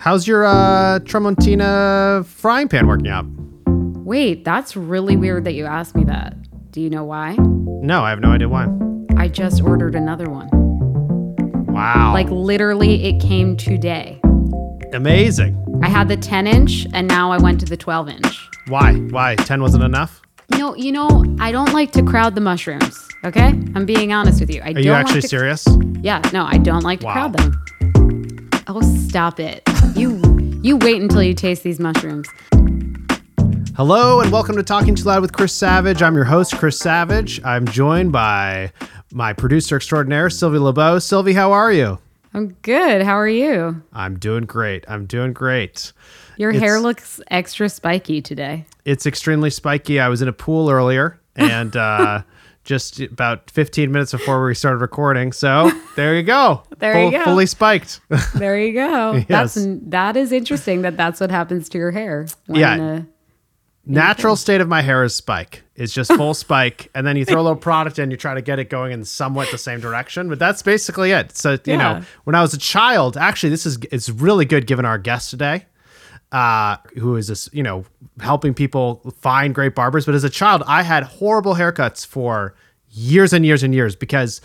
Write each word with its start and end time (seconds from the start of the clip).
How's 0.00 0.26
your 0.28 0.44
uh, 0.44 1.00
Tramontina 1.00 2.24
frying 2.24 2.68
pan 2.68 2.86
working 2.86 3.08
out? 3.08 3.26
Wait, 4.04 4.44
that's 4.44 4.76
really 4.76 5.16
weird 5.16 5.44
that 5.44 5.52
you 5.52 5.66
asked 5.66 5.94
me 5.96 6.04
that. 6.04 6.34
Do 6.70 6.80
you 6.80 6.88
know 6.88 7.04
why? 7.04 7.34
No, 7.36 8.02
I 8.02 8.10
have 8.10 8.20
no 8.20 8.30
idea 8.30 8.48
why. 8.48 8.68
I 9.16 9.28
just 9.28 9.60
ordered 9.62 9.94
another 9.94 10.30
one. 10.30 10.48
Wow. 11.66 12.12
Like 12.14 12.28
literally, 12.30 13.04
it 13.04 13.20
came 13.20 13.56
today. 13.56 14.20
amazing. 14.92 15.54
I 15.82 15.88
had 15.88 16.08
the 16.08 16.16
10 16.16 16.46
inch 16.46 16.86
and 16.94 17.06
now 17.06 17.30
I 17.30 17.38
went 17.38 17.60
to 17.60 17.66
the 17.66 17.76
12 17.76 18.08
inch. 18.08 18.48
Why? 18.68 18.94
Why? 18.94 19.34
10 19.36 19.60
wasn't 19.60 19.84
enough? 19.84 20.22
No, 20.52 20.74
you 20.74 20.90
know, 20.92 21.24
I 21.38 21.52
don't 21.52 21.72
like 21.72 21.92
to 21.92 22.02
crowd 22.02 22.34
the 22.34 22.40
mushrooms. 22.40 22.96
Okay, 23.24 23.48
I'm 23.48 23.84
being 23.84 24.12
honest 24.12 24.40
with 24.40 24.50
you. 24.50 24.60
I 24.62 24.70
Are 24.70 24.72
don't 24.74 24.82
you 24.84 24.92
like 24.92 25.04
actually 25.06 25.22
to- 25.22 25.28
serious? 25.28 25.66
Yeah, 26.00 26.20
no, 26.32 26.44
I 26.46 26.58
don't 26.58 26.82
like 26.84 27.00
to 27.00 27.06
Wow. 27.06 27.12
crowd 27.12 27.32
them. 27.36 27.64
Oh, 28.68 28.80
stop 29.06 29.40
it! 29.40 29.62
You 29.94 30.20
you 30.62 30.76
wait 30.76 31.00
until 31.00 31.22
you 31.22 31.34
taste 31.34 31.62
these 31.62 31.80
mushrooms. 31.80 32.28
Hello 33.76 34.20
and 34.20 34.30
welcome 34.32 34.56
to 34.56 34.62
Talking 34.62 34.94
Too 34.94 35.04
Loud 35.04 35.22
with 35.22 35.32
Chris 35.32 35.54
Savage. 35.54 36.02
I'm 36.02 36.14
your 36.14 36.24
host, 36.24 36.56
Chris 36.56 36.78
Savage. 36.78 37.42
I'm 37.44 37.64
joined 37.66 38.12
by 38.12 38.72
my 39.12 39.32
producer 39.32 39.76
extraordinaire, 39.76 40.28
Sylvie 40.30 40.58
LeBeau. 40.58 40.98
Sylvie, 40.98 41.32
how 41.32 41.52
are 41.52 41.72
you? 41.72 41.98
I'm 42.34 42.48
good. 42.62 43.02
How 43.02 43.18
are 43.18 43.28
you? 43.28 43.80
I'm 43.92 44.18
doing 44.18 44.44
great. 44.44 44.84
I'm 44.88 45.06
doing 45.06 45.32
great. 45.32 45.92
Your 46.36 46.50
It's- 46.50 46.62
hair 46.62 46.80
looks 46.80 47.20
extra 47.30 47.68
spiky 47.68 48.20
today. 48.20 48.66
It's 48.84 49.06
extremely 49.06 49.50
spiky. 49.50 49.98
I 50.00 50.08
was 50.08 50.20
in 50.22 50.28
a 50.28 50.32
pool 50.32 50.68
earlier 50.70 51.18
and 51.36 51.74
uh, 51.76 52.22
just 52.68 53.00
about 53.00 53.50
15 53.50 53.90
minutes 53.90 54.12
before 54.12 54.44
we 54.44 54.54
started 54.54 54.76
recording. 54.78 55.32
So 55.32 55.72
there 55.96 56.14
you 56.14 56.22
go. 56.22 56.62
There 56.78 57.02
you 57.02 57.10
go. 57.10 57.24
Fully 57.24 57.46
spiked. 57.46 58.00
There 58.34 58.58
you 58.58 58.74
go. 58.74 59.20
That's 59.26 59.56
Yes. 59.56 59.66
that 59.86 60.16
is 60.18 60.30
interesting 60.32 60.82
that 60.82 60.96
that's 60.96 61.18
what 61.18 61.30
happens 61.30 61.68
to 61.70 61.78
your 61.78 61.90
hair. 61.92 62.26
When, 62.46 62.60
Yeah. 62.60 62.76
uh, 62.82 63.00
Natural 63.90 64.36
state 64.36 64.60
of 64.60 64.68
my 64.68 64.82
hair 64.82 65.02
is 65.02 65.14
spike. 65.16 65.62
It's 65.74 65.94
just 65.94 66.12
full 66.12 66.34
spike, 66.44 66.90
and 66.94 67.06
then 67.06 67.16
you 67.16 67.24
throw 67.24 67.40
a 67.40 67.42
little 67.42 67.56
product 67.56 67.98
in, 67.98 68.10
you 68.10 68.18
try 68.18 68.34
to 68.34 68.42
get 68.42 68.58
it 68.58 68.68
going 68.68 68.92
in 68.92 69.02
somewhat 69.02 69.50
the 69.50 69.56
same 69.56 69.80
direction. 69.80 70.28
But 70.28 70.38
that's 70.38 70.60
basically 70.62 71.10
it. 71.12 71.34
So 71.38 71.52
you 71.52 71.58
Yeah. 71.64 71.76
know, 71.78 72.02
when 72.24 72.34
I 72.36 72.42
was 72.42 72.52
a 72.52 72.58
child, 72.58 73.16
actually, 73.16 73.48
this 73.48 73.64
is 73.64 73.78
it's 73.90 74.10
really 74.10 74.44
good 74.44 74.66
given 74.66 74.84
our 74.84 74.98
guest 74.98 75.30
today, 75.30 75.64
uh, 76.32 76.76
who 76.98 77.16
is 77.16 77.28
this 77.28 77.48
you 77.52 77.62
know 77.62 77.84
helping 78.20 78.54
people 78.54 79.02
find 79.18 79.54
great 79.54 79.74
barbers. 79.74 80.06
But 80.06 80.14
as 80.14 80.24
a 80.24 80.30
child, 80.30 80.62
I 80.66 80.82
had 80.82 81.04
horrible 81.04 81.54
haircuts 81.54 82.06
for 82.06 82.54
years 82.90 83.32
and 83.32 83.44
years 83.44 83.62
and 83.62 83.74
years 83.74 83.96
because. 83.96 84.40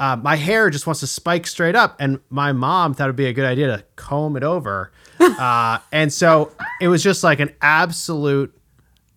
Uh, 0.00 0.16
my 0.16 0.34
hair 0.34 0.70
just 0.70 0.88
wants 0.88 0.98
to 0.98 1.06
spike 1.06 1.46
straight 1.46 1.76
up, 1.76 1.94
and 2.00 2.18
my 2.28 2.50
mom 2.50 2.94
thought 2.94 3.04
it'd 3.04 3.14
be 3.14 3.26
a 3.26 3.32
good 3.32 3.44
idea 3.44 3.68
to 3.68 3.84
comb 3.94 4.36
it 4.36 4.42
over, 4.42 4.90
uh, 5.20 5.78
and 5.92 6.12
so 6.12 6.50
it 6.80 6.88
was 6.88 7.00
just 7.00 7.22
like 7.22 7.38
an 7.38 7.54
absolute 7.62 8.52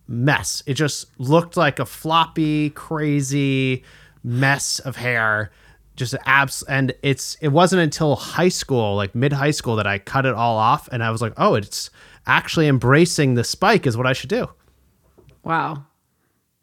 mess. 0.08 0.62
It 0.66 0.74
just 0.74 1.06
looked 1.20 1.56
like 1.56 1.78
a 1.78 1.86
floppy, 1.86 2.70
crazy 2.70 3.84
mess 4.24 4.78
of 4.80 4.96
hair. 4.96 5.52
Just 5.94 6.14
abs 6.26 6.62
and 6.62 6.94
it's 7.02 7.36
it 7.40 7.48
wasn't 7.48 7.82
until 7.82 8.16
high 8.16 8.48
school, 8.48 8.94
like 8.94 9.14
mid 9.14 9.32
high 9.32 9.50
school, 9.50 9.76
that 9.76 9.86
I 9.86 9.98
cut 9.98 10.26
it 10.26 10.34
all 10.34 10.56
off 10.56 10.88
and 10.92 11.02
I 11.02 11.10
was 11.10 11.20
like, 11.20 11.32
oh, 11.36 11.54
it's 11.54 11.90
actually 12.28 12.68
embracing 12.68 13.34
the 13.34 13.42
spike 13.44 13.86
is 13.86 13.96
what 13.96 14.06
I 14.06 14.12
should 14.12 14.30
do. 14.30 14.48
wow, 15.42 15.84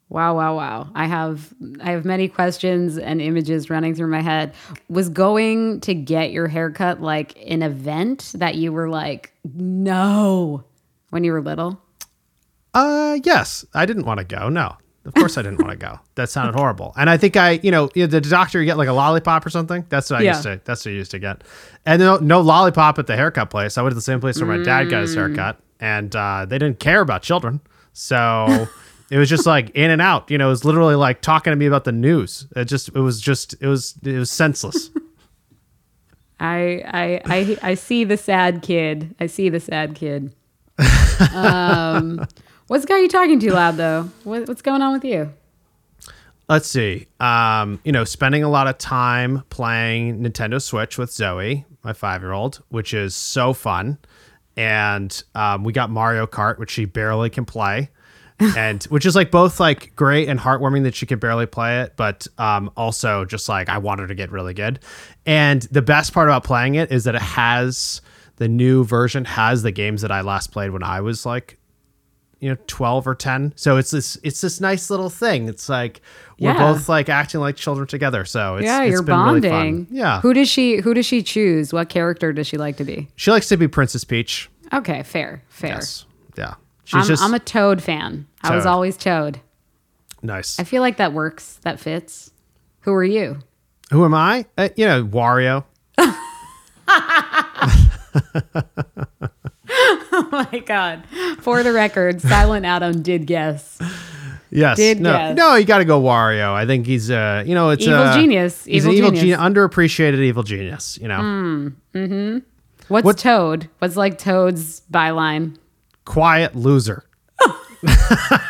wow, 0.10 0.36
wow, 0.38 0.56
wow. 0.56 0.90
I 0.96 1.06
have 1.08 1.54
I 1.82 1.92
have 1.92 2.06
many 2.06 2.28
questions 2.30 2.98
and 2.98 3.20
images 3.22 3.70
running 3.70 3.96
through 3.96 4.08
my 4.08 4.22
head. 4.22 4.54
Was 4.88 5.10
going 5.10 5.82
to 5.82 5.94
get 5.96 6.32
your 6.32 6.48
haircut 6.48 7.02
like 7.02 7.36
an 7.46 7.64
event 7.64 8.32
that 8.36 8.56
you 8.56 8.72
were 8.72 8.88
like, 8.90 9.34
no, 9.44 10.64
when 11.10 11.24
you 11.24 11.32
were 11.34 11.42
little? 11.42 11.82
Uh 12.74 13.18
yes. 13.24 13.66
I 13.74 13.86
didn't 13.86 14.06
want 14.06 14.20
to 14.20 14.24
go. 14.26 14.50
No. 14.50 14.78
Of 15.06 15.14
course 15.14 15.38
I 15.38 15.44
didn't 15.44 15.60
want 15.60 15.70
to 15.72 15.78
go. 15.78 16.00
That 16.16 16.30
sounded 16.32 16.56
horrible. 16.56 16.92
And 16.98 17.12
I 17.12 17.18
think 17.18 17.38
I, 17.38 17.60
you 17.62 17.70
know, 17.70 17.88
the 17.94 18.20
doctor 18.20 18.60
you 18.60 18.66
get 18.66 18.76
like 18.78 18.88
a 18.88 18.92
lollipop 18.94 19.46
or 19.46 19.52
something. 19.52 19.86
That's 19.90 20.10
what 20.10 20.20
I 20.20 20.24
Yeah. 20.24 20.32
used 20.32 20.44
to 20.44 20.62
that's 20.66 20.84
what 20.86 20.92
I 20.92 20.96
used 20.96 21.12
to 21.12 21.20
get. 21.20 21.44
And 21.86 22.00
no, 22.02 22.18
no 22.18 22.42
lollipop 22.42 22.98
at 23.00 23.06
the 23.08 23.16
haircut 23.16 23.50
place. 23.52 23.78
I 23.78 23.82
went 23.84 23.92
to 23.92 23.96
the 23.96 24.02
same 24.02 24.20
place 24.20 24.42
where 24.42 24.48
my 24.58 24.64
dad 24.64 24.90
got 24.90 25.02
his 25.02 25.14
haircut 25.16 25.60
and 25.80 26.16
uh, 26.16 26.46
they 26.48 26.58
didn't 26.58 26.80
care 26.80 27.02
about 27.02 27.22
children. 27.22 27.62
So 27.94 28.68
it 29.12 29.18
was 29.18 29.30
just 29.30 29.46
like 29.46 29.70
in 29.72 29.92
and 29.92 30.02
out. 30.02 30.30
You 30.30 30.38
know, 30.38 30.48
it 30.48 30.52
was 30.52 30.66
literally 30.66 30.96
like 30.96 31.22
talking 31.22 31.52
to 31.52 31.58
me 31.58 31.66
about 31.66 31.84
the 31.84 31.92
news. 31.92 32.48
It 32.56 32.66
just 32.66 32.90
it 32.90 33.00
was 33.00 33.22
just 33.22 33.56
it 33.62 33.68
was 33.68 33.96
it 34.04 34.18
was 34.18 34.32
senseless. 34.32 34.90
I 36.40 36.84
I 36.86 37.22
I 37.26 37.58
I 37.62 37.74
see 37.76 38.04
the 38.04 38.18
sad 38.18 38.62
kid. 38.62 39.16
I 39.20 39.28
see 39.28 39.50
the 39.50 39.60
sad 39.60 39.96
kid. 39.96 40.34
Um, 41.34 42.28
what's 42.68 42.84
got 42.84 42.98
you 42.98 43.08
talking 43.08 43.40
too 43.40 43.52
loud 43.52 43.78
though? 43.78 44.10
What, 44.26 44.50
what's 44.50 44.62
going 44.62 44.82
on 44.82 44.92
with 44.92 45.06
you? 45.06 45.32
Let's 46.50 46.68
see. 46.68 47.08
Um, 47.22 47.80
you 47.86 47.94
know, 47.94 48.04
spending 48.04 48.44
a 48.44 48.50
lot 48.50 48.68
of 48.68 48.78
time 48.78 49.44
playing 49.50 50.22
Nintendo 50.22 50.62
Switch 50.62 50.98
with 50.98 51.12
Zoe, 51.12 51.66
my 51.84 51.94
five 51.94 52.22
year 52.22 52.34
old, 52.34 52.62
which 52.68 52.94
is 52.94 53.16
so 53.16 53.54
fun. 53.54 53.98
And 54.58 55.24
um, 55.34 55.64
we 55.64 55.74
got 55.74 55.90
Mario 55.90 56.26
Kart, 56.28 56.58
which 56.58 56.72
she 56.72 56.86
barely 56.86 57.30
can 57.30 57.46
play. 57.46 57.90
and 58.40 58.84
which 58.90 59.06
is 59.06 59.16
like 59.16 59.32
both 59.32 59.60
like 59.60 59.96
great 59.96 60.28
and 60.28 60.40
heartwarming 60.40 60.84
that 60.84 60.94
she 60.96 61.06
can 61.06 61.20
barely 61.20 61.46
play 61.46 61.82
it, 61.82 61.94
but 61.96 62.28
um, 62.38 62.70
also 62.76 63.24
just 63.24 63.48
like 63.48 63.70
I 63.70 63.78
want 63.78 64.02
her 64.02 64.08
to 64.08 64.16
get 64.16 64.32
really 64.32 64.54
good. 64.54 64.80
And 65.26 65.62
the 65.64 65.82
best 65.82 66.14
part 66.14 66.28
about 66.28 66.44
playing 66.44 66.76
it 66.76 66.92
is 66.92 67.06
that 67.06 67.16
it 67.16 67.22
has 67.22 68.02
the 68.38 68.48
new 68.48 68.84
version 68.84 69.26
has 69.26 69.64
the 69.64 69.72
games 69.72 70.02
that 70.02 70.12
I 70.12 70.22
last 70.22 70.52
played 70.52 70.72
when 70.72 70.84
I 70.84 71.02
was 71.02 71.26
like 71.26 71.58
you 72.46 72.52
know 72.52 72.58
12 72.68 73.08
or 73.08 73.16
10 73.16 73.54
so 73.56 73.78
it's 73.78 73.90
this 73.90 74.20
it's 74.22 74.40
this 74.42 74.62
nice 74.62 74.92
little 74.92 75.10
thing 75.10 75.48
it's 75.50 75.68
like 75.68 76.02
we're 76.40 76.52
Yeah. 76.54 76.74
both 76.74 76.88
like 76.88 77.10
acting 77.10 77.40
like 77.40 77.56
children 77.56 77.88
together 77.88 78.24
so 78.26 78.58
it's, 78.58 78.66
yeah, 78.66 78.84
it's 78.84 78.92
you're 78.92 79.02
been 79.02 79.18
really 79.18 79.42
bonding. 79.42 79.86
fun. 79.88 79.96
yeah 79.96 80.22
Who 80.22 80.32
does 80.34 80.48
she 80.50 80.78
Who 80.82 80.94
does 80.94 81.06
she 81.08 81.24
choose? 81.24 81.74
What 81.74 81.90
character 81.90 82.32
does 82.34 82.46
she 82.46 82.58
like 82.58 82.78
to 82.78 82.84
be? 82.84 83.08
she 83.16 83.32
likes 83.32 83.48
to 83.50 83.58
be 83.58 83.68
princess 83.68 84.04
peach 84.04 84.50
Okay, 84.72 85.02
fair, 85.04 85.42
fair. 85.50 85.72
yes 85.76 86.06
yeah 86.38 86.54
she's 86.84 87.02
I'm, 87.02 87.08
just 87.08 87.24
I'm 87.24 87.34
a 87.34 87.40
Toad 87.40 87.82
fan. 87.82 88.28
I 88.44 88.56
was 88.56 88.66
always 88.68 88.96
Toad. 88.98 89.40
nice 90.22 90.60
I 90.60 90.64
feel 90.66 90.82
like 90.84 90.98
that 90.98 91.14
works. 91.14 91.58
That 91.64 91.80
fits. 91.80 92.32
Who 92.82 92.94
are 92.94 93.04
you? 93.04 93.40
who 93.92 94.04
am 94.06 94.14
i 94.14 94.46
uh, 94.58 94.70
you 94.76 94.86
know 94.86 95.04
wario 95.06 95.64
Oh 100.32 100.48
my 100.52 100.60
god! 100.60 101.04
For 101.42 101.62
the 101.64 101.74
record, 101.74 102.22
Silent 102.22 102.66
Adam 102.66 103.02
did 103.02 103.26
guess. 103.28 103.78
yes 104.52 104.78
Did 104.78 105.02
no 105.02 105.12
guess. 105.12 105.36
no 105.38 105.56
you 105.56 105.66
got 105.66 105.80
to 105.80 105.86
go 105.86 106.00
wario 106.02 106.54
i 106.54 106.66
think 106.66 106.86
he's 106.86 107.10
uh 107.12 107.44
you 107.46 107.54
know 107.56 107.72
it's 107.72 107.84
Evil 107.84 107.96
uh, 108.00 108.16
genius. 108.16 108.64
he's 108.64 108.86
an 108.86 108.92
evil 108.92 109.10
genius. 109.12 109.38
Hmm. 109.38 109.44
genius 109.56 109.68
underappreciated 109.70 110.20
evil 110.20 110.44
genius 110.44 110.98
you 111.02 111.08
know 111.10 111.72
What's 112.88 113.04
What- 113.06 113.18
Toad? 113.18 113.70
What's 113.80 113.98
like 113.98 114.18
Toad's 114.18 114.82
byline? 114.92 115.58
quiet 116.06 116.56
loser. 116.56 117.04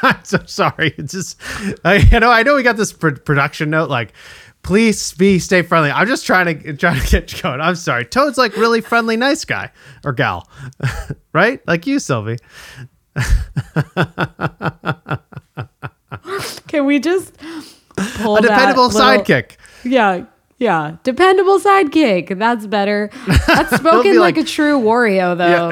I'm 0.02 0.24
so 0.24 0.40
sorry. 0.46 0.94
It's 0.98 1.14
just, 1.14 1.40
I, 1.86 1.96
you 1.96 2.20
know, 2.20 2.30
I 2.30 2.44
know 2.44 2.56
we 2.56 2.64
got 2.64 2.76
this 2.78 2.92
pr- 2.94 3.12
production 3.12 3.70
note 3.70 3.90
like, 3.90 4.12
please 4.66 5.14
be 5.14 5.38
stay 5.40 5.62
friendly. 5.62 5.92
I'm 5.92 6.08
just 6.08 6.26
trying 6.26 6.60
to 6.60 6.74
trying 6.74 7.00
to 7.00 7.08
get 7.08 7.32
you 7.32 7.42
going. 7.42 7.62
I'm 7.62 7.76
sorry. 7.76 8.04
Toad's 8.04 8.38
like 8.38 8.58
really 8.58 8.82
friendly, 8.82 9.16
nice 9.16 9.46
guy 9.46 9.72
or 10.04 10.12
gal, 10.12 10.50
right? 11.34 11.66
Like 11.68 11.86
you, 11.88 12.00
Sylvie. 12.00 12.38
Can 16.68 16.86
we 16.86 17.00
just 17.00 17.34
pull 18.18 18.38
A 18.38 18.42
dependable 18.42 18.90
that 18.90 18.96
little- 18.96 19.24
sidekick. 19.24 19.52
Yeah, 19.84 20.26
yeah, 20.66 20.98
dependable 21.04 21.60
sidekick. 21.60 22.40
That's 22.40 22.66
better. 22.66 23.12
That's 23.46 23.76
spoken 23.76 24.18
like, 24.18 24.36
like- 24.36 24.38
a 24.38 24.44
true 24.44 24.80
Wario, 24.80 25.38
though. 25.38 25.70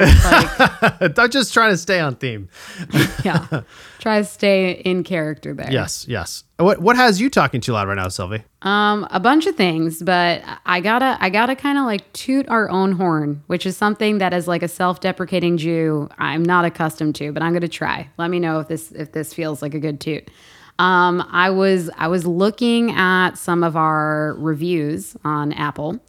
Like, 1.00 1.18
I'm 1.18 1.30
just 1.30 1.52
trying 1.52 1.72
to 1.72 1.76
stay 1.76 1.98
on 1.98 2.14
theme. 2.14 2.48
yeah, 3.24 3.62
try 3.98 4.20
to 4.20 4.24
stay 4.24 4.70
in 4.70 5.02
character 5.02 5.52
there. 5.52 5.70
Yes, 5.72 6.06
yes. 6.08 6.44
What 6.58 6.78
what 6.80 6.94
has 6.94 7.20
you 7.20 7.28
talking 7.28 7.60
too 7.60 7.72
loud 7.72 7.88
right 7.88 7.96
now, 7.96 8.06
Sylvie? 8.06 8.44
Um, 8.62 9.08
a 9.10 9.18
bunch 9.18 9.46
of 9.46 9.56
things, 9.56 10.00
but 10.00 10.42
I 10.64 10.78
gotta, 10.80 11.18
I 11.20 11.28
gotta 11.28 11.56
kind 11.56 11.76
of 11.76 11.86
like 11.86 12.10
toot 12.12 12.48
our 12.48 12.70
own 12.70 12.92
horn, 12.92 13.42
which 13.48 13.66
is 13.66 13.76
something 13.76 14.18
that 14.18 14.32
as 14.32 14.46
like 14.46 14.62
a 14.62 14.68
self-deprecating 14.68 15.56
Jew, 15.56 16.08
I'm 16.18 16.44
not 16.44 16.64
accustomed 16.64 17.16
to, 17.16 17.32
but 17.32 17.42
I'm 17.42 17.52
gonna 17.52 17.66
try. 17.66 18.08
Let 18.16 18.30
me 18.30 18.38
know 18.38 18.60
if 18.60 18.68
this, 18.68 18.92
if 18.92 19.10
this 19.10 19.34
feels 19.34 19.60
like 19.60 19.74
a 19.74 19.80
good 19.80 20.00
toot. 20.00 20.30
Um, 20.78 21.26
I 21.30 21.50
was, 21.50 21.90
I 21.96 22.08
was 22.08 22.26
looking 22.26 22.90
at 22.92 23.32
some 23.32 23.62
of 23.62 23.76
our 23.76 24.34
reviews 24.38 25.16
on 25.24 25.52
Apple, 25.52 26.00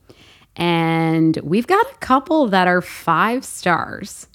and 0.55 1.37
we've 1.43 1.67
got 1.67 1.85
a 1.91 1.95
couple 1.97 2.47
that 2.47 2.67
are 2.67 2.81
five 2.81 3.45
stars, 3.45 4.27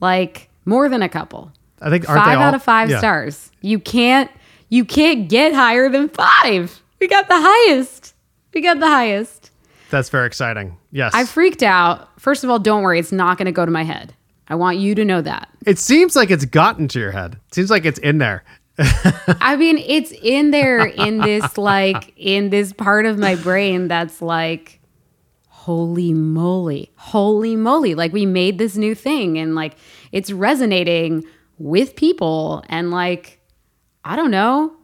like 0.00 0.48
more 0.64 0.88
than 0.88 1.02
a 1.02 1.08
couple. 1.08 1.52
I 1.80 1.90
think 1.90 2.04
five 2.06 2.38
all- 2.38 2.44
out 2.44 2.54
of 2.54 2.62
five 2.62 2.90
yeah. 2.90 2.98
stars. 2.98 3.50
You 3.60 3.78
can't 3.78 4.30
you 4.68 4.84
can't 4.84 5.28
get 5.28 5.52
higher 5.52 5.88
than 5.88 6.08
five. 6.08 6.82
We 7.00 7.08
got 7.08 7.28
the 7.28 7.38
highest. 7.38 8.14
We 8.54 8.60
got 8.60 8.80
the 8.80 8.88
highest. 8.88 9.50
That's 9.90 10.08
very 10.08 10.26
exciting. 10.26 10.76
Yes. 10.90 11.12
I 11.14 11.24
freaked 11.24 11.62
out. 11.62 12.08
First 12.20 12.44
of 12.44 12.50
all, 12.50 12.58
don't 12.58 12.82
worry, 12.82 12.98
it's 12.98 13.12
not 13.12 13.36
going 13.38 13.46
to 13.46 13.52
go 13.52 13.64
to 13.64 13.70
my 13.70 13.84
head. 13.84 14.14
I 14.48 14.54
want 14.54 14.78
you 14.78 14.94
to 14.94 15.04
know 15.04 15.20
that. 15.22 15.48
it 15.66 15.78
seems 15.78 16.16
like 16.16 16.30
it's 16.30 16.44
gotten 16.44 16.88
to 16.88 16.98
your 16.98 17.12
head. 17.12 17.34
It 17.48 17.54
seems 17.54 17.70
like 17.70 17.84
it's 17.84 17.98
in 18.00 18.18
there. 18.18 18.44
I 18.78 19.56
mean, 19.56 19.78
it's 19.78 20.12
in 20.22 20.50
there 20.50 20.84
in 20.84 21.18
this 21.18 21.56
like 21.56 22.12
in 22.16 22.50
this 22.50 22.72
part 22.72 23.06
of 23.06 23.18
my 23.18 23.36
brain 23.36 23.88
that's 23.88 24.20
like 24.20 24.80
holy 25.48 26.12
moly. 26.12 26.90
Holy 26.96 27.56
moly. 27.56 27.94
Like 27.94 28.12
we 28.12 28.26
made 28.26 28.58
this 28.58 28.76
new 28.76 28.94
thing 28.94 29.38
and 29.38 29.54
like 29.54 29.76
it's 30.12 30.30
resonating 30.30 31.24
with 31.58 31.96
people 31.96 32.64
and 32.68 32.90
like 32.90 33.40
I 34.04 34.16
don't 34.16 34.30
know. 34.30 34.74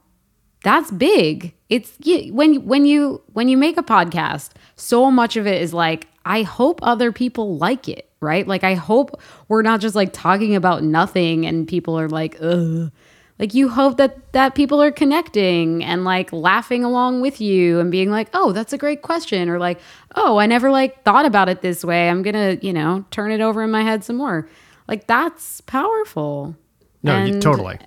That's 0.63 0.91
big. 0.91 1.55
It's 1.69 1.97
when 2.31 2.65
when 2.67 2.85
you 2.85 3.23
when 3.33 3.49
you 3.49 3.57
make 3.57 3.77
a 3.77 3.83
podcast, 3.83 4.51
so 4.77 5.11
much 5.11 5.37
of 5.37 5.47
it 5.47 5.61
is 5.61 5.75
like 5.75 6.07
I 6.25 6.43
hope 6.43 6.81
other 6.83 7.13
people 7.13 7.57
like 7.57 7.89
it, 7.89 8.09
right? 8.21 8.47
Like 8.47 8.63
I 8.63 8.75
hope 8.75 9.21
we're 9.49 9.63
not 9.63 9.81
just 9.81 9.97
like 9.97 10.13
talking 10.13 10.55
about 10.55 10.85
nothing 10.85 11.45
and 11.45 11.67
people 11.67 11.99
are 11.99 12.09
like, 12.09 12.37
ugh. 12.41 12.93
Like 13.41 13.55
you 13.55 13.71
hope 13.71 13.97
that 13.97 14.33
that 14.33 14.55
people 14.55 14.83
are 14.83 14.93
connecting 14.93 15.83
and 15.83 16.05
like 16.05 16.31
laughing 16.31 16.85
along 16.85 17.23
with 17.23 17.41
you 17.41 17.81
and 17.81 17.91
being 17.91 18.11
like, 18.11 18.29
"Oh, 18.35 18.53
that's 18.53 18.75
a 18.75 18.79
great 18.79 19.01
question," 19.01 19.49
or 19.49 19.59
like, 19.59 19.81
"Oh, 20.15 20.37
I 20.37 20.45
never 20.45 20.71
like 20.71 21.03
thought 21.05 21.25
about 21.25 21.49
it 21.49 21.63
this 21.63 21.83
way. 21.83 22.11
I'm 22.11 22.21
gonna, 22.23 22.59
you 22.61 22.75
know, 22.75 23.07
turn 23.11 23.33
it 23.33 23.41
over 23.41 23.63
in 23.63 23.71
my 23.71 23.83
head 23.83 24.05
some 24.05 24.17
more." 24.17 24.47
Like 24.87 25.07
that's 25.07 25.63
powerful. 25.63 26.55
No, 27.03 27.25
you, 27.25 27.41
totally. 27.41 27.79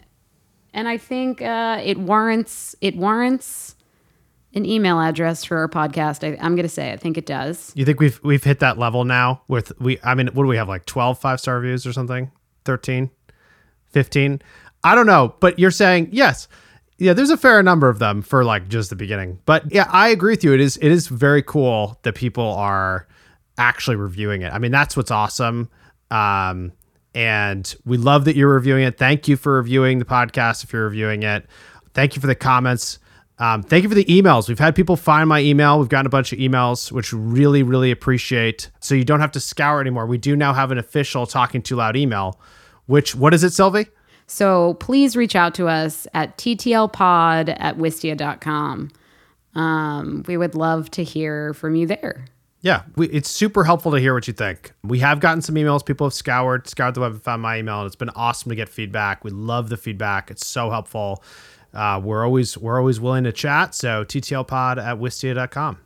and 0.74 0.88
I 0.88 0.98
think 0.98 1.44
uh, 1.44 1.80
it 1.84 2.00
warrants 2.00 2.76
it 2.82 2.96
warrants 2.96 3.76
an 4.56 4.66
email 4.66 5.00
address 5.00 5.46
for 5.46 5.58
our 5.58 5.68
podcast. 5.68 6.24
I, 6.24 6.36
I'm 6.44 6.56
going 6.56 6.64
to 6.64 6.70
say 6.70 6.92
I 6.92 6.98
think 6.98 7.16
it 7.16 7.28
does. 7.28 7.72
You 7.76 7.86
think 7.86 8.00
we've 8.00 8.20
we've 8.24 8.44
hit 8.44 8.60
that 8.62 8.80
level 8.80 9.06
now 9.06 9.44
with 9.48 9.72
we 9.80 10.00
I 10.04 10.16
mean 10.16 10.28
what 10.28 10.46
do 10.46 10.48
we 10.48 10.58
have 10.58 10.68
like 10.68 10.88
12 10.88 11.20
five 11.20 11.40
star 11.40 11.60
reviews 11.60 11.86
or 11.86 11.94
something? 11.94 12.32
13? 12.66 13.12
15? 13.92 14.42
I 14.84 14.96
don't 14.96 15.06
know, 15.06 15.36
but 15.40 15.60
you're 15.60 15.72
saying 15.72 16.10
yes. 16.12 16.48
Yeah, 17.00 17.14
there's 17.14 17.32
a 17.32 17.38
fair 17.38 17.62
number 17.64 17.90
of 17.90 18.00
them 18.00 18.22
for 18.22 18.46
like 18.46 18.70
just 18.70 18.90
the 18.90 18.96
beginning. 18.96 19.40
But 19.46 19.72
yeah, 19.72 19.90
I 19.90 20.10
agree 20.10 20.34
with 20.34 20.44
you. 20.44 20.54
It 20.54 20.62
is 20.62 20.78
it 20.78 20.92
is 20.92 21.08
very 21.08 21.42
cool 21.42 22.00
that 22.04 22.16
people 22.16 22.46
are 22.46 23.08
actually 23.58 23.96
reviewing 23.96 24.42
it. 24.42 24.54
I 24.54 24.60
mean, 24.60 24.72
that's 24.72 24.96
what's 24.96 25.12
awesome. 25.12 25.70
Um 26.12 26.72
and 27.16 27.76
we 27.86 27.98
love 27.98 28.26
that 28.26 28.36
you're 28.36 28.54
reviewing 28.54 28.84
it. 28.84 28.98
Thank 28.98 29.28
you 29.28 29.38
for 29.38 29.56
reviewing 29.56 30.00
the 30.00 30.06
podcast 30.06 30.64
if 30.64 30.74
you're 30.74 30.86
reviewing 30.86 31.24
it. 31.24 31.46
Thank 31.94 32.16
you 32.16 32.22
for 32.22 32.28
the 32.28 32.36
comments. 32.36 33.00
Um, 33.40 33.64
thank 33.64 33.84
you 33.84 33.90
for 33.90 33.96
the 33.96 34.06
emails. 34.06 34.48
We've 34.48 34.60
had 34.60 34.76
people 34.76 34.96
find 34.96 35.28
my 35.28 35.40
email. 35.42 35.80
We've 35.80 35.90
gotten 35.90 36.06
a 36.06 36.10
bunch 36.10 36.34
of 36.34 36.40
emails, 36.40 36.92
which 36.92 37.14
really, 37.14 37.62
really 37.64 37.92
appreciate. 37.92 38.70
So 38.80 38.96
you 38.96 39.04
don't 39.04 39.20
have 39.20 39.32
to 39.34 39.40
scour 39.40 39.82
anymore. 39.82 40.06
We 40.06 40.18
do 40.18 40.36
now 40.36 40.54
have 40.54 40.72
an 40.72 40.78
official 40.78 41.26
Talking 41.26 41.62
Too 41.62 41.76
Loud 41.76 41.96
email. 41.96 42.40
Which 42.86 43.16
what 43.16 43.34
is 43.34 43.44
it, 43.44 43.52
Sylvie? 43.52 43.88
So 44.34 44.74
please 44.80 45.16
reach 45.16 45.36
out 45.36 45.54
to 45.56 45.68
us 45.68 46.08
at 46.16 46.40
ttlpod 46.40 47.56
at 47.60 47.78
wistia.com. 47.78 48.90
Um, 49.54 50.24
we 50.26 50.38
would 50.38 50.56
love 50.56 50.90
to 50.92 51.04
hear 51.04 51.54
from 51.54 51.76
you 51.76 51.86
there. 51.86 52.26
Yeah, 52.62 52.82
we, 52.96 53.10
it's 53.10 53.30
super 53.30 53.64
helpful 53.64 53.92
to 53.92 54.00
hear 54.00 54.16
what 54.16 54.28
you 54.28 54.34
think. 54.34 54.74
We 54.84 54.98
have 55.00 55.20
gotten 55.20 55.44
some 55.44 55.54
emails. 55.54 55.86
People 55.86 56.08
have 56.08 56.16
scoured, 56.16 56.68
scoured 56.68 56.96
the 56.96 57.02
web 57.02 57.12
and 57.12 57.22
found 57.22 57.44
my 57.44 57.60
email, 57.60 57.82
and 57.82 57.86
it's 57.86 57.96
been 57.96 58.10
awesome 58.16 58.50
to 58.50 58.56
get 58.56 58.70
feedback. 58.70 59.24
We 59.24 59.30
love 59.30 59.70
the 59.70 59.78
feedback. 59.78 60.32
It's 60.32 60.48
so 60.48 60.72
helpful. 60.72 61.24
Uh, 61.72 62.02
we're 62.04 62.26
always 62.26 62.58
we're 62.58 62.80
always 62.80 63.00
willing 63.00 63.26
to 63.26 63.32
chat. 63.32 63.76
So 63.76 64.04
ttlpod 64.04 64.84
at 64.84 64.98
wistia.com. 64.98 65.78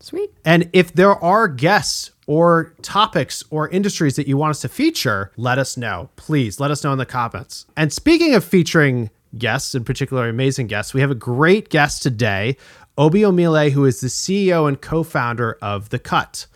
Sweet. 0.00 0.30
And 0.44 0.68
if 0.72 0.92
there 0.92 1.14
are 1.22 1.46
guests 1.46 2.10
or 2.26 2.74
topics 2.82 3.44
or 3.50 3.68
industries 3.68 4.16
that 4.16 4.26
you 4.26 4.36
want 4.36 4.50
us 4.50 4.60
to 4.60 4.68
feature, 4.68 5.30
let 5.36 5.58
us 5.58 5.76
know. 5.76 6.10
Please 6.16 6.58
let 6.60 6.70
us 6.70 6.82
know 6.82 6.92
in 6.92 6.98
the 6.98 7.06
comments. 7.06 7.66
And 7.76 7.92
speaking 7.92 8.34
of 8.34 8.44
featuring 8.44 9.10
guests, 9.38 9.74
in 9.74 9.84
particular 9.84 10.28
amazing 10.28 10.66
guests, 10.66 10.94
we 10.94 11.00
have 11.00 11.10
a 11.10 11.16
great 11.16 11.68
guest 11.68 12.02
today, 12.02 12.56
Obi 12.98 13.20
Omile, 13.20 13.70
who 13.70 13.84
is 13.84 14.00
the 14.00 14.08
CEO 14.08 14.66
and 14.66 14.80
co-founder 14.80 15.58
of 15.62 15.90
The 15.90 15.98
Cut. 15.98 16.46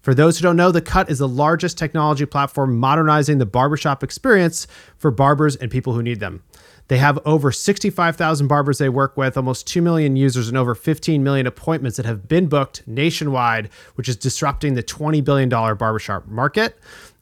For 0.00 0.14
those 0.14 0.38
who 0.38 0.42
don't 0.44 0.56
know, 0.56 0.70
The 0.70 0.80
Cut 0.80 1.10
is 1.10 1.18
the 1.18 1.28
largest 1.28 1.76
technology 1.76 2.24
platform 2.24 2.78
modernizing 2.78 3.38
the 3.38 3.46
barbershop 3.46 4.02
experience 4.02 4.66
for 4.96 5.10
barbers 5.10 5.56
and 5.56 5.70
people 5.70 5.92
who 5.92 6.02
need 6.02 6.20
them. 6.20 6.42
They 6.88 6.98
have 6.98 7.18
over 7.24 7.52
65,000 7.52 8.48
barbers 8.48 8.78
they 8.78 8.88
work 8.88 9.16
with, 9.16 9.36
almost 9.36 9.66
2 9.66 9.82
million 9.82 10.16
users, 10.16 10.48
and 10.48 10.56
over 10.56 10.74
15 10.74 11.22
million 11.22 11.46
appointments 11.46 11.96
that 11.98 12.06
have 12.06 12.28
been 12.28 12.46
booked 12.46 12.82
nationwide, 12.86 13.68
which 13.94 14.08
is 14.08 14.16
disrupting 14.16 14.74
the 14.74 14.82
$20 14.82 15.22
billion 15.22 15.48
barbershop 15.48 16.26
market. 16.26 16.78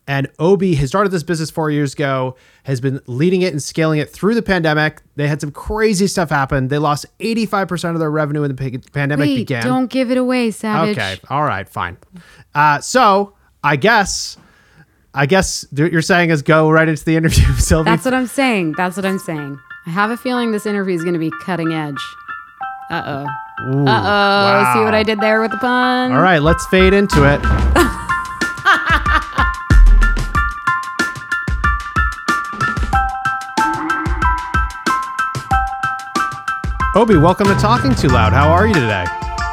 And 0.08 0.28
Obi 0.38 0.76
has 0.76 0.90
started 0.90 1.10
this 1.10 1.24
business 1.24 1.50
four 1.50 1.68
years 1.70 1.94
ago, 1.94 2.36
has 2.62 2.80
been 2.80 3.00
leading 3.06 3.42
it 3.42 3.52
and 3.52 3.60
scaling 3.60 3.98
it 3.98 4.08
through 4.08 4.36
the 4.36 4.42
pandemic. 4.42 5.02
They 5.16 5.26
had 5.26 5.40
some 5.40 5.50
crazy 5.50 6.06
stuff 6.06 6.30
happen. 6.30 6.68
They 6.68 6.78
lost 6.78 7.06
85% 7.18 7.94
of 7.94 7.98
their 7.98 8.10
revenue 8.10 8.42
when 8.42 8.54
the 8.54 8.80
pandemic 8.92 9.26
Wait, 9.26 9.36
began. 9.36 9.64
don't 9.64 9.90
give 9.90 10.12
it 10.12 10.16
away, 10.16 10.52
Savage. 10.52 10.96
Okay. 10.96 11.18
All 11.28 11.42
right. 11.42 11.68
Fine. 11.68 11.96
Uh, 12.54 12.80
so 12.80 13.34
I 13.64 13.74
guess, 13.74 14.36
I 15.18 15.24
guess 15.24 15.64
th- 15.74 15.90
you're 15.90 16.02
saying 16.02 16.28
is 16.28 16.42
go 16.42 16.70
right 16.70 16.86
into 16.86 17.02
the 17.02 17.16
interview, 17.16 17.44
Sylvie. 17.56 17.88
That's 17.90 18.04
what 18.04 18.12
I'm 18.12 18.26
saying. 18.26 18.74
That's 18.76 18.96
what 18.96 19.06
I'm 19.06 19.18
saying. 19.18 19.58
I 19.86 19.90
have 19.90 20.10
a 20.10 20.16
feeling 20.16 20.52
this 20.52 20.66
interview 20.66 20.94
is 20.94 21.02
going 21.02 21.14
to 21.14 21.18
be 21.18 21.32
cutting 21.42 21.72
edge. 21.72 21.96
Uh 22.90 23.02
oh. 23.06 23.26
Uh 23.86 24.02
oh. 24.04 24.72
See 24.74 24.84
what. 24.84 24.94
I 24.94 25.02
did 25.02 25.20
there 25.20 25.40
with 25.40 25.52
the 25.52 25.56
pun? 25.56 26.12
All 26.12 26.20
right. 26.20 26.40
Let's 26.42 26.66
fade 26.66 26.92
into 26.92 27.24
it. 27.24 27.40
Obi, 36.94 37.16
welcome 37.16 37.46
to 37.46 37.54
Talking 37.54 37.94
Too 37.94 38.08
Loud. 38.08 38.32
How 38.32 38.48
are 38.50 38.66
you 38.66 38.72
today? 38.74 39.04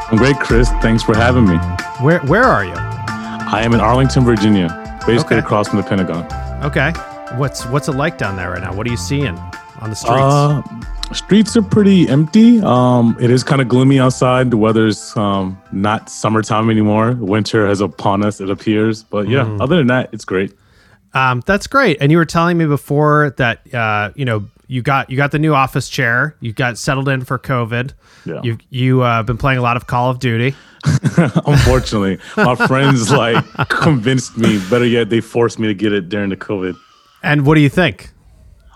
I'm 0.10 0.18
great, 0.18 0.38
Chris. 0.40 0.70
Thanks 0.82 1.04
for 1.04 1.16
having 1.16 1.46
me. 1.46 1.58
Where 2.02 2.20
Where 2.22 2.44
are 2.44 2.66
you? 2.66 2.74
I 2.76 3.62
am 3.64 3.74
in 3.74 3.80
Arlington, 3.82 4.24
Virginia, 4.24 4.68
basically 5.06 5.38
Okay. 5.38 5.46
across 5.46 5.68
from 5.70 5.78
the 5.78 5.84
Pentagon. 5.84 6.26
Okay. 6.64 6.92
What's 7.38 7.66
What's 7.68 7.88
it 7.88 7.94
like 7.96 8.18
down 8.18 8.36
there 8.36 8.52
right 8.52 8.62
now? 8.62 8.74
What 8.74 8.88
are 8.88 8.92
you 8.92 8.98
seeing 8.98 9.38
on 9.80 9.90
the 9.90 9.96
streets? 9.96 10.22
Uh, 10.22 10.62
streets 11.14 11.58
are 11.58 11.62
pretty 11.62 12.08
empty. 12.08 12.62
Um, 12.62 13.18
it 13.20 13.30
is 13.32 13.44
kind 13.44 13.62
of 13.62 13.68
gloomy 13.68 14.00
outside. 14.00 14.52
The 14.52 14.58
weather's 14.58 15.16
um, 15.18 15.60
not 15.72 16.10
summertime 16.10 16.70
anymore. 16.70 17.14
Winter 17.14 17.68
has 17.68 17.82
upon 17.82 18.24
us, 18.24 18.40
it 18.40 18.50
appears. 18.50 19.04
But 19.04 19.28
yeah, 19.30 19.46
Mm. 19.46 19.62
other 19.62 19.78
than 19.78 19.88
that, 19.88 20.10
it's 20.14 20.26
great. 20.26 20.54
Um, 21.16 21.42
that's 21.46 21.68
great. 21.68 21.98
And 22.02 22.12
you 22.12 22.18
were 22.18 22.26
telling 22.26 22.58
me 22.58 22.66
before 22.66 23.34
that 23.38 23.74
uh, 23.74 24.12
you 24.16 24.26
know 24.26 24.46
you 24.74 24.82
got 24.82 25.08
you 25.12 25.16
got 25.16 25.30
the 25.30 25.38
new 25.38 25.54
office 25.54 25.88
chair. 25.88 26.36
You 26.40 26.52
got 26.52 26.80
settled 26.80 27.08
in 27.08 27.24
for 27.24 27.38
COVID. 27.38 27.94
Yeah. 28.26 28.42
You 28.44 28.58
you 28.72 29.02
uh, 29.04 29.22
been 29.22 29.38
playing 29.38 29.60
a 29.60 29.62
lot 29.62 29.78
of 29.78 29.86
Call 29.86 30.10
of 30.10 30.18
Duty. 30.18 30.56
Unfortunately, 31.46 32.18
my 32.36 32.56
friends 32.56 33.12
like 33.12 33.46
convinced 33.70 34.36
me. 34.36 34.60
Better 34.72 34.86
yet, 34.86 35.10
they 35.12 35.22
forced 35.22 35.60
me 35.60 35.68
to 35.68 35.76
get 35.76 35.94
it 35.94 36.10
during 36.10 36.30
the 36.32 36.38
COVID. 36.38 36.76
And 37.22 37.46
what 37.46 37.54
do 37.56 37.62
you 37.62 37.70
think? 37.70 38.10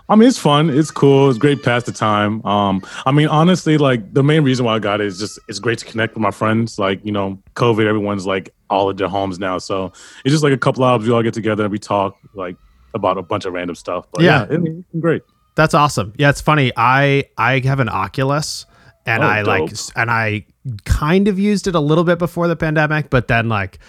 I 0.08 0.14
mean, 0.14 0.28
it's 0.28 0.38
fun. 0.38 0.70
It's 0.70 0.90
cool. 0.92 1.28
It's 1.28 1.38
great 1.38 1.62
pass 1.64 1.82
the 1.82 1.92
time. 1.92 2.44
Um, 2.46 2.80
I 3.04 3.10
mean, 3.10 3.26
honestly, 3.28 3.76
like 3.76 4.14
the 4.14 4.22
main 4.22 4.42
reason 4.44 4.64
why 4.64 4.76
I 4.76 4.78
got 4.78 5.00
it 5.00 5.06
is 5.08 5.18
just 5.18 5.38
it's 5.48 5.58
great 5.58 5.78
to 5.80 5.84
connect 5.84 6.14
with 6.14 6.22
my 6.22 6.30
friends. 6.30 6.78
Like, 6.78 7.04
you 7.04 7.12
know, 7.12 7.42
COVID, 7.56 7.86
everyone's 7.86 8.24
like 8.24 8.54
all 8.70 8.88
at 8.88 8.96
their 8.98 9.08
homes 9.08 9.38
now, 9.40 9.58
so 9.58 9.86
it's 10.24 10.32
just 10.32 10.44
like 10.44 10.52
a 10.52 10.58
couple 10.58 10.84
of 10.84 10.90
hours 11.00 11.08
we 11.08 11.12
all 11.12 11.22
get 11.24 11.34
together 11.34 11.64
and 11.64 11.72
we 11.72 11.78
talk 11.78 12.16
like 12.34 12.56
about 12.94 13.18
a 13.18 13.22
bunch 13.22 13.44
of 13.44 13.52
random 13.52 13.74
stuff. 13.74 14.06
But 14.12 14.22
Yeah. 14.22 14.46
yeah, 14.50 14.56
it's 14.56 14.62
been 14.62 14.84
great. 15.00 15.22
That's 15.58 15.74
awesome. 15.74 16.12
Yeah, 16.16 16.30
it's 16.30 16.40
funny. 16.40 16.70
I 16.76 17.24
I 17.36 17.58
have 17.64 17.80
an 17.80 17.88
Oculus, 17.88 18.64
and 19.04 19.24
Oh, 19.24 19.26
I 19.26 19.42
like 19.42 19.62
dope. 19.62 19.70
s- 19.72 19.90
and 19.96 20.08
I 20.08 20.46
kind 20.84 21.26
of 21.26 21.36
used 21.36 21.66
it 21.66 21.74
a 21.74 21.80
little 21.80 22.04
bit 22.04 22.20
before 22.20 22.46
the 22.46 22.54
pandemic, 22.54 23.10
but 23.10 23.26
then 23.26 23.48
like 23.48 23.80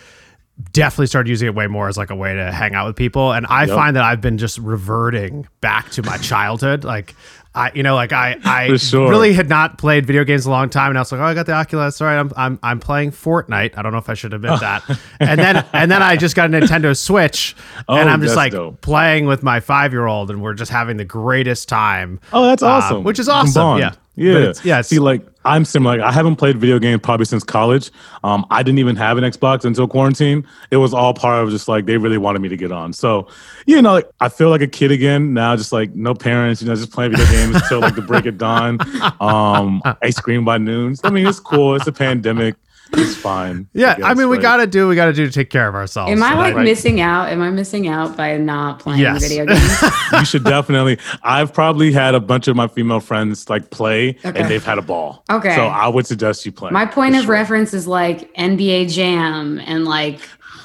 definitely 0.74 1.06
started 1.06 1.30
using 1.30 1.48
it 1.48 1.54
way 1.54 1.68
more 1.68 1.88
as 1.88 1.96
like 1.96 2.10
a 2.10 2.16
way 2.16 2.34
to 2.34 2.52
hang 2.52 2.74
out 2.74 2.88
with 2.88 2.96
people. 2.96 3.32
And 3.34 3.46
I 3.52 3.66
Yep. 3.66 3.76
find 3.76 3.96
that 3.96 4.04
I've 4.04 4.20
been 4.20 4.40
just 4.40 4.58
reverting 4.58 5.48
back 5.62 5.92
to 5.92 6.02
my 6.02 6.18
childhood. 6.18 6.84
Like 6.84 7.14
I, 7.56 7.72
you 7.74 7.82
know, 7.84 7.96
like 7.96 8.14
I, 8.14 8.38
I 8.44 8.76
sure. 8.78 9.10
really 9.10 9.34
had 9.34 9.50
not 9.50 9.78
played 9.78 10.06
video 10.06 10.24
games 10.24 10.46
a 10.46 10.50
long 10.52 10.70
time, 10.70 10.90
and 10.90 10.98
I 10.98 11.02
was 11.02 11.12
like, 11.12 11.20
oh, 11.20 11.24
I 11.26 11.34
got 11.34 11.46
the 11.48 11.54
Oculus. 11.54 12.00
All 12.00 12.08
right, 12.08 12.20
I'm, 12.20 12.32
I'm, 12.38 12.60
I'm 12.62 12.80
playing 12.80 13.12
Fortnite. 13.12 13.78
I 13.78 13.82
don't 13.82 13.92
know 13.92 13.98
if 13.98 14.10
I 14.10 14.14
should 14.14 14.34
admit 14.34 14.60
that. 14.60 14.84
And 15.20 15.40
then, 15.40 15.66
and 15.74 15.90
then 15.90 16.02
I 16.04 16.16
just 16.16 16.36
got 16.36 16.46
a 16.54 16.58
Nintendo 16.58 16.96
Switch, 16.96 17.56
and 17.78 17.86
Oh, 17.88 17.96
I'm 18.12 18.22
just 18.22 18.36
like 18.36 18.52
dope. 18.52 18.82
playing 18.82 19.26
with 19.26 19.42
my 19.44 19.60
five 19.60 19.92
year 19.94 20.06
old, 20.06 20.30
and 20.30 20.42
we're 20.42 20.54
just 20.54 20.72
having 20.72 20.98
the 20.98 21.06
greatest 21.06 21.68
time. 21.70 22.20
Oh, 22.32 22.46
that's 22.46 22.62
Uh, 22.64 22.68
awesome. 22.68 23.04
which 23.04 23.18
is 23.20 23.28
awesome. 23.28 23.80
Yeah. 23.80 23.94
Yeah. 24.16 24.32
It's- 24.38 24.66
yeah, 24.66 24.74
it's- 24.76 24.88
See, 24.90 25.00
like 25.00 25.26
I'm 25.50 25.66
similar. 25.66 25.98
Like, 25.98 26.08
I 26.08 26.12
haven't 26.12 26.36
played 26.36 26.58
video 26.58 26.78
games 26.78 27.02
probably 27.02 27.26
since 27.26 27.44
college. 27.44 27.90
Um, 28.24 28.46
I 28.52 28.62
didn't 28.62 28.78
even 28.78 28.96
have 28.98 29.18
an 29.18 29.24
Xbox 29.24 29.66
until 29.66 29.88
quarantine. 29.88 30.46
It 30.70 30.78
was 30.78 30.94
all 30.94 31.14
part 31.14 31.44
of 31.44 31.50
just 31.50 31.68
like 31.68 31.88
they 31.88 31.98
really 31.98 32.20
wanted 32.20 32.40
me 32.40 32.50
to 32.50 32.58
get 32.58 32.72
on. 32.72 32.94
So, 32.94 33.28
you 33.66 33.82
know, 33.82 33.94
like, 33.94 34.10
I 34.20 34.30
feel 34.30 34.52
like 34.52 34.62
a 34.62 34.68
kid 34.68 34.92
again 34.92 35.34
now. 35.34 35.56
Just 35.56 35.72
like 35.72 35.96
no 35.96 36.14
parents, 36.14 36.62
you 36.62 36.68
know, 36.68 36.76
just 36.76 36.92
playing 36.92 37.12
video 37.12 37.26
games 37.32 37.56
until 37.56 37.80
like 37.80 37.96
the 37.96 38.02
break 38.04 38.28
of 38.28 38.38
dawn. 38.38 38.78
Um, 39.20 39.82
ice 40.04 40.20
cream 40.20 40.46
by 40.46 40.60
noon. 40.60 40.96
I 41.04 41.10
mean, 41.10 41.26
it's 41.26 41.40
cool. 41.40 41.76
It's 41.76 41.88
a 41.88 41.92
pandemic. 41.92 42.56
It's 42.94 43.16
fine. 43.16 43.68
Yeah, 43.74 43.92
I, 43.92 43.96
guess, 44.00 44.18
mean, 44.18 44.30
we 44.30 44.40
got 44.40 44.58
to 44.58 44.68
do. 44.68 44.88
We 44.88 44.96
got 44.96 45.06
to 45.06 45.14
do 45.14 45.26
to 45.26 45.32
take 45.32 45.50
care 45.50 45.68
of 45.68 45.76
ourselves. 45.76 46.12
Am 46.12 46.24
I 46.24 46.34
like 46.34 46.56
that- 46.56 46.64
missing 46.64 47.00
out? 47.02 47.30
Am 47.30 47.42
I 47.42 47.50
missing 47.52 47.88
out 47.88 48.18
by 48.18 48.38
not 48.38 48.80
playing 48.80 49.00
Yes. 49.02 49.22
video 49.22 49.46
games? 49.46 49.82
you 50.14 50.26
should 50.26 50.44
definitely. 50.44 50.98
I've 51.24 51.54
probably 51.54 51.92
had 51.92 52.16
a 52.16 52.20
bunch 52.20 52.48
of 52.48 52.56
my 52.56 52.68
female 52.68 53.00
friends 53.00 53.50
like 53.50 53.70
play, 53.70 54.18
Okay. 54.26 54.40
and 54.40 54.50
they've 54.50 54.64
had 54.66 54.78
a 54.80 54.82
ball. 54.82 55.24
Okay. 55.30 55.56
So 55.56 55.66
I 55.68 55.88
would 55.88 56.08
suggest 56.08 56.46
you 56.46 56.52
play. 56.52 56.72
My 56.72 56.86
point 56.86 57.16
of 57.16 57.24
sure. 57.26 57.32
reference 57.34 57.74
is 57.74 57.86
like 57.88 58.34
NBA 58.36 58.92
Jam 58.92 59.60
and 59.60 59.86
like 59.86 60.20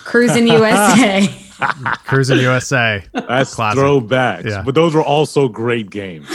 Cruis'n 0.05 0.47
USA. 0.51 1.27
Cruis'n 2.07 2.41
USA. 2.41 3.05
That's 3.13 3.55
Classic. 3.55 3.79
throwbacks. 3.81 4.45
Yeah. 4.47 4.63
But 4.63 4.75
those 4.75 4.95
were 4.95 5.05
also 5.05 5.49
great 5.49 5.91
games. 5.91 6.29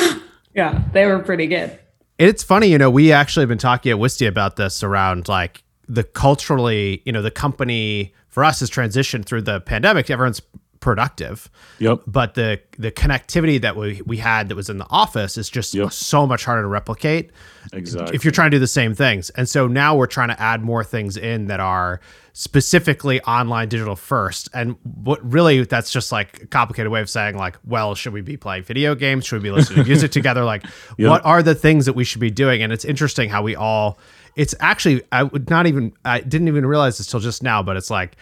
yeah, 0.55 0.83
they 0.93 1.05
were 1.05 1.19
pretty 1.19 1.47
good. 1.47 1.77
It's 2.17 2.43
funny, 2.43 2.67
you 2.67 2.77
know, 2.77 2.89
we 2.89 3.11
actually 3.11 3.43
have 3.43 3.49
been 3.49 3.57
talking 3.57 3.91
at 3.91 3.97
Wistia 3.97 4.27
about 4.27 4.55
this 4.55 4.83
around 4.83 5.27
like 5.27 5.63
the 5.89 6.03
culturally, 6.03 7.01
you 7.05 7.11
know, 7.11 7.21
the 7.21 7.31
company 7.31 8.13
for 8.29 8.45
us 8.45 8.59
has 8.61 8.69
transitioned 8.69 9.25
through 9.25 9.41
the 9.41 9.59
pandemic. 9.59 10.09
Everyone's 10.09 10.41
productive, 10.81 11.49
Yep. 11.79 12.03
but 12.07 12.35
the 12.35 12.61
the 12.77 12.89
connectivity 12.89 13.59
that 13.59 13.75
we 13.75 14.01
we 14.05 14.15
had 14.17 14.47
that 14.47 14.55
was 14.55 14.69
in 14.69 14.77
the 14.77 14.87
office 14.89 15.37
is 15.37 15.49
just 15.49 15.73
Yep. 15.73 15.91
so 15.91 16.25
much 16.25 16.45
harder 16.45 16.61
to 16.61 16.67
replicate. 16.69 17.31
Exactly. 17.73 18.15
if 18.15 18.23
you're 18.23 18.31
trying 18.31 18.49
to 18.51 18.55
do 18.55 18.59
the 18.59 18.65
same 18.67 18.95
things. 18.95 19.29
And 19.31 19.47
so 19.49 19.67
now 19.67 19.93
we're 19.95 20.07
trying 20.07 20.29
to 20.29 20.41
add 20.41 20.63
more 20.63 20.83
things 20.83 21.17
in 21.17 21.47
that 21.47 21.59
are 21.59 21.99
specifically 22.33 23.21
online 23.23 23.67
digital 23.67 23.95
first. 23.97 24.47
And 24.53 24.77
what 24.83 25.19
really 25.29 25.63
that's 25.65 25.91
just 25.91 26.11
like 26.13 26.43
a 26.43 26.47
complicated 26.47 26.91
way 26.91 27.01
of 27.01 27.09
saying 27.09 27.35
like, 27.37 27.57
well, 27.65 27.93
should 27.95 28.13
we 28.13 28.21
be 28.21 28.37
playing 28.37 28.63
video 28.63 28.95
games? 28.95 29.25
Should 29.25 29.43
we 29.43 29.49
be 29.49 29.51
listening 29.51 29.83
to 29.83 29.85
music 29.85 30.11
together? 30.19 30.45
Like 30.45 30.63
Yep. 30.97 31.09
what 31.09 31.25
are 31.25 31.43
the 31.43 31.53
things 31.55 31.85
that 31.85 31.93
we 31.93 32.05
should 32.05 32.21
be 32.21 32.31
doing? 32.31 32.63
And 32.63 32.71
it's 32.71 32.85
interesting 32.85 33.29
how 33.29 33.43
we 33.43 33.55
all 33.55 33.99
it's 34.39 34.55
actually 34.61 35.01
I 35.11 35.23
would 35.23 35.49
not 35.49 35.67
even 35.67 35.91
I 36.05 36.21
didn't 36.21 36.47
even 36.47 36.65
realize 36.65 36.97
this 36.97 37.07
till 37.07 37.19
just 37.19 37.43
now, 37.43 37.61
but 37.61 37.75
it's 37.77 37.89
like 37.89 38.15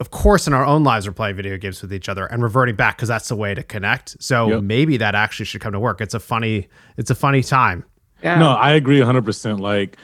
of 0.00 0.10
course 0.10 0.48
in 0.48 0.52
our 0.52 0.64
own 0.66 0.82
lives 0.82 1.06
we're 1.06 1.12
playing 1.14 1.36
video 1.36 1.56
games 1.56 1.80
with 1.80 1.92
each 1.92 2.08
other 2.08 2.26
and 2.26 2.42
reverting 2.42 2.74
back 2.74 2.96
because 2.96 3.08
that's 3.08 3.28
the 3.28 3.36
way 3.36 3.54
to 3.54 3.62
connect. 3.62 4.16
So 4.20 4.48
Yep. 4.48 4.62
maybe 4.64 4.96
that 4.96 5.14
actually 5.14 5.46
should 5.46 5.60
come 5.60 5.72
to 5.72 5.78
work. 5.80 6.00
It's 6.00 6.14
a 6.14 6.20
funny 6.20 6.68
it's 6.96 7.10
a 7.10 7.14
funny 7.14 7.42
time. 7.42 7.84
Yeah. 8.22 8.38
No, 8.38 8.50
I 8.50 8.72
agree 8.72 9.00
100%. 9.00 9.58
Like, 9.60 9.96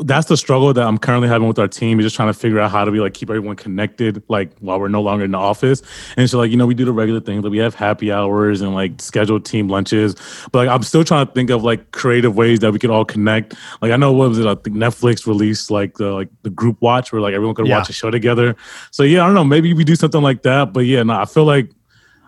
that's 0.00 0.26
the 0.26 0.36
struggle 0.36 0.72
that 0.72 0.84
I'm 0.84 0.98
currently 0.98 1.28
having 1.28 1.46
with 1.46 1.58
our 1.58 1.68
team 1.68 2.00
is 2.00 2.04
just 2.06 2.16
trying 2.16 2.28
to 2.28 2.34
figure 2.38 2.58
out 2.58 2.70
how 2.70 2.84
do 2.84 2.90
we 2.90 3.00
like 3.00 3.14
keep 3.14 3.30
everyone 3.30 3.54
connected 3.54 4.22
like 4.28 4.50
while 4.58 4.80
we're 4.80 4.88
no 4.88 5.00
longer 5.00 5.24
in 5.24 5.30
the 5.30 5.38
office. 5.38 5.82
And 6.16 6.28
so 6.28 6.38
like 6.38 6.50
you 6.50 6.56
know 6.56 6.66
we 6.66 6.74
do 6.74 6.84
the 6.84 6.92
regular 6.92 7.20
things 7.20 7.44
like 7.44 7.52
we 7.52 7.58
have 7.58 7.74
happy 7.76 8.10
hours 8.10 8.60
and 8.60 8.74
like 8.74 9.00
scheduled 9.00 9.44
team 9.44 9.68
lunches. 9.68 10.14
But 10.50 10.66
like 10.66 10.68
I'm 10.68 10.82
still 10.82 11.04
trying 11.04 11.26
to 11.26 11.32
think 11.32 11.50
of 11.50 11.62
like 11.62 11.92
creative 11.92 12.34
ways 12.34 12.58
that 12.60 12.72
we 12.72 12.78
could 12.80 12.90
all 12.90 13.04
connect. 13.04 13.54
Like 13.80 13.92
I 13.92 13.96
know 13.96 14.12
what 14.12 14.30
was 14.30 14.38
it 14.40 14.46
I 14.46 14.54
think 14.56 14.76
Netflix 14.76 15.26
released 15.26 15.70
like 15.70 15.94
the 15.94 16.10
like 16.12 16.28
the 16.42 16.50
group 16.50 16.80
watch 16.82 17.12
where 17.12 17.22
like 17.22 17.34
everyone 17.34 17.54
could 17.54 17.66
Yeah. 17.68 17.78
watch 17.78 17.88
a 17.88 17.92
show 17.92 18.10
together. 18.10 18.56
So 18.90 19.04
yeah 19.04 19.22
I 19.22 19.26
don't 19.26 19.34
know 19.34 19.44
maybe 19.44 19.72
we 19.74 19.84
do 19.84 19.94
something 19.94 20.22
like 20.22 20.42
that. 20.42 20.72
But 20.72 20.86
yeah 20.86 21.04
no 21.04 21.14
I 21.14 21.24
feel 21.24 21.44
like 21.44 21.70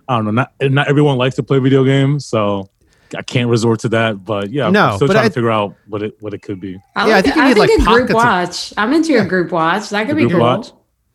I 0.09 0.15
don't 0.17 0.25
know 0.27 0.31
not 0.31 0.53
not 0.61 0.89
everyone 0.89 1.17
likes 1.19 1.35
to 1.35 1.43
play 1.43 1.59
video 1.59 1.83
games. 1.83 2.27
So 2.27 2.71
I 3.17 3.23
can't 3.23 3.49
resort 3.51 3.81
to 3.81 3.89
that 3.91 4.25
but 4.25 4.51
yeah 4.51 4.71
No, 4.71 4.87
I'm 4.87 4.97
still 4.97 5.09
trying 5.09 5.19
I- 5.25 5.29
to 5.29 5.35
figure 5.35 5.51
out 5.51 5.75
what 5.89 6.03
it 6.03 6.17
what 6.21 6.33
it 6.35 6.43
could 6.43 6.61
be 6.61 6.79
I, 6.97 7.09
Yeah, 7.09 7.17
I 7.17 7.23
think 7.23 7.37
you 7.37 7.43
I 7.43 7.49
need, 7.49 7.55
think 7.55 7.69
like, 7.69 7.71
a 7.71 7.85
group 7.85 8.11
pockets 8.11 8.11
of- 8.11 8.15
watch. 8.17 8.75
I'm 8.79 8.93
into 8.93 9.21
a 9.21 9.25
group 9.25 9.53
watch. 9.53 9.91
That 9.91 10.07
could 10.07 10.17
be 10.17 10.29
cool. 10.29 10.41
watch? 10.41 10.73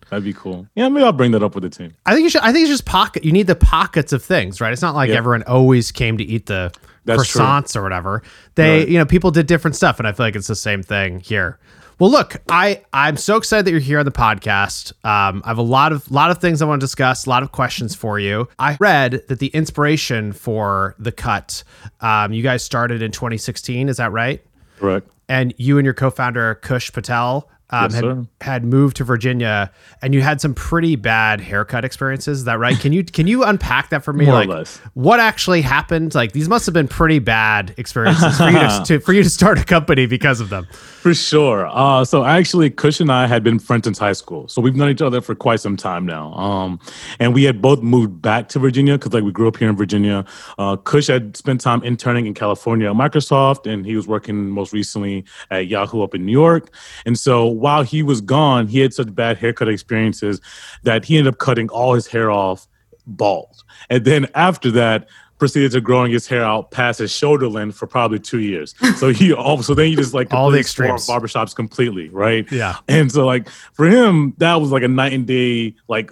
That'd 0.10 0.25
be 0.25 0.33
cool. 0.33 0.67
Yeah, 0.75 0.89
maybe 0.89 1.05
I'll 1.05 1.13
bring 1.13 1.31
that 1.31 1.41
up 1.41 1.55
with 1.55 1.63
the 1.63 1.69
team. 1.69 1.93
I 2.05 2.13
think 2.13 2.24
you 2.25 2.29
should. 2.29 2.41
I 2.41 2.51
think 2.51 2.63
it's 2.63 2.69
just 2.71 2.86
pocket. 2.86 3.24
You 3.24 3.31
need 3.31 3.48
the 3.48 3.55
pockets 3.55 4.12
of 4.12 4.21
things, 4.21 4.60
right? 4.60 4.74
It's 4.74 4.81
not 4.81 4.93
like 4.93 5.10
Yeah. 5.10 5.15
everyone 5.15 5.43
always 5.43 5.89
came 5.93 6.17
to 6.17 6.24
eat 6.25 6.48
the 6.48 6.74
That's 7.05 7.25
true. 7.29 7.39
croissants 7.41 7.77
or 7.77 7.81
whatever. 7.81 8.21
They, 8.55 8.79
Right. 8.79 8.88
you 8.89 8.98
know, 8.98 9.05
people 9.05 9.31
did 9.31 9.48
different 9.48 9.75
stuff, 9.77 10.00
and 10.00 10.07
I 10.07 10.12
feel 10.12 10.25
like 10.25 10.36
it's 10.36 10.48
the 10.48 10.55
same 10.55 10.83
thing 10.83 11.21
here. 11.21 11.60
Well, 12.01 12.10
look, 12.10 12.38
I 12.50 12.81
I'm 12.93 13.15
so 13.15 13.38
excited 13.38 13.63
that 13.67 13.70
you're 13.70 13.79
here 13.79 14.00
on 14.00 14.05
the 14.05 14.12
podcast. 14.12 14.91
Um, 15.05 15.43
I 15.46 15.50
have 15.50 15.60
a 15.60 15.62
lot 15.62 15.91
of 15.91 16.10
lot 16.10 16.31
of 16.31 16.39
things 16.39 16.60
I 16.60 16.65
want 16.65 16.81
to 16.81 16.84
discuss, 16.84 17.27
a 17.27 17.29
lot 17.29 17.43
of 17.43 17.51
questions 17.51 17.93
for 17.93 18.17
you. 18.17 18.50
I 18.58 18.75
read 18.79 19.22
that 19.27 19.38
the 19.38 19.50
inspiration 19.50 20.34
for 20.34 20.96
the 20.98 21.12
cut, 21.12 21.63
um, 22.00 22.34
you 22.34 22.41
guys 22.41 22.63
started 22.63 23.03
in 23.03 23.12
2016. 23.12 23.88
Is 23.88 23.98
that 23.98 24.12
right? 24.12 24.43
Correct. 24.79 25.08
and 25.29 25.53
you 25.58 25.77
and 25.77 25.86
your 25.86 25.93
co-founder 25.93 26.55
Kush 26.55 26.91
Patel 26.91 27.48
um, 27.72 27.92
Yes, 27.92 27.94
had, 27.94 28.28
had 28.42 28.66
moved 28.66 28.98
to 28.98 29.04
Virginia, 29.04 29.72
and 30.01 30.13
you 30.13 30.22
had 30.22 30.42
some 30.42 30.54
pretty 30.54 30.96
bad 30.96 31.40
haircut 31.40 31.86
experiences. 31.86 32.40
Is 32.40 32.46
that 32.46 32.60
right? 32.60 32.78
Can 32.80 32.94
you 32.94 33.04
can 33.04 33.28
you 33.28 33.44
unpack 33.44 33.90
that 33.90 34.04
for 34.04 34.13
me? 34.13 34.25
More 34.25 34.36
or 34.36 34.38
like, 34.40 34.50
less. 34.50 34.78
what 34.94 35.20
actually 35.20 35.62
happened? 35.62 36.13
Like, 36.13 36.34
these 36.34 36.50
must 36.50 36.66
have 36.66 36.74
been 36.74 36.88
pretty 36.88 37.20
bad 37.20 37.74
experiences 37.78 38.38
for 38.38 38.50
you 38.50 38.60
to, 38.60 38.84
to 38.86 39.00
for 39.00 39.13
you 39.13 39.24
to 39.24 39.30
start 39.30 39.58
a 39.58 39.63
company 39.63 40.06
because 40.06 40.40
of 40.40 40.50
them. 40.50 40.68
For 40.72 41.13
sure. 41.13 41.68
Uh, 41.68 42.06
so 42.06 42.24
actually, 42.24 42.70
Kush 42.70 43.00
and 43.00 43.12
I 43.12 43.25
had 43.25 43.44
been 43.44 43.58
friends 43.58 43.86
since 43.86 43.98
high 43.98 44.13
school, 44.13 44.48
so 44.48 44.62
we've 44.62 44.75
known 44.75 44.90
each 44.90 45.01
other 45.01 45.22
for 45.22 45.34
quite 45.34 45.60
some 45.60 45.78
time 45.78 46.06
now. 46.06 46.34
Um, 46.34 46.80
and 47.20 47.34
we 47.34 47.44
had 47.44 47.62
both 47.62 47.82
moved 47.82 48.22
back 48.22 48.50
to 48.50 48.60
Virginia 48.60 48.98
because, 48.98 49.13
like, 49.13 49.24
we 49.24 49.32
grew 49.32 49.48
up 49.48 49.58
here 49.58 49.70
in 49.70 49.75
Virginia. 49.75 50.25
Uh, 50.58 50.75
Kush 50.75 51.08
had 51.08 51.36
spent 51.38 51.62
time 51.62 51.84
interning 51.84 52.28
in 52.28 52.34
California 52.34 52.90
at 52.90 52.96
Microsoft, 52.96 53.72
and 53.72 53.86
he 53.86 53.96
was 53.96 54.08
working 54.08 54.50
most 54.50 54.74
recently 54.74 55.25
at 55.50 55.68
Yahoo 55.68 56.04
up 56.04 56.13
in 56.13 56.25
New 56.25 56.32
York. 56.32 56.74
And 57.06 57.18
so 57.18 57.61
while 57.62 57.84
he 57.84 58.03
was 58.03 58.22
gone, 58.22 58.68
he 58.68 58.80
had 58.80 58.94
such 58.94 59.13
bad 59.13 59.38
haircut 59.38 59.70
experiences 59.70 60.41
that 60.84 61.06
he 61.06 61.18
ended 61.18 61.34
up 61.34 61.39
cutting 61.39 61.70
all 61.70 61.94
his 61.94 62.08
hair 62.08 62.30
off 62.32 62.68
bald. 63.08 63.63
And 63.89 64.06
then 64.06 64.27
after 64.36 64.72
that, 64.72 65.08
proceeded 65.38 65.72
to 65.72 65.82
growing 65.82 66.12
his 66.12 66.27
hair 66.27 66.44
out 66.44 66.70
past 66.70 67.00
his 67.00 67.12
shoulder 67.12 67.48
length 67.48 67.75
for 67.75 67.88
probably 67.88 68.20
two 68.20 68.41
years. 68.41 68.75
So 68.98 69.10
he 69.12 69.34
also 69.50 69.74
then 69.74 69.88
he 69.88 69.96
just 69.96 70.13
like 70.13 70.32
All 70.32 70.51
the 70.51 70.60
completely 70.60 70.63
swore 70.63 70.94
off 70.94 71.00
extremes. 71.00 71.34
barbershops 71.34 71.56
completely, 71.56 72.10
right? 72.10 72.50
Yeah. 72.51 72.75
And 72.88 73.12
so 73.12 73.25
like 73.25 73.50
for 73.50 73.88
him, 73.88 74.36
that 74.38 74.56
was 74.56 74.72
like 74.72 74.84
a 74.84 74.88
night 74.88 75.13
and 75.13 75.25
day 75.25 75.74
like 75.88 76.12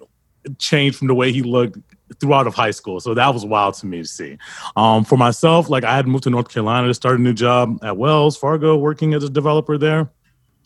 change 0.57 0.95
from 0.95 1.07
the 1.09 1.13
way 1.13 1.31
he 1.31 1.43
looked 1.43 1.77
throughout 2.19 2.47
of 2.47 2.55
high 2.55 2.71
school. 2.71 2.99
So 2.99 3.13
that 3.13 3.31
was 3.31 3.45
wild 3.45 3.75
to 3.75 3.85
me 3.85 3.99
to 3.99 4.07
see. 4.07 4.39
Um, 4.75 5.03
for 5.03 5.15
myself, 5.15 5.69
like 5.69 5.83
I 5.83 5.95
had 5.95 6.07
moved 6.07 6.23
to 6.23 6.31
North 6.31 6.49
Carolina 6.49 6.87
to 6.87 6.93
start 6.95 7.19
a 7.19 7.21
new 7.21 7.33
job 7.33 7.77
at 7.83 7.97
Wells 7.97 8.35
Fargo, 8.35 8.77
working 8.77 9.13
as 9.13 9.23
a 9.23 9.29
developer 9.29 9.77
there. 9.77 10.09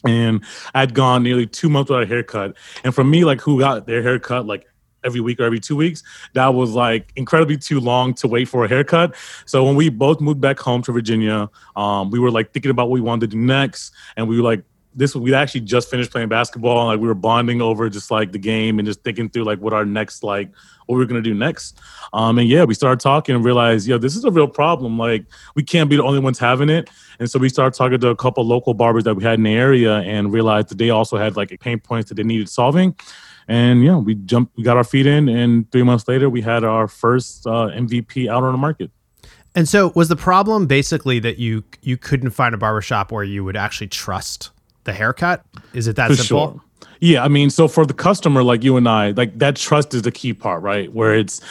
And 0.06 0.44
I'd 0.74 0.94
gone 0.94 1.24
nearly 1.24 1.48
two 1.48 1.70
months 1.70 1.90
without 1.90 2.04
a 2.04 2.08
haircut. 2.08 2.56
And 2.84 2.94
for 2.94 3.04
me, 3.04 3.24
like 3.24 3.42
who 3.42 3.60
got 3.60 3.88
their 3.88 4.02
haircut 4.02 4.46
like 4.46 4.66
every 5.04 5.22
week 5.22 5.40
or 5.40 5.44
every 5.44 5.60
two 5.60 5.76
weeks, 5.76 6.04
that 6.34 6.54
was 6.54 6.72
like 6.72 7.12
incredibly 7.16 7.58
too 7.58 7.80
long 7.80 8.14
to 8.16 8.28
wait 8.28 8.48
for 8.48 8.66
a 8.66 8.68
haircut. 8.68 9.16
So 9.46 9.64
when 9.64 9.76
we 9.76 9.90
both 9.90 10.22
moved 10.22 10.42
back 10.42 10.60
home 10.60 10.82
to 10.84 10.92
Virginia, 10.92 11.50
um, 11.76 12.10
we 12.10 12.20
were 12.20 12.32
like 12.32 12.54
thinking 12.54 12.72
about 12.72 12.90
what 12.90 12.96
we 12.96 13.02
wanted 13.02 13.32
to 13.32 13.36
do 13.36 13.42
next. 13.42 13.94
And 14.18 14.28
we 14.28 14.38
were 14.38 14.44
like, 14.44 14.64
this 14.96 15.16
we 15.16 15.34
actually 15.34 15.62
just 15.62 15.90
finished 15.90 16.12
playing 16.12 16.30
basketball 16.30 16.80
and 16.80 16.88
like 16.88 17.00
we 17.00 17.08
were 17.08 17.14
bonding 17.14 17.62
over 17.62 17.90
just 17.90 18.12
like 18.12 18.32
the 18.32 18.38
game 18.38 18.80
and 18.80 18.86
just 18.86 19.04
thinking 19.04 19.30
through 19.30 19.44
like 19.44 19.60
what 19.60 19.74
our 19.74 19.86
next 19.86 20.24
like 20.24 20.50
what 20.86 20.96
we 20.96 21.02
were 21.02 21.06
gonna 21.06 21.22
do 21.22 21.34
next. 21.34 21.80
Um 22.14 22.38
and 22.38 22.48
yeah, 22.48 22.64
we 22.64 22.74
started 22.74 23.00
talking 23.00 23.36
and 23.36 23.44
realized, 23.44 23.88
yo, 23.88 23.98
this 23.98 24.16
is 24.16 24.24
a 24.26 24.32
real 24.32 24.48
problem. 24.48 24.98
Like 24.98 25.26
we 25.56 25.64
can't 25.64 25.90
be 25.90 25.96
the 25.96 26.04
only 26.04 26.20
ones 26.20 26.40
having 26.40 26.70
it. 26.70 26.90
And 27.20 27.30
so 27.30 27.40
we 27.40 27.50
started 27.50 27.78
talking 27.78 28.00
to 28.00 28.10
a 28.10 28.16
couple 28.16 28.46
local 28.46 28.74
barbers 28.74 29.04
that 29.06 29.16
we 29.16 29.24
had 29.24 29.36
in 29.36 29.44
the 29.44 29.54
area 29.54 30.00
and 30.00 30.32
realized 30.32 30.70
that 30.70 30.78
they 30.78 30.90
also 30.90 31.18
had 31.18 31.36
like 31.36 31.58
pain 31.60 31.80
points 31.80 32.10
that 32.10 32.16
they 32.16 32.24
needed 32.24 32.50
solving. 32.50 32.96
And 33.48 33.84
yeah, 33.84 33.98
we 33.98 34.16
jumped, 34.16 34.56
we 34.58 34.64
got 34.64 34.78
our 34.78 34.84
feet 34.84 35.06
in, 35.06 35.28
and 35.28 35.70
three 35.72 35.84
months 35.84 36.08
later, 36.08 36.30
we 36.30 36.42
had 36.42 36.64
our 36.64 36.88
first 36.88 37.46
uh, 37.46 37.70
MVP 37.74 38.30
out 38.30 38.44
on 38.44 38.54
the 38.54 38.58
market. 38.58 38.90
And 39.56 39.68
so, 39.68 39.92
was 39.96 40.08
the 40.08 40.16
problem 40.16 40.66
basically 40.66 41.20
that 41.20 41.38
you 41.38 41.64
you 41.82 41.98
couldn't 41.98 42.32
find 42.32 42.56
a 42.56 42.58
barbershop 42.58 43.12
where 43.12 43.24
you 43.24 43.44
would 43.44 43.56
actually 43.56 43.88
trust 43.88 44.50
the 44.84 44.94
haircut? 44.94 45.46
Is 45.74 45.88
it 45.88 45.96
that 45.96 46.10
For 46.10 46.16
simple? 46.16 46.52
sure. 46.52 46.62
Yeah, 47.00 47.24
I 47.24 47.28
mean, 47.28 47.50
so 47.50 47.68
for 47.68 47.86
the 47.86 47.94
customer 47.94 48.44
like 48.44 48.64
you 48.64 48.78
and 48.78 48.88
I, 48.88 49.12
like 49.12 49.38
that 49.40 49.56
trust 49.58 49.94
is 49.94 50.04
the 50.04 50.12
key 50.12 50.34
part, 50.34 50.62
right? 50.62 50.92
Where 50.94 51.14
it's 51.14 51.42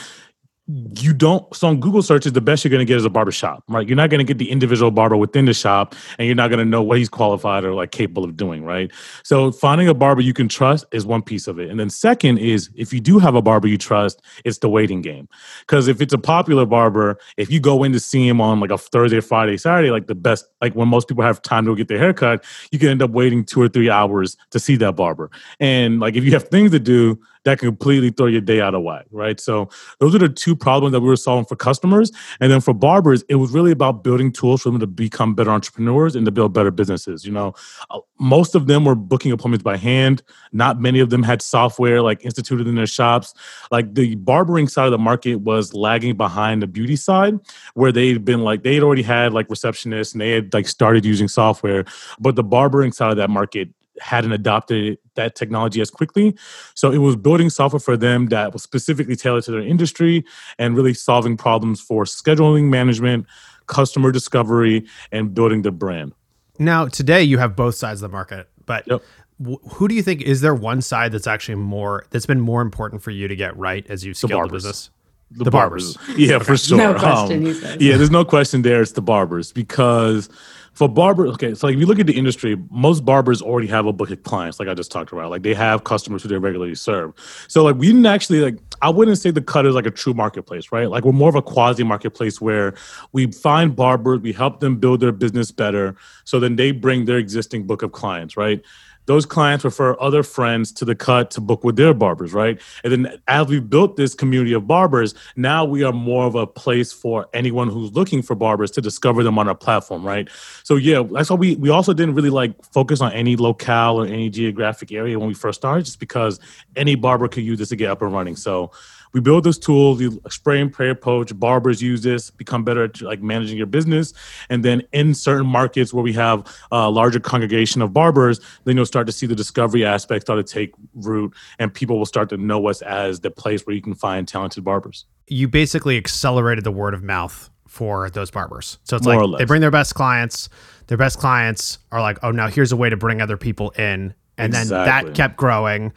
you 0.69 1.13
don't 1.13 1.55
so 1.55 1.67
on 1.67 1.81
Google 1.81 2.03
searches, 2.03 2.33
the 2.33 2.41
best 2.41 2.65
you're 2.65 2.71
gonna 2.71 2.85
get 2.85 2.97
is 2.97 3.05
a 3.05 3.11
barber 3.11 3.33
shop, 3.33 3.65
right? 3.69 3.87
You're 3.87 3.97
not 3.97 4.11
gonna 4.11 4.23
get 4.23 4.39
the 4.39 4.49
individual 4.49 4.93
barber 4.93 5.17
within 5.17 5.45
the 5.45 5.55
shop 5.55 5.95
and 6.19 6.27
you're 6.27 6.37
not 6.37 6.51
gonna 6.51 6.65
know 6.65 6.83
what 6.83 6.99
he's 6.99 7.09
qualified 7.09 7.65
or 7.65 7.75
like 7.75 7.91
capable 7.91 8.23
of 8.23 8.37
doing, 8.37 8.65
right? 8.65 8.91
So 9.25 9.51
finding 9.51 9.89
a 9.89 9.95
barber 9.95 10.21
you 10.21 10.33
can 10.33 10.49
trust 10.49 10.85
is 10.93 11.05
one 11.05 11.23
piece 11.23 11.49
of 11.49 11.59
it. 11.59 11.69
And 11.69 11.81
then 11.81 11.91
second 11.91 12.39
is 12.39 12.71
if 12.77 12.93
you 12.93 13.01
do 13.01 13.19
have 13.19 13.35
a 13.35 13.43
barber 13.43 13.67
you 13.67 13.77
trust, 13.77 14.23
it's 14.45 14.59
the 14.59 14.69
waiting 14.69 15.03
game. 15.03 15.29
Because 15.61 15.89
if 15.89 16.01
it's 16.01 16.13
a 16.13 16.19
popular 16.19 16.65
barber, 16.65 17.19
if 17.37 17.51
you 17.51 17.59
go 17.59 17.83
in 17.83 17.93
to 17.93 18.01
see 18.01 18.27
him 18.27 18.41
on 18.41 18.61
like 18.61 18.71
a 18.71 18.79
Thursday, 18.79 19.21
Friday, 19.21 19.57
Saturday, 19.57 19.91
like 19.91 20.07
the 20.07 20.15
best, 20.15 20.47
like 20.61 20.75
when 20.75 20.87
most 20.87 21.09
people 21.09 21.25
have 21.25 21.43
time 21.43 21.67
to 21.67 21.75
get 21.75 21.89
their 21.89 21.99
haircut, 21.99 22.45
you 22.71 22.79
can 22.79 22.89
end 22.89 23.03
up 23.03 23.11
waiting 23.11 23.45
two 23.45 23.61
or 23.61 23.69
three 23.69 23.91
hours 23.91 24.37
to 24.51 24.61
see 24.61 24.77
that 24.77 24.95
barber. 24.95 25.29
And 25.59 25.99
like 25.99 26.15
if 26.15 26.23
you 26.23 26.31
have 26.33 26.45
things 26.45 26.71
to 26.71 26.79
do, 26.79 27.21
that 27.45 27.59
can 27.59 27.69
completely 27.69 28.11
throw 28.11 28.27
your 28.27 28.41
day 28.41 28.61
out 28.61 28.75
of 28.75 28.83
whack, 28.83 29.07
right? 29.11 29.41
So 29.41 29.69
those 29.99 30.15
are 30.15 30.19
the 30.19 30.29
two 30.29 30.55
problems 30.55 30.93
that 30.93 31.01
we 31.01 31.09
were 31.09 31.17
solving 31.17 31.45
for 31.45 31.57
customers. 31.57 32.13
And 32.41 32.53
then 32.53 32.61
for 32.61 32.73
barbers, 32.73 33.25
it 33.29 33.37
was 33.37 33.51
really 33.51 33.73
about 33.73 34.05
building 34.05 34.33
tools 34.33 34.63
for 34.63 34.71
them 34.71 34.81
to 34.81 34.87
become 34.87 35.35
better 35.35 35.51
entrepreneurs 35.51 36.15
and 36.15 36.25
to 36.25 36.31
build 36.31 36.53
better 36.53 36.71
businesses. 36.71 37.25
You 37.25 37.33
know, 37.33 37.55
Uh, 37.91 37.99
most 38.19 38.55
of 38.55 38.67
them 38.67 38.85
were 38.85 38.95
booking 38.95 39.33
appointments 39.33 39.65
by 39.65 39.77
hand. 39.77 40.23
Not 40.53 40.81
many 40.81 41.01
of 41.01 41.11
them 41.11 41.23
had 41.23 41.43
software 41.43 42.01
like 42.03 42.25
instituted 42.25 42.69
in 42.69 42.77
their 42.77 42.87
shops. 42.87 43.35
Like 43.71 43.95
the 43.95 44.15
barbering 44.15 44.69
side 44.69 44.87
of 44.87 44.93
the 44.93 44.99
market 44.99 45.37
was 45.41 45.75
lagging 45.75 46.17
behind 46.17 46.63
the 46.63 46.69
beauty 46.69 46.97
side, 46.97 47.41
where 47.75 47.91
they'd 47.91 48.25
been 48.25 48.43
like 48.43 48.63
they'd 48.63 48.83
already 48.83 49.03
had 49.03 49.33
like 49.33 49.49
receptionists 49.49 50.13
and 50.13 50.21
they 50.21 50.31
had 50.31 50.55
like 50.55 50.69
started 50.69 51.05
using 51.05 51.29
software, 51.29 51.85
but 52.21 52.37
the 52.37 52.45
barbering 52.45 52.93
side 52.93 53.11
of 53.11 53.17
that 53.17 53.31
market 53.31 53.69
hadn't 54.03 54.33
adopted 54.33 54.99
that 55.15 55.35
technology 55.35 55.81
as 55.81 55.91
quickly. 55.91 56.37
So 56.75 56.91
it 56.91 56.99
was 56.99 57.17
building 57.17 57.49
software 57.51 57.81
for 57.81 57.97
them 57.97 58.27
that 58.27 58.53
was 58.53 58.63
specifically 58.63 59.17
tailored 59.17 59.45
to 59.45 59.53
their 59.53 59.61
industry 59.61 60.25
and 60.59 60.77
really 60.77 60.95
solving 60.95 61.37
problems 61.37 61.81
for 61.81 62.05
scheduling 62.05 62.65
management, 62.65 63.27
customer 63.67 64.11
discovery, 64.13 64.85
and 65.13 65.33
building 65.35 65.63
the 65.63 65.71
brand. 65.71 66.13
Now, 66.59 66.87
today 66.89 67.23
you 67.23 67.39
have 67.39 67.57
both 67.57 67.75
sides 67.77 68.03
of 68.03 68.11
the 68.11 68.13
market, 68.13 68.49
but 68.67 68.87
Yep. 68.87 69.03
wh- 69.47 69.73
who 69.75 69.89
do 69.89 69.95
you 69.95 70.03
think 70.03 70.21
is 70.23 70.41
there 70.41 70.55
one 70.55 70.83
side 70.83 71.13
that's 71.13 71.27
actually 71.27 71.55
more 71.57 72.05
that's 72.11 72.27
been 72.27 72.41
more 72.41 72.61
important 72.61 73.03
for 73.03 73.11
you 73.11 73.29
to 73.29 73.37
get 73.37 73.57
right 73.57 73.87
as 73.89 74.05
you 74.05 74.13
scale 74.15 74.29
the, 74.29 74.35
barbers. 74.35 74.63
business? 74.65 74.91
The, 75.37 75.45
The 75.45 75.51
barbers. 75.51 75.97
barbers. 75.97 76.19
Yeah, 76.19 76.39
for 76.39 76.57
sure. 76.57 76.79
No 76.79 76.95
question, 76.95 77.47
Um. 77.47 77.77
Yeah, 77.81 77.97
there's 77.97 78.11
no 78.11 78.25
question 78.25 78.63
there. 78.63 78.83
It's 78.83 78.93
the 78.93 79.03
barbers 79.03 79.53
because 79.53 80.29
for 80.75 80.89
barbers, 80.89 81.31
okay, 81.33 81.55
so 81.55 81.67
like 81.67 81.75
if 81.75 81.81
you 81.81 81.87
look 81.87 81.99
at 81.99 82.07
the 82.07 82.17
industry, 82.17 82.57
most 82.71 83.05
barbers 83.05 83.43
already 83.43 83.67
have 83.69 83.85
a 83.85 83.93
book 83.93 84.11
of 84.11 84.23
clients, 84.23 84.59
like 84.59 84.69
I 84.69 84.75
just 84.75 84.91
talked 84.91 85.13
about. 85.13 85.31
Like 85.31 85.43
they 85.43 85.53
have 85.53 85.85
customers 85.85 86.23
who 86.23 86.29
they 86.31 86.39
regularly 86.39 86.75
serve. 86.75 87.13
So 87.49 87.63
like 87.63 87.77
we 87.77 87.89
didn't 87.89 88.07
actually 88.07 88.41
like 88.41 88.59
I 88.81 88.89
wouldn't 88.89 89.19
say 89.19 89.31
the 89.31 89.43
cut 89.43 89.67
is 89.67 89.75
like 89.75 89.87
a 89.87 89.91
true 89.91 90.15
marketplace, 90.15 90.73
right? 90.73 90.89
Like 90.89 91.05
we're 91.05 91.13
more 91.13 91.29
of 91.29 91.35
a 91.35 91.43
quasi 91.43 91.85
marketplace 91.85 92.41
where 92.41 92.75
we 93.13 93.31
find 93.31 93.77
barbers, 93.77 94.21
we 94.21 94.33
help 94.33 94.61
them 94.61 94.77
build 94.77 95.01
their 95.01 95.13
business 95.13 95.51
better, 95.51 95.95
so 96.25 96.41
then 96.41 96.57
they 96.57 96.73
bring 96.73 97.05
their 97.05 97.19
existing 97.19 97.67
book 97.67 97.83
of 97.83 97.93
clients, 97.93 98.37
right? 98.37 98.63
Those 99.07 99.27
clients 99.27 99.65
refer 99.65 99.97
other 100.01 100.23
friends 100.23 100.73
to 100.73 100.85
the 100.85 100.95
cut 100.95 101.31
to 101.33 101.41
book 101.41 101.65
with 101.65 101.77
their 101.77 101.95
barbers, 101.95 102.33
right? 102.33 102.61
And 102.85 102.93
then 102.93 103.19
as 103.29 103.49
we 103.49 103.61
built 103.61 103.97
this 103.97 104.15
community 104.15 104.53
of 104.53 104.67
barbers, 104.67 105.15
now 105.37 105.65
we 105.65 105.83
are 105.83 105.93
more 105.93 106.25
of 106.25 106.35
a 106.35 106.47
place 106.47 106.93
for 106.93 107.29
anyone 107.33 107.69
who's 107.69 107.93
looking 107.93 108.23
for 108.23 108.35
barbers 108.35 108.71
to 108.73 108.81
discover 108.81 109.23
them 109.23 109.39
on 109.39 109.49
our 109.49 109.55
platform, 109.55 110.05
right? 110.05 110.29
So 110.63 110.77
yeah, 110.77 111.03
that's 111.11 111.31
why 111.31 111.37
we 111.37 111.57
we 111.57 111.71
also 111.71 111.93
didn't 111.93 112.15
really 112.15 112.31
like 112.31 112.55
focus 112.73 113.01
on 113.01 113.13
any 113.13 113.37
locale 113.37 114.01
or 114.01 114.07
any 114.07 114.31
geographic 114.31 114.93
area 114.93 115.19
when 115.19 115.29
we 115.29 115.35
first 115.35 115.61
started, 115.61 115.85
just 115.85 116.01
because 116.01 116.39
any 116.77 116.95
barber 116.95 117.29
could 117.29 117.45
use 117.45 117.59
this 117.59 117.71
to 117.71 117.77
get 117.77 117.91
up 117.91 118.03
and 118.03 118.13
running. 118.13 118.37
So 118.37 118.71
we 119.13 119.21
build 119.21 119.45
this 119.45 119.59
tool, 119.59 119.95
we 119.95 120.11
spray 120.31 120.61
and 120.61 120.73
pray 120.73 120.91
approach. 120.91 121.39
Barbers 121.39 121.83
use 121.83 122.03
this, 122.03 122.31
become 122.31 122.65
better 122.65 122.85
at 122.85 123.01
like 123.01 123.23
managing 123.23 123.57
your 123.57 123.67
business, 123.67 124.13
and 124.49 124.65
then 124.65 124.83
in 124.93 125.15
certain 125.15 125.47
markets 125.47 125.93
where 125.93 126.03
we 126.03 126.13
have 126.15 126.47
a 126.71 126.91
larger 126.91 127.21
congregation 127.21 127.83
of 127.83 127.93
barbers, 127.93 128.41
then 128.65 128.77
you'll 128.77 128.87
start 128.87 129.07
to 129.07 129.13
see 129.13 129.27
the 129.27 129.37
discovery 129.37 129.85
aspect 129.85 130.23
start 130.23 130.45
to 130.45 130.53
take 130.53 130.73
root, 130.95 131.35
and 131.59 131.73
people 131.73 131.99
will 131.99 132.07
start 132.07 132.29
to 132.31 132.37
know 132.37 132.69
us 132.69 132.83
as 132.83 133.21
the 133.21 133.31
place 133.31 133.67
where 133.67 133.77
you 133.77 133.83
can 133.83 133.95
find 133.95 134.27
talented 134.27 134.65
barbers. 134.65 135.05
You 135.29 135.49
basically 135.49 135.97
accelerated 135.97 136.65
the 136.65 136.73
word 136.73 136.95
of 136.95 137.03
mouth 137.03 137.51
for 137.69 138.11
those 138.11 138.31
barbers. 138.31 138.79
So 138.85 138.97
it's 138.97 139.07
More 139.07 139.27
like 139.27 139.39
they 139.39 139.45
bring 139.47 139.63
their 139.63 139.71
best 139.71 139.95
clients. 139.95 140.51
Their 140.89 140.99
best 140.99 141.19
clients 141.19 141.79
are 141.91 142.03
like, 142.03 142.19
oh, 142.23 142.31
now 142.31 142.49
here's 142.49 142.73
a 142.73 142.77
way 142.77 142.91
to 142.91 142.97
bring 142.99 143.23
other 143.23 143.39
people 143.39 143.71
in, 143.71 144.15
and 144.37 144.53
then 144.53 144.69
that 144.69 145.15
kept 145.15 145.37
growing. 145.37 145.93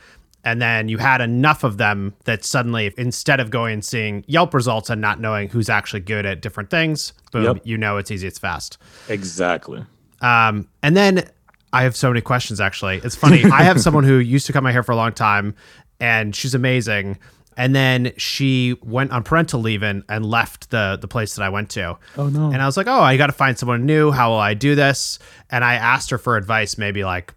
And 0.46 0.62
then 0.62 0.88
you 0.90 1.00
had 1.00 1.22
enough 1.22 1.64
of 1.64 1.78
them 1.78 2.14
that 2.26 2.46
suddenly, 2.46 2.94
instead 2.98 3.40
of 3.40 3.50
going 3.50 3.74
and 3.74 3.84
seeing 3.84 4.24
Yelp 4.28 4.54
results 4.54 4.90
and 4.92 5.02
not 5.02 5.20
knowing 5.20 5.50
who's 5.50 5.70
actually 5.70 6.02
good 6.02 6.26
at 6.26 6.42
different 6.42 6.70
things, 6.70 7.14
boom, 7.32 7.44
Yep. 7.44 7.58
you 7.64 7.78
know 7.78 7.98
it's 7.98 8.12
easy, 8.12 8.28
it's 8.28 8.38
fast. 8.40 8.78
Exactly. 9.10 9.84
Um, 10.22 10.68
and 10.84 10.96
then 10.96 11.28
I 11.74 11.82
have 11.84 11.96
so 11.96 12.10
many 12.10 12.22
questions. 12.22 12.62
Actually, 12.62 13.02
it's 13.04 13.16
funny. 13.16 13.44
I 13.46 13.64
have 13.64 13.82
someone 13.86 14.04
who 14.04 14.20
used 14.20 14.46
to 14.46 14.54
cut 14.54 14.62
my 14.64 14.72
hair 14.72 14.84
for 14.84 14.92
a 14.92 14.96
long 14.96 15.12
time, 15.14 15.56
and 16.00 16.36
she's 16.36 16.54
amazing. 16.56 17.18
And 17.58 17.74
then 17.74 18.12
she 18.18 18.76
went 18.84 19.12
on 19.12 19.24
parental 19.24 19.62
leave 19.62 19.82
and, 19.82 20.04
and 20.10 20.26
left 20.26 20.70
the 20.72 20.98
the 21.02 21.08
place 21.08 21.36
that 21.36 21.44
I 21.44 21.50
went 21.50 21.70
to. 21.72 21.98
Oh, 22.18 22.28
no. 22.30 22.52
And 22.52 22.62
I 22.62 22.66
was 22.66 22.76
like, 22.78 22.88
oh, 22.88 23.02
I 23.02 23.18
got 23.18 23.28
to 23.28 23.34
find 23.34 23.58
someone 23.58 23.86
new. 23.86 24.12
How 24.12 24.30
will 24.30 24.38
I 24.40 24.54
do 24.54 24.76
this? 24.76 25.20
And 25.50 25.64
I 25.64 25.74
asked 25.76 26.10
her 26.12 26.18
for 26.18 26.38
advice, 26.38 26.78
maybe 26.78 27.04
like 27.04 27.34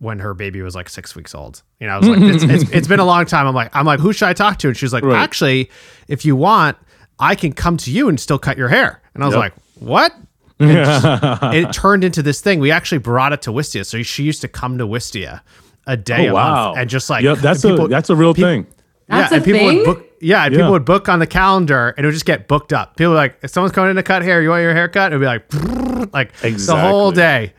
when 0.00 0.18
her 0.18 0.34
baby 0.34 0.60
was 0.62 0.74
like 0.74 0.88
six 0.88 1.14
weeks 1.14 1.34
old. 1.34 1.62
You 1.78 1.86
know, 1.86 1.94
I 1.94 1.98
was 1.98 2.08
like, 2.08 2.18
it's, 2.20 2.42
it's, 2.42 2.70
it's 2.72 2.88
been 2.88 3.00
a 3.00 3.04
long 3.04 3.24
time. 3.26 3.46
I'm 3.46 3.54
like, 3.54 3.74
I'm 3.76 3.86
like, 3.86 4.00
who 4.00 4.12
should 4.12 4.26
I 4.28 4.32
talk 4.32 4.58
to? 4.58 4.68
And 4.68 4.76
she's 4.76 4.92
like, 4.92 5.04
Right. 5.04 5.16
actually, 5.22 5.70
if 6.08 6.24
you 6.24 6.34
want, 6.34 6.76
I 7.18 7.34
can 7.34 7.52
come 7.52 7.76
to 7.76 7.90
you 7.92 8.08
and 8.08 8.18
still 8.18 8.38
cut 8.38 8.56
your 8.58 8.68
hair. 8.68 9.00
And 9.14 9.22
I 9.22 9.26
was 9.26 9.34
Yep. 9.34 9.40
like, 9.40 9.52
what? 9.78 10.12
And 10.58 11.54
it 11.54 11.72
turned 11.72 12.02
into 12.04 12.22
this 12.22 12.40
thing. 12.40 12.60
We 12.60 12.70
actually 12.70 12.98
brought 12.98 13.32
it 13.32 13.42
to 13.42 13.50
Wistia. 13.50 13.84
So 13.86 14.02
she 14.02 14.24
used 14.24 14.40
to 14.42 14.48
come 14.48 14.78
to 14.78 14.86
Wistia 14.86 15.40
a 15.86 15.96
day 15.96 16.28
Oh 16.28 16.32
a 16.32 16.34
wow! 16.34 16.64
month 16.66 16.78
and 16.78 16.90
just 16.90 17.08
like 17.10 17.22
yep, 17.24 17.38
that's 17.38 17.62
people- 17.62 17.86
a 17.86 17.88
that's 17.88 18.10
a 18.10 18.16
real 18.16 18.34
peop- 18.34 18.44
thing. 18.44 18.66
That's 19.08 19.30
yeah, 19.32 19.34
a 19.34 19.36
and 19.38 19.44
people 19.44 19.60
thing? 19.60 19.76
would 19.78 19.84
book. 19.84 20.06
Yeah, 20.20 20.44
and 20.44 20.52
Yeah. 20.54 20.58
people 20.60 20.72
would 20.72 20.84
book 20.84 21.08
on 21.08 21.18
the 21.18 21.26
calendar, 21.26 21.94
and 21.96 22.04
it 22.04 22.06
would 22.06 22.12
just 22.12 22.26
get 22.26 22.46
booked 22.46 22.72
up. 22.74 22.96
People 22.96 23.10
were 23.12 23.16
like, 23.16 23.38
if 23.42 23.50
someone's 23.50 23.72
coming 23.72 23.90
in 23.90 23.96
to 23.96 24.02
cut 24.02 24.22
hair, 24.22 24.40
you 24.42 24.50
want 24.50 24.62
your 24.62 24.74
haircut? 24.74 25.12
It'd 25.12 25.20
be 25.20 25.26
like, 25.26 25.52
like 26.12 26.32
the 26.40 26.76
whole 26.78 27.10
day. 27.10 27.54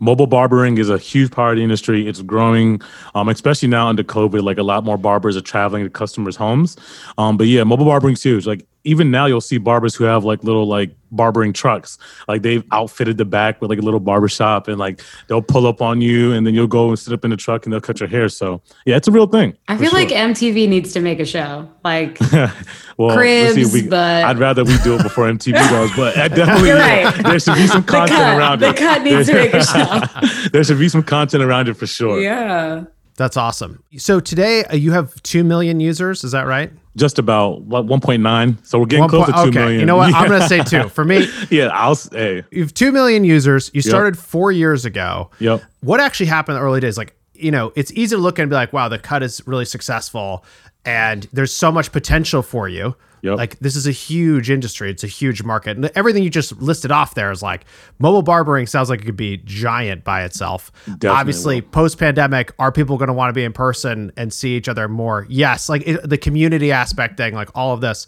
Mobile 0.00 0.26
barbering 0.26 0.78
is 0.78 0.90
a 0.90 0.98
huge 0.98 1.30
part 1.30 1.52
of 1.52 1.56
the 1.58 1.62
industry. 1.62 2.08
It's 2.08 2.22
growing, 2.22 2.80
um, 3.14 3.28
especially 3.28 3.68
now 3.68 3.88
under 3.88 4.02
COVID. 4.02 4.42
Like 4.42 4.58
a 4.58 4.62
lot 4.62 4.84
more 4.84 4.98
barbers 4.98 5.36
are 5.36 5.42
traveling 5.42 5.84
to 5.84 5.90
customers' 5.90 6.36
homes. 6.36 6.76
Um, 7.16 7.36
but 7.36 7.46
yeah, 7.46 7.64
mobile 7.64 7.86
barbering's 7.86 8.22
huge. 8.22 8.46
Like 8.46 8.66
even 8.84 9.10
now, 9.10 9.26
you'll 9.26 9.40
see 9.40 9.58
barbers 9.58 9.94
who 9.94 10.04
have 10.04 10.24
like 10.24 10.42
little 10.44 10.66
like 10.66 10.90
barbering 11.10 11.52
trucks. 11.52 11.98
Like 12.26 12.42
they've 12.42 12.64
outfitted 12.72 13.18
the 13.18 13.24
back 13.24 13.60
with 13.60 13.70
like 13.70 13.78
a 13.78 13.82
little 13.82 14.00
barber 14.00 14.28
shop, 14.28 14.68
and 14.68 14.78
like 14.78 15.02
they'll 15.26 15.42
pull 15.42 15.66
up 15.66 15.82
on 15.82 16.00
you, 16.00 16.32
and 16.32 16.46
then 16.46 16.54
you'll 16.54 16.66
go 16.66 16.88
and 16.88 16.98
sit 16.98 17.12
up 17.12 17.24
in 17.24 17.30
the 17.30 17.36
truck, 17.36 17.66
and 17.66 17.72
they'll 17.72 17.80
cut 17.80 18.00
your 18.00 18.08
hair. 18.08 18.28
So 18.28 18.62
yeah, 18.86 18.96
it's 18.96 19.08
a 19.08 19.12
real 19.12 19.26
thing. 19.26 19.56
I 19.68 19.76
feel 19.76 19.90
sure. 19.90 19.98
like 19.98 20.08
MTV 20.08 20.68
needs 20.68 20.92
to 20.92 21.00
make 21.00 21.20
a 21.20 21.26
show. 21.26 21.68
Like, 21.84 22.18
well, 22.98 23.08
let's 23.16 23.54
cribs, 23.54 23.72
see 23.72 23.82
we- 23.82 23.88
but- 23.88 24.24
I'd 24.24 24.38
rather 24.38 24.64
we 24.64 24.76
do 24.84 24.96
it 24.96 25.02
before 25.02 25.26
MTV 25.28 25.52
does. 25.54 25.90
But 25.96 26.16
I 26.18 26.28
definitely, 26.28 26.68
You're 26.68 26.78
right. 26.78 27.14
there 27.24 27.40
should 27.40 27.54
be 27.54 27.66
some 27.66 27.82
content 27.84 28.18
cut, 28.18 28.36
around 28.38 28.60
the 28.60 28.68
it. 28.68 28.72
The 28.76 28.78
cut 28.78 29.02
needs 29.02 29.26
to 29.28 29.34
make 29.34 29.54
a 29.54 29.64
show. 30.44 30.48
there 30.52 30.64
should 30.64 30.78
be 30.78 30.88
some 30.90 31.02
content 31.02 31.42
around 31.42 31.68
it 31.68 31.74
for 31.74 31.86
sure. 31.86 32.20
yeah. 32.20 32.84
That's 33.16 33.36
awesome. 33.36 33.82
So 33.96 34.20
today 34.20 34.62
uh, 34.66 34.76
you 34.76 34.92
have 34.92 35.20
two 35.24 35.42
million 35.42 35.80
users. 35.80 36.22
Is 36.22 36.30
that 36.30 36.46
right? 36.46 36.70
Just 36.94 37.18
about 37.18 37.62
what 37.62 37.84
1.9. 37.86 38.64
So 38.64 38.78
we're 38.78 38.86
getting 38.86 39.00
One 39.00 39.10
close 39.10 39.24
point- 39.24 39.36
to 39.38 39.42
two 39.42 39.48
okay. 39.48 39.58
million. 39.58 39.80
You 39.80 39.86
know 39.86 39.96
what? 39.96 40.10
Yeah. 40.10 40.18
I'm 40.18 40.28
gonna 40.28 40.46
say 40.46 40.62
two. 40.62 40.88
For 40.88 41.04
me, 41.04 41.26
yeah, 41.50 41.66
I'll 41.72 41.96
say. 41.96 42.44
you 42.52 42.62
have 42.62 42.72
two 42.74 42.92
million 42.92 43.24
users. 43.24 43.72
You 43.74 43.82
started 43.82 44.16
four 44.16 44.52
years 44.52 44.84
ago. 44.84 45.30
Yep. 45.40 45.62
What 45.80 45.98
actually 45.98 46.26
happened 46.26 46.56
in 46.58 46.60
the 46.62 46.66
early 46.66 46.78
days? 46.78 46.96
Like, 46.96 47.16
you 47.34 47.50
know, 47.50 47.72
it's 47.74 47.90
easy 47.92 48.14
to 48.14 48.22
look 48.22 48.38
and 48.38 48.48
be 48.48 48.54
like, 48.54 48.72
wow, 48.72 48.88
the 48.88 49.00
cut 49.00 49.24
is 49.24 49.44
really 49.48 49.64
successful 49.64 50.44
and 50.88 51.28
there's 51.34 51.54
so 51.54 51.70
much 51.70 51.92
potential 51.92 52.40
for 52.40 52.66
you. 52.66 52.96
Yep. 53.20 53.36
Like, 53.36 53.58
this 53.58 53.76
is 53.76 53.86
a 53.86 53.92
huge 53.92 54.48
industry. 54.48 54.90
It's 54.90 55.04
a 55.04 55.08
huge 55.08 55.42
market. 55.42 55.76
And 55.76 55.90
everything 55.94 56.22
you 56.22 56.30
just 56.30 56.56
listed 56.62 56.90
off 56.90 57.14
there 57.14 57.30
is 57.30 57.42
like 57.42 57.66
mobile 57.98 58.22
barbering 58.22 58.66
sounds 58.66 58.88
like 58.88 59.02
it 59.02 59.04
could 59.04 59.16
be 59.16 59.36
giant 59.38 60.02
by 60.02 60.24
itself. 60.24 60.72
Definitely 60.86 61.08
Obviously, 61.10 61.60
post 61.60 61.98
pandemic, 61.98 62.54
are 62.58 62.72
people 62.72 62.96
going 62.96 63.08
to 63.08 63.12
want 63.12 63.28
to 63.28 63.34
be 63.34 63.44
in 63.44 63.52
person 63.52 64.12
and 64.16 64.32
see 64.32 64.56
each 64.56 64.68
other 64.68 64.88
more? 64.88 65.26
Yes. 65.28 65.68
Like 65.68 65.86
it, 65.86 66.08
the 66.08 66.16
community 66.16 66.72
aspect 66.72 67.18
thing, 67.18 67.34
like 67.34 67.50
all 67.54 67.74
of 67.74 67.82
this. 67.82 68.06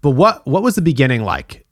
But 0.00 0.10
what 0.10 0.46
what 0.46 0.62
was 0.62 0.74
the 0.74 0.82
beginning 0.82 1.22
like? 1.24 1.66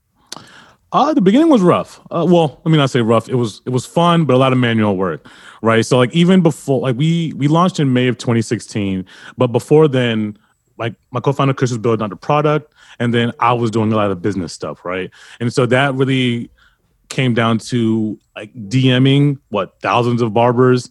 Uh, 0.93 1.15
the 1.15 1.21
beginning 1.21 1.49
was 1.49 1.63
rough. 1.63 2.01
Uh, 2.11 2.27
well, 2.29 2.61
let 2.65 2.73
me 2.73 2.77
not 2.77 2.91
say 2.91 3.01
rough. 3.01 3.29
It 3.29 3.37
was 3.37 3.63
it 3.65 3.71
was 3.71 3.87
fun, 3.87 4.25
but 4.25 4.35
a 4.35 4.39
lot 4.39 4.53
of 4.53 4.59
manual 4.59 4.97
work, 4.97 5.25
right? 5.63 5.87
So 5.87 5.97
like 5.97 6.13
even 6.13 6.43
before, 6.43 6.81
like 6.81 6.97
we 6.97 7.33
we 7.37 7.47
launched 7.47 7.79
in 7.79 7.93
May 7.93 8.09
of 8.09 8.19
2016, 8.19 9.05
but 9.39 9.49
before 9.49 9.87
then, 9.87 10.37
like 10.81 10.95
my 11.11 11.21
co-founder 11.21 11.55
Kush 11.55 11.71
was 11.71 11.79
building 11.79 12.03
out 12.03 12.11
the 12.11 12.17
product, 12.17 12.73
and 12.99 13.13
then 13.13 13.33
I 13.39 13.53
was 13.53 13.71
doing 13.71 13.93
a 13.93 13.97
lot 13.97 14.11
of 14.11 14.21
business 14.23 14.53
stuff, 14.53 14.85
right? 14.85 15.11
And 15.39 15.53
so 15.53 15.67
that 15.67 15.95
really 15.95 16.51
came 17.11 17.35
down 17.35 17.59
to 17.59 18.19
like 18.35 18.53
DMing 18.55 19.39
what 19.51 19.79
thousands 19.81 20.23
of 20.23 20.33
barbers, 20.33 20.89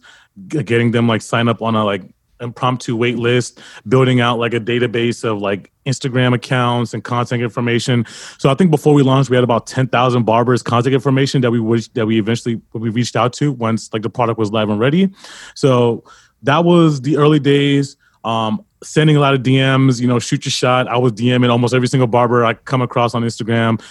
getting 0.48 0.92
them 0.92 1.08
like 1.08 1.22
sign 1.22 1.48
up 1.48 1.60
on 1.60 1.74
a 1.74 1.84
like 1.84 2.02
impromptu 2.40 2.96
wait 2.96 3.18
list, 3.18 3.60
building 3.88 4.20
out 4.20 4.38
like 4.38 4.54
a 4.54 4.60
database 4.60 5.24
of 5.24 5.40
like 5.40 5.72
Instagram 5.86 6.34
accounts 6.34 6.94
and 6.94 7.02
contact 7.02 7.42
information. 7.42 8.06
So 8.38 8.48
I 8.48 8.54
think 8.54 8.70
before 8.70 8.94
we 8.94 9.02
launched, 9.02 9.28
we 9.28 9.36
had 9.36 9.44
about 9.44 9.66
ten 9.66 9.88
thousand 9.88 10.22
barbers 10.22 10.62
contact 10.62 10.94
information 10.94 11.40
that 11.40 11.50
we 11.50 11.58
wish 11.58 11.88
that 11.88 12.06
we 12.06 12.20
eventually 12.20 12.60
we 12.74 12.90
reached 12.90 13.16
out 13.16 13.32
to 13.34 13.50
once 13.50 13.92
like 13.92 14.02
the 14.02 14.10
product 14.10 14.38
was 14.38 14.52
live 14.52 14.70
and 14.70 14.78
ready. 14.78 15.10
So 15.56 16.04
that 16.44 16.64
was 16.64 17.00
the 17.00 17.16
early 17.16 17.40
days. 17.40 17.96
Um, 18.22 18.64
sending 18.82 19.16
a 19.16 19.20
lot 19.20 19.34
of 19.34 19.40
DMs, 19.40 20.00
you 20.00 20.06
know, 20.06 20.18
shoot 20.18 20.44
your 20.44 20.50
shot. 20.50 20.88
I 20.88 20.96
was 20.96 21.12
DMing 21.12 21.50
almost 21.50 21.74
every 21.74 21.88
single 21.88 22.06
barber 22.06 22.44
I 22.44 22.54
come 22.54 22.82
across 22.82 23.14
on 23.14 23.22
Instagram. 23.22 23.82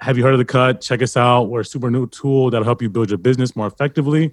Have 0.00 0.16
you 0.16 0.22
heard 0.22 0.34
of 0.34 0.38
the 0.38 0.44
cut? 0.44 0.80
Check 0.80 1.02
us 1.02 1.16
out. 1.16 1.44
We're 1.44 1.60
a 1.60 1.64
super 1.64 1.90
new 1.90 2.06
tool 2.08 2.50
that'll 2.50 2.64
help 2.64 2.82
you 2.82 2.88
build 2.88 3.10
your 3.10 3.18
business 3.18 3.56
more 3.56 3.66
effectively. 3.66 4.32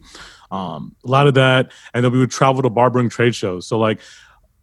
Um, 0.51 0.95
a 1.03 1.09
lot 1.09 1.27
of 1.27 1.33
that 1.35 1.71
and 1.93 2.05
then 2.05 2.11
we 2.11 2.19
would 2.19 2.31
travel 2.31 2.61
to 2.61 2.69
barbering 2.69 3.09
trade 3.09 3.33
shows. 3.33 3.67
So 3.67 3.79
like 3.79 3.99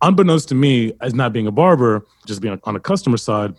unbeknownst 0.01 0.49
to 0.51 0.55
me 0.55 0.93
as 1.01 1.15
not 1.15 1.33
being 1.33 1.47
a 1.47 1.53
barber 1.53 2.07
just 2.27 2.41
being 2.41 2.59
on 2.65 2.75
the 2.75 2.81
customer 2.81 3.17
side 3.17 3.55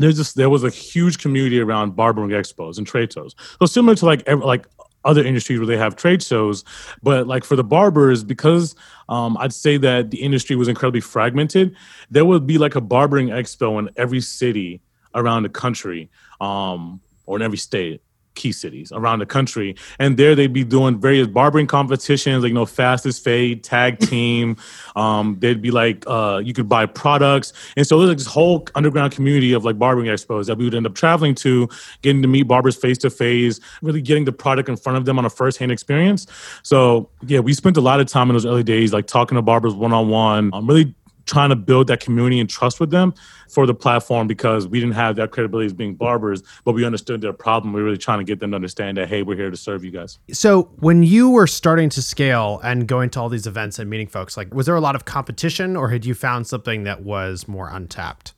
there's 0.00 0.16
just 0.16 0.36
there 0.36 0.50
was 0.50 0.64
a 0.64 0.70
huge 0.70 1.18
community 1.18 1.60
around 1.60 1.94
barbering 1.94 2.30
expos 2.30 2.78
and 2.78 2.86
trade 2.86 3.12
shows. 3.12 3.34
So 3.58 3.66
similar 3.66 3.94
to 3.96 4.06
like 4.06 4.26
like 4.28 4.66
other 5.04 5.24
industries 5.24 5.58
where 5.58 5.66
they 5.66 5.76
have 5.76 5.96
trade 5.96 6.22
shows 6.22 6.64
but 7.02 7.26
like 7.26 7.44
for 7.44 7.56
the 7.56 7.64
barbers 7.64 8.22
because 8.22 8.74
um, 9.08 9.36
i'd 9.38 9.52
say 9.52 9.76
that 9.76 10.10
the 10.10 10.22
industry 10.22 10.56
was 10.56 10.68
incredibly 10.68 11.00
fragmented 11.00 11.74
there 12.10 12.24
would 12.24 12.46
be 12.46 12.58
like 12.58 12.74
a 12.74 12.80
barbering 12.80 13.28
expo 13.28 13.78
in 13.78 13.88
every 13.96 14.20
city 14.20 14.80
around 15.14 15.42
the 15.42 15.48
country 15.48 16.08
um, 16.40 17.00
or 17.26 17.36
in 17.36 17.42
every 17.42 17.58
state 17.58 18.02
key 18.34 18.52
cities 18.52 18.92
around 18.92 19.18
the 19.18 19.26
country. 19.26 19.76
And 19.98 20.16
there 20.16 20.34
they'd 20.34 20.52
be 20.52 20.64
doing 20.64 21.00
various 21.00 21.26
barbering 21.26 21.66
competitions, 21.66 22.42
like, 22.42 22.50
you 22.50 22.54
know, 22.54 22.66
fastest 22.66 23.24
fade, 23.24 23.62
tag 23.64 23.98
team. 24.00 24.56
um, 24.96 25.36
they'd 25.40 25.62
be 25.62 25.70
like, 25.70 26.04
uh, 26.06 26.40
you 26.42 26.52
could 26.52 26.68
buy 26.68 26.86
products. 26.86 27.52
And 27.76 27.86
so 27.86 27.98
there's 27.98 28.08
like 28.08 28.18
this 28.18 28.26
whole 28.26 28.66
underground 28.74 29.12
community 29.12 29.52
of 29.52 29.64
like 29.64 29.78
barbering 29.78 30.06
expos 30.06 30.46
that 30.46 30.58
we 30.58 30.64
would 30.64 30.74
end 30.74 30.86
up 30.86 30.94
traveling 30.94 31.34
to, 31.36 31.68
getting 32.02 32.22
to 32.22 32.28
meet 32.28 32.44
barbers 32.44 32.76
face 32.76 32.98
to 32.98 33.10
face, 33.10 33.60
really 33.82 34.02
getting 34.02 34.24
the 34.24 34.32
product 34.32 34.68
in 34.68 34.76
front 34.76 34.96
of 34.98 35.04
them 35.04 35.18
on 35.18 35.24
a 35.24 35.30
first 35.30 35.58
hand 35.58 35.72
experience. 35.72 36.26
So 36.62 37.10
yeah, 37.26 37.40
we 37.40 37.52
spent 37.52 37.76
a 37.76 37.80
lot 37.80 38.00
of 38.00 38.06
time 38.06 38.30
in 38.30 38.34
those 38.34 38.46
early 38.46 38.62
days, 38.62 38.92
like 38.92 39.06
talking 39.06 39.36
to 39.36 39.42
barbers 39.42 39.74
one 39.74 39.92
on 39.92 40.08
one, 40.08 40.50
really 40.66 40.94
trying 41.30 41.50
to 41.50 41.56
build 41.56 41.86
that 41.86 42.00
community 42.00 42.40
and 42.40 42.50
trust 42.50 42.80
with 42.80 42.90
them 42.90 43.14
for 43.48 43.66
the 43.66 43.74
platform 43.74 44.26
because 44.26 44.66
we 44.66 44.80
didn't 44.80 44.94
have 44.94 45.16
that 45.16 45.30
credibility 45.30 45.66
as 45.66 45.72
being 45.72 45.94
barbers, 45.94 46.42
but 46.64 46.72
we 46.72 46.84
understood 46.84 47.20
their 47.20 47.32
problem. 47.32 47.72
We 47.72 47.80
were 47.80 47.86
really 47.86 47.98
trying 47.98 48.18
to 48.18 48.24
get 48.24 48.40
them 48.40 48.50
to 48.50 48.56
understand 48.56 48.96
that, 48.96 49.08
hey, 49.08 49.22
we're 49.22 49.36
here 49.36 49.50
to 49.50 49.56
serve 49.56 49.84
you 49.84 49.90
guys. 49.90 50.18
So 50.32 50.64
when 50.80 51.02
you 51.02 51.30
were 51.30 51.46
starting 51.46 51.88
to 51.90 52.02
scale 52.02 52.60
and 52.64 52.86
going 52.86 53.10
to 53.10 53.20
all 53.20 53.28
these 53.28 53.46
events 53.46 53.78
and 53.78 53.88
meeting 53.88 54.08
folks, 54.08 54.36
like 54.36 54.52
was 54.52 54.66
there 54.66 54.74
a 54.74 54.80
lot 54.80 54.96
of 54.96 55.04
competition 55.04 55.76
or 55.76 55.90
had 55.90 56.04
you 56.04 56.14
found 56.14 56.46
something 56.46 56.84
that 56.84 57.02
was 57.02 57.46
more 57.46 57.68
untapped? 57.68 58.34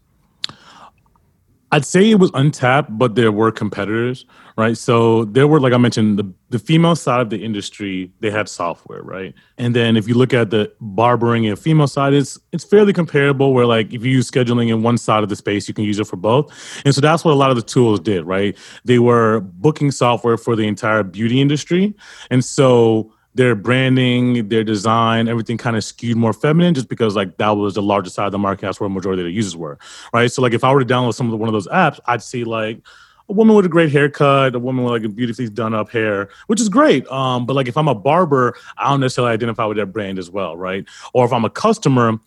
I'd 1.73 1.87
say 1.87 2.11
it 2.11 2.17
was 2.17 2.31
untapped, 2.35 2.97
but 2.99 3.15
there 3.15 3.33
were 3.33 3.51
competitors, 3.51 4.27
right? 4.59 4.77
So 4.77 5.25
there 5.25 5.49
were, 5.49 5.59
like 5.59 5.73
I 5.73 5.79
mentioned, 5.79 6.19
the, 6.19 6.31
the 6.51 6.59
female 6.59 6.95
side 6.95 7.23
of 7.23 7.31
the 7.31 7.43
industry, 7.43 8.13
they 8.21 8.31
had 8.31 8.47
software, 8.47 9.03
right? 9.03 9.33
And 9.57 9.75
then 9.75 9.97
if 9.97 10.07
you 10.07 10.13
look 10.13 10.35
at 10.35 10.51
the 10.51 10.71
barbering 10.83 11.47
and 11.47 11.59
female 11.59 11.87
side, 11.87 12.13
it's 12.13 12.39
it's 12.53 12.63
fairly 12.63 12.93
comparable 12.93 13.55
where 13.55 13.65
like 13.65 13.91
if 13.91 14.05
you 14.05 14.13
use 14.13 14.31
scheduling 14.31 14.69
in 14.69 14.83
one 14.83 14.99
side 14.99 15.23
of 15.23 15.31
the 15.31 15.37
space, 15.37 15.67
you 15.67 15.73
can 15.73 15.85
use 15.85 15.99
it 15.99 16.07
for 16.07 16.17
both. 16.17 16.53
And 16.85 16.95
so 16.95 17.01
that's 17.01 17.25
what 17.25 17.33
a 17.33 17.37
lot 17.37 17.51
of 17.51 17.57
the 17.57 17.63
tools 17.63 18.01
did, 18.01 18.25
right? 18.25 18.55
They 18.85 18.99
were 18.99 19.41
booking 19.41 19.91
software 19.93 20.37
for 20.37 20.55
the 20.55 20.69
entire 20.69 21.03
beauty 21.03 21.41
industry. 21.41 21.95
And 22.31 22.45
so 22.45 23.15
their 23.35 23.55
branding, 23.55 24.49
their 24.49 24.65
design, 24.65 25.29
everything 25.29 25.57
kind 25.57 25.77
of 25.77 25.85
skewed 25.85 26.17
more 26.17 26.33
feminine 26.33 26.75
just 26.75 26.89
because 26.89 27.17
like 27.17 27.39
that 27.39 27.51
was 27.51 27.75
the 27.75 27.83
largest 27.83 28.15
side 28.15 28.27
of 28.27 28.33
the 28.33 28.39
market. 28.39 28.63
That's 28.63 28.81
where 28.81 28.87
a 28.87 28.91
majority 28.91 29.23
of 29.23 29.27
the 29.27 29.33
users 29.33 29.57
were. 29.57 29.79
Right. 30.13 30.31
So 30.31 30.43
like 30.43 30.53
if 30.53 30.65
I 30.65 30.73
were 30.73 30.85
to 30.85 30.87
download 30.87 31.15
some 31.15 31.27
of 31.27 31.31
the, 31.31 31.37
one 31.37 31.49
of 31.49 31.53
those 31.53 31.69
apps, 31.69 31.99
I'd 32.07 32.23
see 32.23 32.45
like 32.45 32.81
a 33.29 33.33
woman 33.33 33.57
with 33.57 33.65
a 33.65 33.71
great 33.71 33.91
haircut, 33.91 34.55
a 34.55 34.59
woman 34.59 34.85
with 34.85 34.93
like 34.93 35.05
a 35.05 35.09
beautifully 35.09 35.49
done 35.49 35.75
up 35.75 35.91
hair, 35.91 36.29
which 36.49 36.61
is 36.61 36.69
great. 36.69 37.07
Um, 37.09 37.47
but 37.47 37.55
like 37.55 37.69
if 37.69 37.77
I'm 37.77 37.89
a 37.89 37.95
barber, 37.95 38.55
I 38.77 38.91
don't 38.91 39.01
necessarily 39.01 39.33
identify 39.33 39.65
with 39.65 39.79
that 39.79 39.87
brand 39.87 40.19
as 40.19 40.31
well, 40.31 40.57
right? 40.57 40.85
Or 41.15 41.25
if 41.25 41.33
I'm 41.33 41.45
a 41.45 41.51
customer, 41.51 42.19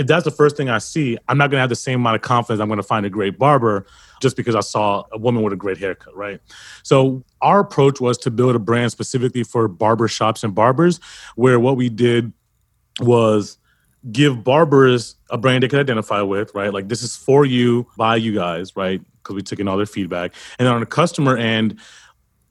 if 0.00 0.06
that's 0.06 0.24
the 0.24 0.30
first 0.30 0.56
thing 0.56 0.70
I 0.70 0.78
see, 0.78 1.18
I'm 1.28 1.36
not 1.36 1.50
gonna 1.50 1.60
have 1.60 1.68
the 1.68 1.76
same 1.76 2.00
amount 2.00 2.16
of 2.16 2.22
confidence 2.22 2.58
I'm 2.58 2.70
gonna 2.70 2.82
find 2.82 3.04
a 3.04 3.10
great 3.10 3.38
barber 3.38 3.86
just 4.22 4.34
because 4.34 4.54
I 4.54 4.60
saw 4.60 5.04
a 5.12 5.18
woman 5.18 5.42
with 5.42 5.52
a 5.52 5.56
great 5.56 5.76
haircut, 5.76 6.16
right? 6.16 6.40
So 6.82 7.22
our 7.42 7.60
approach 7.60 8.00
was 8.00 8.16
to 8.18 8.30
build 8.30 8.56
a 8.56 8.58
brand 8.58 8.92
specifically 8.92 9.44
for 9.44 9.68
barber 9.68 10.08
shops 10.08 10.42
and 10.42 10.54
barbers, 10.54 11.00
where 11.36 11.60
what 11.60 11.76
we 11.76 11.90
did 11.90 12.32
was 12.98 13.58
give 14.10 14.42
barbers 14.42 15.16
a 15.28 15.36
brand 15.36 15.62
they 15.62 15.68
could 15.68 15.80
identify 15.80 16.22
with, 16.22 16.54
right? 16.54 16.72
Like 16.72 16.88
this 16.88 17.02
is 17.02 17.14
for 17.14 17.44
you, 17.44 17.86
by 17.98 18.16
you 18.16 18.34
guys, 18.34 18.74
right? 18.74 19.02
Because 19.18 19.36
we 19.36 19.42
took 19.42 19.60
in 19.60 19.68
all 19.68 19.76
their 19.76 19.84
feedback. 19.84 20.32
And 20.58 20.66
on 20.66 20.80
the 20.80 20.86
customer 20.86 21.36
end, 21.36 21.78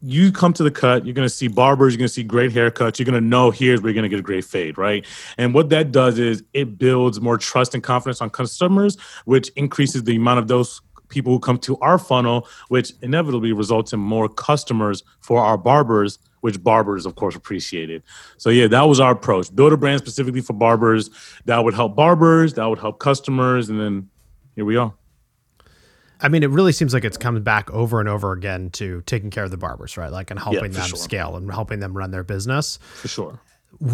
you 0.01 0.31
come 0.31 0.53
to 0.53 0.63
the 0.63 0.71
cut, 0.71 1.05
you're 1.05 1.13
gonna 1.13 1.29
see 1.29 1.47
barbers, 1.47 1.93
you're 1.93 1.99
gonna 1.99 2.09
see 2.09 2.23
great 2.23 2.51
haircuts, 2.51 2.99
you're 2.99 3.05
gonna 3.05 3.21
know 3.21 3.51
here's 3.51 3.81
where 3.81 3.89
you're 3.89 3.95
gonna 3.95 4.09
get 4.09 4.19
a 4.19 4.23
great 4.23 4.45
fade, 4.45 4.77
right? 4.77 5.05
And 5.37 5.53
what 5.53 5.69
that 5.69 5.91
does 5.91 6.19
is 6.19 6.43
it 6.53 6.77
builds 6.77 7.19
more 7.19 7.37
trust 7.37 7.73
and 7.73 7.83
confidence 7.83 8.21
on 8.21 8.29
customers, 8.29 8.97
which 9.25 9.49
increases 9.55 10.03
the 10.03 10.15
amount 10.15 10.39
of 10.39 10.47
those 10.47 10.81
people 11.09 11.33
who 11.33 11.39
come 11.39 11.57
to 11.57 11.77
our 11.79 11.97
funnel, 11.97 12.47
which 12.69 12.93
inevitably 13.01 13.51
results 13.51 13.93
in 13.93 13.99
more 13.99 14.29
customers 14.29 15.03
for 15.19 15.39
our 15.39 15.57
barbers, 15.57 16.19
which 16.41 16.63
barbers, 16.63 17.05
of 17.05 17.15
course, 17.15 17.35
appreciated. 17.35 18.03
So, 18.37 18.49
yeah, 18.49 18.67
that 18.67 18.83
was 18.83 18.99
our 18.99 19.11
approach. 19.11 19.53
Build 19.53 19.73
a 19.73 19.77
brand 19.77 19.99
specifically 19.99 20.41
for 20.41 20.53
barbers 20.53 21.09
that 21.45 21.63
would 21.63 21.73
help 21.73 21.95
barbers, 21.95 22.53
that 22.53 22.65
would 22.65 22.79
help 22.79 22.99
customers, 22.99 23.69
and 23.69 23.79
then 23.79 24.09
here 24.55 24.65
we 24.65 24.77
are. 24.77 24.93
I 26.21 26.27
mean, 26.27 26.43
it 26.43 26.49
really 26.49 26.71
seems 26.71 26.93
like 26.93 27.05
it's 27.05 27.17
coming 27.17 27.43
back 27.43 27.71
over 27.71 27.99
and 27.99 28.09
over 28.09 28.33
again 28.33 28.69
to 28.71 29.01
taking 29.05 29.29
care 29.29 29.45
of 29.45 29.51
the 29.51 29.57
barbers, 29.57 29.97
right? 29.97 30.11
Like, 30.11 30.31
and 30.31 30.39
helping 30.39 30.71
yeah, 30.71 30.79
them 30.79 30.87
sure. 30.89 30.97
scale 30.97 31.35
and 31.35 31.51
helping 31.51 31.79
them 31.79 31.95
run 31.95 32.11
their 32.11 32.23
business. 32.23 32.77
For 32.95 33.07
sure. 33.07 33.39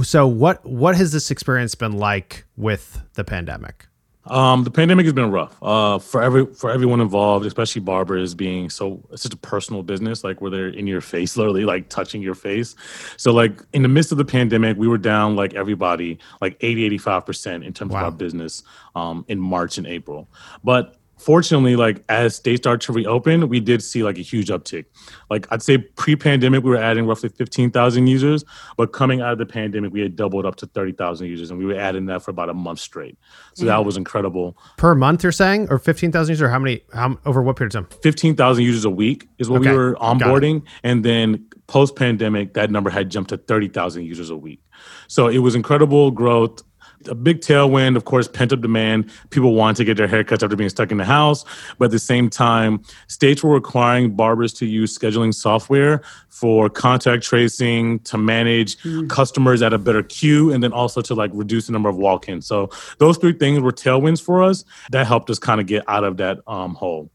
So, 0.03 0.25
what 0.25 0.65
what 0.65 0.95
has 0.95 1.11
this 1.11 1.29
experience 1.29 1.75
been 1.75 1.91
like 1.91 2.45
with 2.55 3.01
the 3.13 3.23
pandemic? 3.23 3.87
Um, 4.27 4.63
the 4.63 4.71
pandemic 4.71 5.05
has 5.05 5.13
been 5.13 5.29
rough 5.29 5.55
uh, 5.61 5.99
for 5.99 6.23
every 6.23 6.47
for 6.47 6.71
everyone 6.71 6.99
involved, 6.99 7.45
especially 7.45 7.81
barbers 7.81 8.33
being 8.33 8.69
so 8.71 9.03
it's 9.11 9.21
such 9.21 9.33
a 9.33 9.37
personal 9.37 9.83
business, 9.83 10.23
like 10.23 10.41
where 10.41 10.49
they're 10.49 10.69
in 10.69 10.87
your 10.87 11.01
face, 11.01 11.37
literally 11.37 11.63
like 11.63 11.89
touching 11.89 12.21
your 12.23 12.33
face. 12.33 12.75
So 13.17 13.31
like 13.31 13.61
in 13.73 13.83
the 13.83 13.87
midst 13.87 14.11
of 14.11 14.17
the 14.17 14.25
pandemic, 14.25 14.77
we 14.77 14.87
were 14.87 14.97
down 14.97 15.35
like 15.35 15.53
everybody, 15.53 16.17
like 16.41 16.57
80, 16.61 16.85
85 16.85 17.25
percent 17.25 17.63
in 17.63 17.73
terms 17.73 17.91
wow. 17.91 17.99
of 17.99 18.05
our 18.05 18.11
business 18.11 18.63
um, 18.95 19.25
in 19.27 19.39
March 19.39 19.77
and 19.77 19.85
April. 19.85 20.27
But 20.63 20.95
fortunately, 21.17 21.75
like 21.75 22.03
as 22.09 22.35
states 22.35 22.61
start 22.61 22.81
to 22.81 22.93
reopen, 22.93 23.47
we 23.49 23.59
did 23.59 23.81
see 23.81 24.03
like 24.03 24.17
a 24.17 24.21
huge 24.21 24.49
uptick. 24.49 24.85
Like 25.29 25.47
I'd 25.51 25.61
say 25.61 25.77
pre-pandemic, 25.77 26.63
we 26.63 26.69
were 26.69 26.77
adding 26.77 27.07
roughly 27.07 27.29
15,000 27.29 28.07
users, 28.07 28.43
but 28.77 28.93
coming 28.93 29.21
out 29.21 29.33
of 29.33 29.37
the 29.37 29.45
pandemic, 29.45 29.93
we 29.93 30.01
had 30.01 30.15
doubled 30.15 30.45
up 30.45 30.55
to 30.57 30.67
30,000 30.67 31.27
users, 31.27 31.49
and 31.49 31.59
we 31.59 31.65
were 31.65 31.75
adding 31.75 32.05
that 32.07 32.23
for 32.23 32.31
about 32.31 32.49
a 32.49 32.53
month 32.53 32.79
straight. 32.79 33.17
So 33.53 33.63
mm. 33.63 33.67
that 33.67 33.85
was 33.85 33.97
incredible. 33.97 34.57
Per 34.77 34.95
month, 34.95 35.23
you're 35.23 35.31
saying, 35.31 35.67
or 35.69 35.79
15,000 35.79 36.31
users? 36.31 36.41
Or 36.41 36.49
how 36.49 36.59
many? 36.59 36.81
How 36.93 37.17
over 37.25 37.41
what 37.41 37.55
period 37.55 37.75
of 37.75 37.89
time? 37.89 37.99
15,000 38.01 38.63
users 38.63 38.85
a 38.85 38.89
week 38.89 39.27
is 39.39 39.49
what 39.49 39.61
okay. 39.61 39.71
we 39.71 39.77
were 39.77 39.95
onboarding, 39.95 40.63
and 40.83 41.03
then 41.03 41.45
post-pandemic, 41.67 42.53
that 42.53 42.69
number 42.69 42.89
had 42.89 43.09
jumped 43.09 43.29
to 43.31 43.37
30,000 43.37 44.03
users 44.03 44.29
a 44.29 44.37
week. 44.37 44.61
So 45.07 45.27
it 45.27 45.39
was 45.39 45.55
incredible 45.55 46.11
growth 46.11 46.61
a 47.07 47.15
big 47.15 47.41
tailwind, 47.41 47.95
of 47.95 48.05
course, 48.05 48.27
pent 48.27 48.53
up 48.53 48.61
demand. 48.61 49.09
People 49.29 49.53
want 49.53 49.77
to 49.77 49.83
get 49.83 49.97
their 49.97 50.07
haircuts 50.07 50.43
after 50.43 50.55
being 50.55 50.69
stuck 50.69 50.91
in 50.91 50.97
the 50.97 51.05
house. 51.05 51.45
But 51.77 51.85
at 51.85 51.91
the 51.91 51.99
same 51.99 52.29
time, 52.29 52.83
states 53.07 53.43
were 53.43 53.53
requiring 53.53 54.15
barbers 54.15 54.53
to 54.53 54.65
use 54.65 54.97
scheduling 54.97 55.33
software 55.33 56.01
for 56.29 56.69
contact 56.69 57.23
tracing, 57.23 57.99
to 57.99 58.17
manage 58.17 58.77
mm. 58.79 59.09
customers 59.09 59.61
at 59.61 59.73
a 59.73 59.77
better 59.77 60.03
queue, 60.03 60.51
and 60.51 60.63
then 60.63 60.73
also 60.73 61.01
to 61.01 61.15
like 61.15 61.31
reduce 61.33 61.67
the 61.67 61.73
number 61.73 61.89
of 61.89 61.95
walk 61.95 62.27
ins. 62.27 62.45
So 62.45 62.69
those 62.97 63.17
three 63.17 63.33
things 63.33 63.61
were 63.61 63.71
tailwinds 63.71 64.21
for 64.21 64.43
us 64.43 64.65
that 64.91 65.07
helped 65.07 65.29
us 65.29 65.39
kind 65.39 65.61
of 65.61 65.67
get 65.67 65.83
out 65.87 66.03
of 66.03 66.17
that 66.17 66.39
um, 66.47 66.75
hole. 66.75 67.09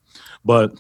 But 0.45 0.73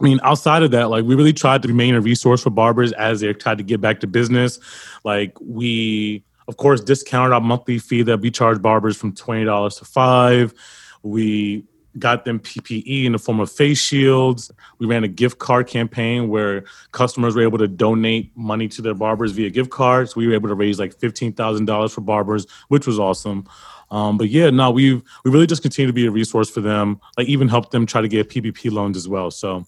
I 0.00 0.04
mean, 0.04 0.20
outside 0.22 0.62
of 0.62 0.70
that, 0.72 0.90
like 0.90 1.04
we 1.04 1.14
really 1.14 1.32
tried 1.32 1.62
to 1.62 1.68
remain 1.68 1.94
a 1.94 2.00
resource 2.00 2.42
for 2.42 2.50
barbers 2.50 2.92
as 2.92 3.20
they 3.20 3.32
tried 3.32 3.58
to 3.58 3.64
get 3.64 3.80
back 3.80 4.00
to 4.00 4.06
business. 4.06 4.60
Like 5.04 5.36
we 5.40 6.22
of 6.48 6.56
course, 6.56 6.80
discounted 6.80 7.32
our 7.32 7.40
monthly 7.40 7.78
fee 7.78 8.02
that 8.02 8.20
we 8.20 8.30
charge 8.30 8.60
barbers 8.60 8.96
from 8.96 9.14
twenty 9.14 9.44
dollars 9.44 9.76
to 9.76 9.84
five. 9.84 10.54
We 11.02 11.64
got 11.98 12.24
them 12.24 12.38
PPE 12.38 13.04
in 13.04 13.12
the 13.12 13.18
form 13.18 13.40
of 13.40 13.50
face 13.50 13.78
shields. 13.78 14.50
We 14.78 14.86
ran 14.86 15.04
a 15.04 15.08
gift 15.08 15.38
card 15.38 15.66
campaign 15.66 16.28
where 16.28 16.64
customers 16.92 17.34
were 17.34 17.42
able 17.42 17.58
to 17.58 17.68
donate 17.68 18.36
money 18.36 18.68
to 18.68 18.82
their 18.82 18.94
barbers 18.94 19.32
via 19.32 19.50
gift 19.50 19.70
cards. 19.70 20.16
We 20.16 20.26
were 20.26 20.34
able 20.34 20.48
to 20.48 20.54
raise 20.54 20.78
like 20.78 20.98
fifteen 20.98 21.32
thousand 21.34 21.66
dollars 21.66 21.92
for 21.92 22.00
barbers, 22.00 22.46
which 22.68 22.86
was 22.86 22.98
awesome. 22.98 23.46
Um, 23.90 24.18
but 24.18 24.28
yeah, 24.28 24.50
no, 24.50 24.70
we've 24.70 25.02
we 25.24 25.30
really 25.30 25.46
just 25.46 25.62
continue 25.62 25.86
to 25.86 25.92
be 25.92 26.06
a 26.06 26.10
resource 26.10 26.50
for 26.50 26.60
them. 26.62 27.00
Like 27.16 27.28
even 27.28 27.48
help 27.48 27.70
them 27.70 27.84
try 27.86 28.00
to 28.00 28.08
get 28.08 28.30
PPP 28.30 28.72
loans 28.72 28.96
as 28.96 29.06
well. 29.06 29.30
So 29.30 29.66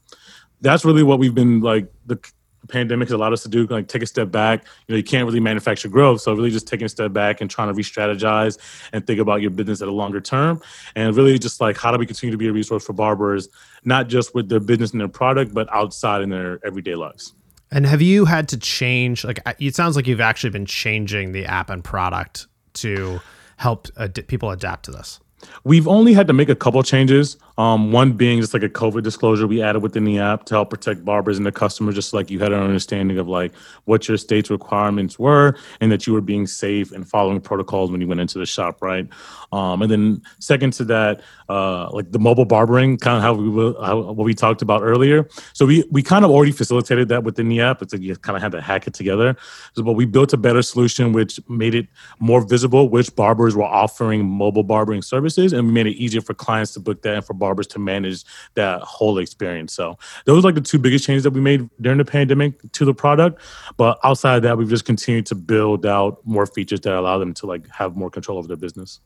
that's 0.62 0.85
really 0.85 1.03
what 1.03 1.19
we've 1.19 1.35
been 1.35 1.61
like 1.61 1.90
the 2.07 2.19
pandemic 2.68 3.09
has 3.09 3.12
allowed 3.12 3.33
us 3.33 3.42
to 3.42 3.49
do 3.49 3.66
like 3.66 3.88
take 3.88 4.03
a 4.03 4.07
step 4.07 4.31
back. 4.31 4.64
You 4.87 4.92
know 4.92 4.96
you 4.96 5.05
can't 5.05 5.27
really 5.27 5.40
manufacture 5.40 5.88
growth 5.88 6.20
so 6.20 6.35
really 6.35 6.51
just 6.51 6.66
taking 6.66 6.87
a 6.87 6.88
step 6.88 7.12
back 7.12 7.40
and 7.40 7.51
trying 7.51 7.68
to 7.68 7.75
re-strategize 7.75 8.59
and 8.92 9.07
think 9.07 9.20
about 9.20 9.40
your 9.40 9.51
business 9.51 9.83
at 9.83 9.88
a 9.88 9.92
longer 9.92 10.20
term. 10.20 10.61
And 10.94 11.14
really 11.16 11.38
just 11.38 11.61
like 11.61 11.77
how 11.77 11.90
do 11.90 11.99
we 11.99 12.07
continue 12.07 12.33
to 12.33 12.38
be 12.38 12.49
a 12.49 12.53
resource 12.53 12.85
for 12.85 12.92
barbers 12.92 13.49
not 13.85 14.09
just 14.09 14.35
with 14.35 14.49
their 14.49 14.61
business 14.61 14.92
and 14.92 15.01
their 15.01 15.09
product 15.09 15.55
but 15.55 15.73
outside 15.73 16.23
in 16.23 16.31
their 16.31 16.61
everyday 16.64 16.94
lives? 16.94 17.35
And 17.73 17.87
have 17.87 18.03
you 18.03 18.25
had 18.25 18.49
to 18.49 18.57
change 18.57 19.25
like 19.25 19.40
it 19.59 19.75
sounds 19.75 19.96
like 19.96 20.07
you've 20.07 20.20
actually 20.20 20.51
been 20.51 20.66
changing 20.66 21.33
the 21.33 21.46
app 21.46 21.70
and 21.70 21.83
product 21.85 22.46
to 22.75 23.20
help 23.61 23.88
ad- 23.99 24.27
people 24.27 24.51
adapt 24.51 24.87
to 24.87 24.90
this. 24.90 25.20
We've 25.64 25.88
only 25.88 26.12
had 26.12 26.27
to 26.27 26.33
make 26.33 26.49
a 26.49 26.55
couple 26.55 26.83
changes. 26.83 27.37
Um, 27.61 27.92
one 27.92 28.14
being 28.14 28.40
just 28.40 28.55
like 28.55 28.62
a 28.62 28.70
COVID 28.70 29.03
disclosure 29.03 29.46
we 29.46 29.61
added 29.61 29.83
within 29.83 30.05
the 30.05 30.18
app 30.18 30.44
to 30.46 30.55
help 30.55 30.70
protect 30.70 31.05
barbers 31.05 31.37
and 31.37 31.44
the 31.44 31.53
customers, 31.53 31.94
just 31.94 32.14
like 32.14 32.31
you 32.31 32.38
had 32.38 32.53
an 32.53 32.62
understanding 32.62 33.18
of 33.18 33.29
like 33.29 33.55
what 33.85 34.09
your 34.09 34.16
state's 34.16 34.49
requirements 34.49 35.18
were 35.18 35.55
and 35.79 35.92
that 35.92 36.07
you 36.07 36.14
were 36.14 36.23
being 36.23 36.46
safe 36.46 36.90
and 36.90 37.07
following 37.07 37.38
protocols 37.38 37.90
when 37.90 38.01
you 38.01 38.09
went 38.09 38.18
into 38.18 38.38
the 38.38 38.46
shop, 38.46 38.81
right? 38.81 39.07
Um, 39.53 39.83
and 39.83 39.92
then 39.92 40.23
second 40.38 40.73
to 40.75 40.85
that, 40.85 41.20
uh, 41.51 41.90
like 41.90 42.11
the 42.12 42.18
mobile 42.18 42.46
barbering, 42.46 42.96
kind 42.96 43.18
of 43.18 43.23
how 43.23 43.35
we 43.35 43.75
how, 43.85 44.01
what 44.12 44.25
we 44.25 44.33
talked 44.33 44.62
about 44.62 44.81
earlier. 44.81 45.29
So 45.53 45.66
we 45.66 45.85
we 45.90 46.03
kind 46.03 46.25
of 46.25 46.31
already 46.31 46.53
facilitated 46.53 47.09
that 47.11 47.25
within 47.25 47.51
the 47.51 47.61
app. 47.61 47.83
It's 47.83 47.92
like 47.92 48.01
you 48.01 48.16
kind 48.16 48.37
of 48.37 48.42
had 48.42 48.53
to 48.53 48.62
hack 48.62 48.87
it 48.87 48.94
together. 48.94 49.37
So, 49.75 49.83
but 49.83 49.92
we 49.92 50.07
built 50.07 50.33
a 50.33 50.38
better 50.38 50.62
solution 50.62 51.12
which 51.12 51.38
made 51.46 51.75
it 51.75 51.88
more 52.20 52.40
visible 52.40 52.88
which 52.88 53.14
barbers 53.14 53.55
were 53.55 53.64
offering 53.64 54.25
mobile 54.25 54.62
barbering 54.62 55.03
services, 55.03 55.53
and 55.53 55.66
we 55.66 55.73
made 55.75 55.88
it 55.88 55.96
easier 55.96 56.23
for 56.23 56.33
clients 56.33 56.73
to 56.73 56.81
book 56.81 57.03
that 57.03 57.16
and 57.16 57.25
for 57.27 57.35
barbers 57.35 57.49
barbers 57.50 57.66
to 57.66 57.78
manage 57.80 58.24
that 58.54 58.80
whole 58.82 59.18
experience. 59.18 59.72
So 59.72 59.98
those 60.24 60.44
are 60.44 60.48
like 60.48 60.54
the 60.54 60.60
two 60.60 60.78
biggest 60.78 61.04
changes 61.04 61.24
that 61.24 61.32
we 61.32 61.40
made 61.40 61.68
during 61.80 61.98
the 61.98 62.04
pandemic 62.04 62.52
to 62.72 62.84
the 62.84 62.94
product. 62.94 63.42
But 63.76 63.98
outside 64.04 64.36
of 64.36 64.42
that, 64.44 64.56
we've 64.56 64.68
just 64.68 64.84
continued 64.84 65.26
to 65.26 65.34
build 65.34 65.84
out 65.84 66.18
more 66.24 66.46
features 66.46 66.80
that 66.82 66.94
allow 66.94 67.18
them 67.18 67.34
to 67.34 67.46
like 67.46 67.68
have 67.70 67.96
more 67.96 68.10
control 68.10 68.38
over 68.38 68.46
their 68.46 68.56
business. 68.56 69.00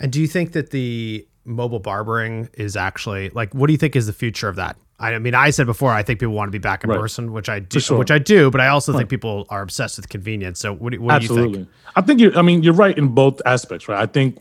And 0.00 0.12
do 0.12 0.20
you 0.20 0.26
think 0.26 0.52
that 0.52 0.70
the 0.70 1.26
mobile 1.44 1.78
barbering 1.78 2.48
is 2.54 2.76
actually 2.76 3.30
like 3.30 3.54
what 3.54 3.68
do 3.68 3.72
you 3.72 3.78
think 3.78 3.96
is 3.96 4.06
the 4.06 4.12
future 4.12 4.48
of 4.48 4.56
that? 4.56 4.76
I 5.00 5.16
mean, 5.20 5.34
I 5.34 5.50
said 5.50 5.66
before, 5.66 5.92
I 5.92 6.02
think 6.02 6.18
people 6.18 6.34
want 6.34 6.48
to 6.48 6.52
be 6.52 6.58
back 6.58 6.82
in 6.82 6.90
Right. 6.90 6.98
person, 6.98 7.32
which 7.32 7.48
I 7.48 7.60
do, 7.60 7.78
sure. 7.78 7.96
which 7.98 8.10
I 8.10 8.18
do, 8.18 8.50
but 8.50 8.60
I 8.60 8.66
also 8.66 8.92
think 8.92 9.08
people 9.08 9.46
are 9.48 9.62
obsessed 9.62 9.96
with 9.96 10.08
convenience. 10.08 10.58
So, 10.58 10.74
what 10.74 10.92
do, 10.92 11.00
what 11.00 11.22
do 11.22 11.32
you 11.32 11.52
think? 11.52 11.68
I 11.94 12.00
think 12.00 12.18
you're, 12.18 12.36
I 12.36 12.42
mean, 12.42 12.64
you're 12.64 12.74
right 12.74 12.98
in 12.98 13.08
both 13.08 13.40
aspects, 13.46 13.88
right? 13.88 14.00
I 14.00 14.06
think 14.06 14.36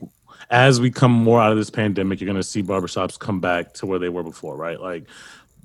as 0.49 0.79
we 0.79 0.91
come 0.91 1.11
more 1.11 1.41
out 1.41 1.51
of 1.51 1.57
this 1.57 1.69
pandemic, 1.69 2.19
you're 2.21 2.25
going 2.27 2.37
to 2.37 2.43
see 2.43 2.63
barbershops 2.63 3.19
come 3.19 3.39
back 3.39 3.73
to 3.75 3.85
where 3.85 3.99
they 3.99 4.09
were 4.09 4.23
before, 4.23 4.55
right? 4.55 4.79
Like 4.79 5.05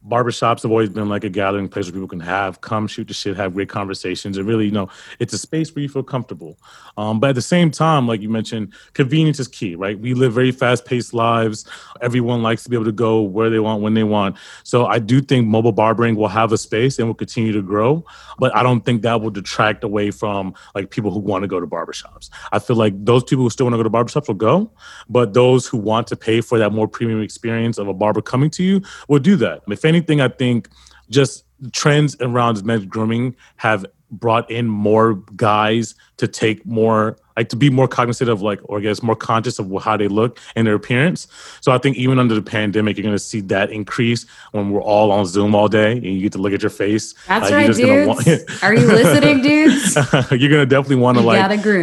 barbershops 0.09 0.63
have 0.63 0.71
always 0.71 0.89
been 0.89 1.09
like 1.09 1.25
a 1.25 1.29
gathering 1.29 1.69
place 1.69 1.87
where 1.87 1.93
people 1.93 2.09
can 2.09 2.21
have, 2.21 2.61
come 2.61 2.87
shoot 2.87 3.07
the 3.09 3.15
shit, 3.15 3.37
have 3.37 3.55
great 3.55 3.69
conversations. 3.69 4.37
And 4.37 4.47
really, 4.47 4.65
you 4.67 4.73
know, 4.73 4.89
it's 5.19 5.33
a 5.33 5.39
space 5.39 5.75
where 5.75 5.83
you 5.83 5.89
feel 5.89 6.03
comfortable. 6.03 6.59
Um, 6.97 7.21
but 7.21 7.31
at 7.31 7.35
the 7.35 7.43
same 7.43 7.71
time, 7.71 8.07
like 8.07 8.21
you 8.21 8.29
mentioned, 8.29 8.73
convenience 8.95 9.39
is 9.39 9.49
key, 9.49 9.75
right? 9.77 9.99
We 9.99 10.15
live 10.15 10.33
very 10.33 10.51
fast 10.51 10.85
paced 10.85 11.15
lives. 11.15 11.65
Everyone 12.01 12.43
likes 12.43 12.65
to 12.65 12.71
be 12.71 12.77
able 12.77 12.87
to 12.87 12.93
go 12.93 13.23
where 13.23 13.49
they 13.49 13.61
want, 13.61 13.83
when 13.83 13.95
they 13.95 14.03
want. 14.05 14.37
So 14.65 14.87
I 14.87 14.99
do 14.99 15.21
think 15.21 15.47
mobile 15.47 15.73
barbering 15.73 16.17
will 16.17 16.29
have 16.29 16.53
a 16.53 16.59
space 16.59 16.99
and 16.99 17.07
will 17.07 17.15
continue 17.15 17.53
to 17.53 17.63
grow. 17.63 18.05
But 18.39 18.55
I 18.57 18.63
don't 18.63 18.85
think 18.85 19.03
that 19.03 19.21
will 19.21 19.31
detract 19.31 19.85
away 19.85 20.11
from 20.11 20.55
like 20.75 20.91
people 20.91 21.11
who 21.11 21.21
want 21.21 21.43
to 21.43 21.49
go 21.49 21.61
to 21.61 21.67
barbershops. 21.67 22.31
I 22.51 22.59
feel 22.59 22.77
like 22.77 22.93
those 23.05 23.23
people 23.25 23.45
who 23.45 23.51
still 23.51 23.67
want 23.67 23.75
to 23.75 23.79
go 23.79 23.85
to 23.85 23.91
barbershops 23.91 24.27
will 24.27 24.35
go, 24.35 24.71
but 25.09 25.33
those 25.33 25.67
who 25.67 25.79
want 25.79 26.07
to 26.09 26.17
pay 26.17 26.41
for 26.41 26.59
that 26.59 26.73
more 26.73 26.89
premium 26.89 27.23
experience 27.23 27.79
of 27.79 27.89
a 27.89 27.95
barber 27.95 28.21
coming 28.21 28.51
to 28.51 28.65
you 28.65 28.83
will 29.09 29.19
do 29.19 29.37
that. 29.37 29.63
If 29.69 29.85
anything, 29.93 30.21
I 30.21 30.29
think 30.29 30.69
just 31.11 31.45
trends 31.73 32.17
around 32.21 32.65
men's 32.65 32.87
grooming 32.87 33.37
have 33.57 33.87
brought 34.11 34.51
in 34.51 34.67
more 34.67 35.15
guys 35.37 35.95
to 36.19 36.29
take 36.29 36.67
more 36.67 37.17
like 37.35 37.49
to 37.49 37.57
be 37.57 37.71
more 37.71 37.89
cognizant 37.89 38.29
of 38.29 38.43
like 38.43 38.61
or 38.65 38.77
I 38.79 38.83
guess 38.83 39.03
more 39.03 39.17
conscious 39.17 39.59
of 39.59 39.73
how 39.83 39.97
they 39.97 40.07
look 40.07 40.39
and 40.55 40.67
their 40.67 40.75
appearance. 40.75 41.27
So 41.63 41.73
I 41.73 41.79
think 41.79 41.97
even 41.97 42.19
under 42.19 42.35
the 42.35 42.43
pandemic, 42.43 42.99
you're 42.99 43.05
gonna 43.05 43.19
see 43.19 43.41
that 43.43 43.71
increase 43.71 44.27
when 44.51 44.69
we're 44.71 44.83
all 44.83 45.11
on 45.11 45.25
Zoom 45.25 45.55
all 45.55 45.67
day 45.67 45.93
and 45.93 46.05
you 46.05 46.21
get 46.21 46.33
to 46.33 46.39
look 46.39 46.53
at 46.53 46.61
your 46.61 46.69
face. 46.71 47.15
That's 47.27 47.51
right, 47.51 47.69
dudes. 47.75 48.07
want- 48.07 48.63
Are 48.63 48.75
you 48.75 48.87
listening, 48.87 49.41
dudes? 49.41 49.95
you're 50.31 50.51
gonna 50.51 50.67
definitely 50.67 50.97
want 50.97 51.17
to 51.17 51.25
like 51.25 51.39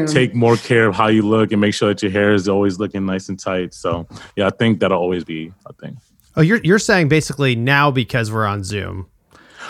take 0.07 0.35
more 0.35 0.55
care 0.57 0.85
of 0.85 0.93
how 0.95 1.07
you 1.07 1.23
look 1.23 1.51
and 1.51 1.59
make 1.59 1.73
sure 1.73 1.89
that 1.89 2.03
your 2.03 2.11
hair 2.11 2.33
is 2.35 2.47
always 2.47 2.77
looking 2.79 3.07
nice 3.07 3.27
and 3.29 3.39
tight. 3.39 3.73
So 3.73 4.07
yeah, 4.35 4.45
I 4.45 4.51
think 4.51 4.81
that'll 4.81 4.99
always 4.99 5.23
be 5.23 5.51
a 5.65 5.73
thing. 5.73 5.97
Oh, 6.39 6.41
you're 6.41 6.61
you're 6.63 6.79
saying 6.79 7.09
basically 7.09 7.53
now 7.55 7.91
because 7.91 8.31
we're 8.31 8.45
on 8.45 8.63
Zoom, 8.63 9.07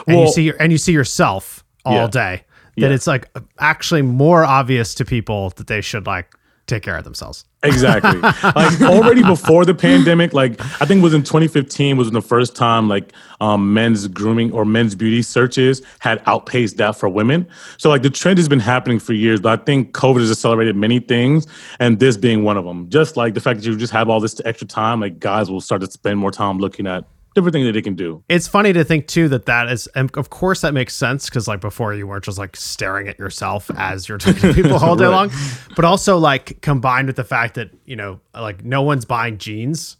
and 0.07 0.19
you 0.21 0.27
see 0.31 0.53
and 0.59 0.71
you 0.71 0.77
see 0.77 0.91
yourself 0.93 1.63
all 1.83 1.95
Yeah. 1.95 2.07
day, 2.07 2.43
that 2.77 2.89
Yeah. 2.89 2.93
it's 2.93 3.07
like 3.07 3.27
actually 3.59 4.03
more 4.03 4.45
obvious 4.45 4.93
to 4.95 5.03
people 5.05 5.49
that 5.57 5.65
they 5.67 5.81
should 5.81 6.05
like 6.05 6.27
take 6.69 6.83
care 6.83 6.97
of 6.97 7.03
themselves. 7.03 7.45
Exactly. 7.63 8.19
like 8.55 8.81
already 8.81 9.21
before 9.21 9.65
the 9.65 9.73
pandemic, 9.73 10.33
like 10.33 10.61
I 10.81 10.85
think 10.85 10.99
it 10.99 11.03
was 11.03 11.13
in 11.13 11.23
2015 11.23 11.97
was 11.97 12.09
the 12.11 12.21
first 12.21 12.55
time 12.55 12.87
like 12.87 13.11
um, 13.41 13.73
men's 13.73 14.07
grooming 14.07 14.51
or 14.51 14.63
men's 14.63 14.95
beauty 14.95 15.21
searches 15.21 15.81
had 15.99 16.21
outpaced 16.25 16.77
that 16.77 16.95
for 16.95 17.09
women. 17.09 17.47
So 17.77 17.89
like 17.89 18.03
the 18.03 18.09
trend 18.09 18.37
has 18.37 18.47
been 18.47 18.61
happening 18.61 18.99
for 18.99 19.13
years, 19.13 19.41
but 19.41 19.59
I 19.59 19.63
think 19.63 19.91
COVID 19.93 20.19
has 20.19 20.31
accelerated 20.31 20.75
many 20.75 20.99
things, 20.99 21.47
and 21.79 21.99
this 21.99 22.15
being 22.15 22.43
one 22.43 22.57
of 22.57 22.65
them. 22.65 22.89
Just 22.89 23.17
like 23.17 23.33
the 23.33 23.41
fact 23.41 23.59
that 23.59 23.65
you 23.65 23.75
just 23.75 23.93
have 23.93 24.09
all 24.09 24.19
this 24.19 24.39
extra 24.45 24.67
time, 24.67 25.01
like 25.01 25.19
guys 25.19 25.51
will 25.51 25.61
start 25.61 25.81
to 25.81 25.91
spend 25.91 26.19
more 26.19 26.31
time 26.31 26.59
looking 26.59 26.87
at 26.87 27.05
different 27.35 27.53
things 27.53 27.65
that 27.67 27.73
they 27.73 27.81
can 27.81 27.95
do. 27.95 28.23
It's 28.29 28.47
funny 28.47 28.73
to 28.73 28.83
think 28.83 29.07
too 29.07 29.29
that 29.29 29.45
that 29.45 29.69
is, 29.69 29.87
and 29.95 30.09
of 30.17 30.29
course 30.29 30.61
that 30.61 30.73
makes 30.73 30.95
sense 30.95 31.29
because 31.29 31.47
like 31.47 31.61
before 31.61 31.93
you 31.93 32.07
weren't 32.07 32.23
just 32.23 32.37
like 32.37 32.55
staring 32.55 33.07
at 33.07 33.17
yourself 33.19 33.69
as 33.77 34.09
you're 34.09 34.17
talking 34.17 34.41
to 34.41 34.53
people 34.53 34.77
all 34.77 34.95
day 34.97 35.05
Right. 35.05 35.11
long, 35.11 35.31
but 35.75 35.85
also 35.85 36.17
like 36.17 36.61
combined 36.61 37.07
with 37.07 37.15
the 37.15 37.23
fact 37.23 37.55
that 37.55 37.69
you 37.85 37.95
know 37.95 38.19
like 38.33 38.63
no 38.63 38.81
one's 38.81 39.05
buying 39.05 39.37
jeans. 39.37 39.95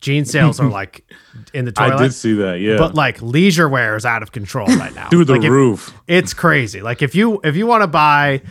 Jean 0.00 0.24
sales 0.24 0.60
are 0.60 0.68
like 0.70 1.04
in 1.52 1.64
the 1.64 1.72
toilet. 1.72 1.94
I 1.98 2.02
did 2.04 2.14
see 2.14 2.32
that, 2.34 2.60
yeah. 2.60 2.76
but 2.78 2.94
like 2.94 3.20
leisure 3.20 3.68
wear 3.68 3.96
is 3.96 4.06
out 4.06 4.22
of 4.22 4.30
control 4.30 4.68
right 4.68 4.94
now. 4.94 5.08
through 5.10 5.24
the 5.24 5.32
Like, 5.32 5.42
if- 5.42 5.50
roof. 5.50 5.92
It's 6.06 6.32
crazy. 6.34 6.80
Like 6.82 7.02
if 7.02 7.16
you 7.16 7.40
if 7.42 7.56
you 7.56 7.66
want 7.66 7.82
to 7.82 7.88
buy 7.88 8.42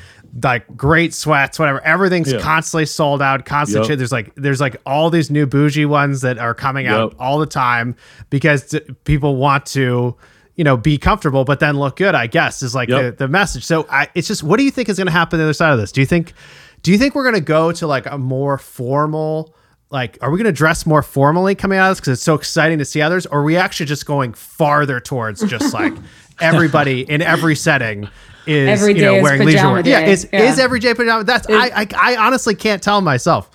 like 0.44 0.66
great 0.78 1.14
sweats, 1.14 1.58
whatever, 1.58 1.82
everything's 1.84 2.32
Yeah. 2.32 2.40
constantly 2.40 2.86
sold 2.86 3.22
out, 3.22 3.46
constant 3.46 3.88
Yep. 3.90 3.98
There's 3.98 4.12
like 4.12 4.32
there's 4.36 4.62
like 4.62 4.76
all 4.86 5.10
these 5.10 5.32
new 5.32 5.46
bougie 5.46 5.86
ones 5.86 6.22
that 6.22 6.38
are 6.38 6.54
coming 6.54 6.86
out 6.88 7.16
all 7.20 7.40
the 7.40 7.46
time 7.48 7.96
because 8.30 8.68
t- 8.68 8.82
people 9.04 9.36
want 9.38 9.66
to 9.68 10.16
you 10.56 10.64
know 10.64 10.78
be 10.78 10.98
comfortable 10.98 11.44
but 11.44 11.60
then 11.60 11.78
look 11.78 11.96
good. 11.96 12.14
I 12.16 12.28
guess 12.28 12.62
is 12.62 12.76
like 12.76 12.90
Yep. 12.90 13.18
the, 13.18 13.26
the 13.26 13.28
message. 13.28 13.66
So 13.66 13.88
I, 13.90 14.08
it's 14.16 14.28
just 14.28 14.44
what 14.44 14.58
do 14.58 14.64
you 14.64 14.72
think 14.72 14.90
is 14.90 14.98
going 14.98 15.08
to 15.08 15.12
happen 15.12 15.38
on 15.38 15.40
the 15.40 15.46
other 15.46 15.54
side 15.54 15.72
of 15.74 15.80
this? 15.80 15.92
Do 15.92 16.02
you 16.02 16.08
think 16.08 16.34
do 16.84 16.92
you 16.92 16.98
think 17.00 17.16
we're 17.16 17.24
going 17.24 17.36
to 17.36 17.42
go 17.42 17.72
to 17.72 17.88
like 17.88 18.06
a 18.06 18.18
more 18.18 18.58
formal 18.60 19.56
like 19.90 20.18
are 20.22 20.30
we 20.30 20.38
going 20.38 20.46
to 20.46 20.52
dress 20.52 20.86
more 20.86 21.02
formally 21.02 21.56
coming 21.56 21.80
out 21.80 21.90
of 21.90 21.92
this 21.96 22.00
because 22.02 22.14
it's 22.14 22.22
so 22.24 22.36
exciting 22.36 22.78
to 22.78 22.86
see 22.86 23.02
others 23.02 23.26
or 23.26 23.40
are 23.40 23.44
we 23.44 23.56
actually 23.58 23.86
just 23.86 24.06
going 24.06 24.34
farther 24.34 25.00
towards 25.00 25.42
just 25.50 25.74
like 25.74 25.94
everybody 26.40 27.02
in 27.10 27.22
every 27.22 27.56
setting 27.56 28.08
is 28.48 28.82
Every 28.82 28.96
you 28.96 29.02
know 29.02 29.16
is 29.16 29.24
wearing 29.24 29.42
leisure 29.46 29.58
pajama 29.58 29.74
wear 29.74 29.88
yeah 29.88 30.00
is, 30.02 30.28
Yeah. 30.32 30.50
is 30.52 30.60
every 30.60 30.80
day 30.80 30.94
pajama 30.94 31.24
that's 31.24 31.48
I, 31.50 31.72
I 31.84 31.88
i 32.14 32.16
honestly 32.18 32.56
can't 32.56 32.82
tell 32.82 33.02
myself 33.02 33.50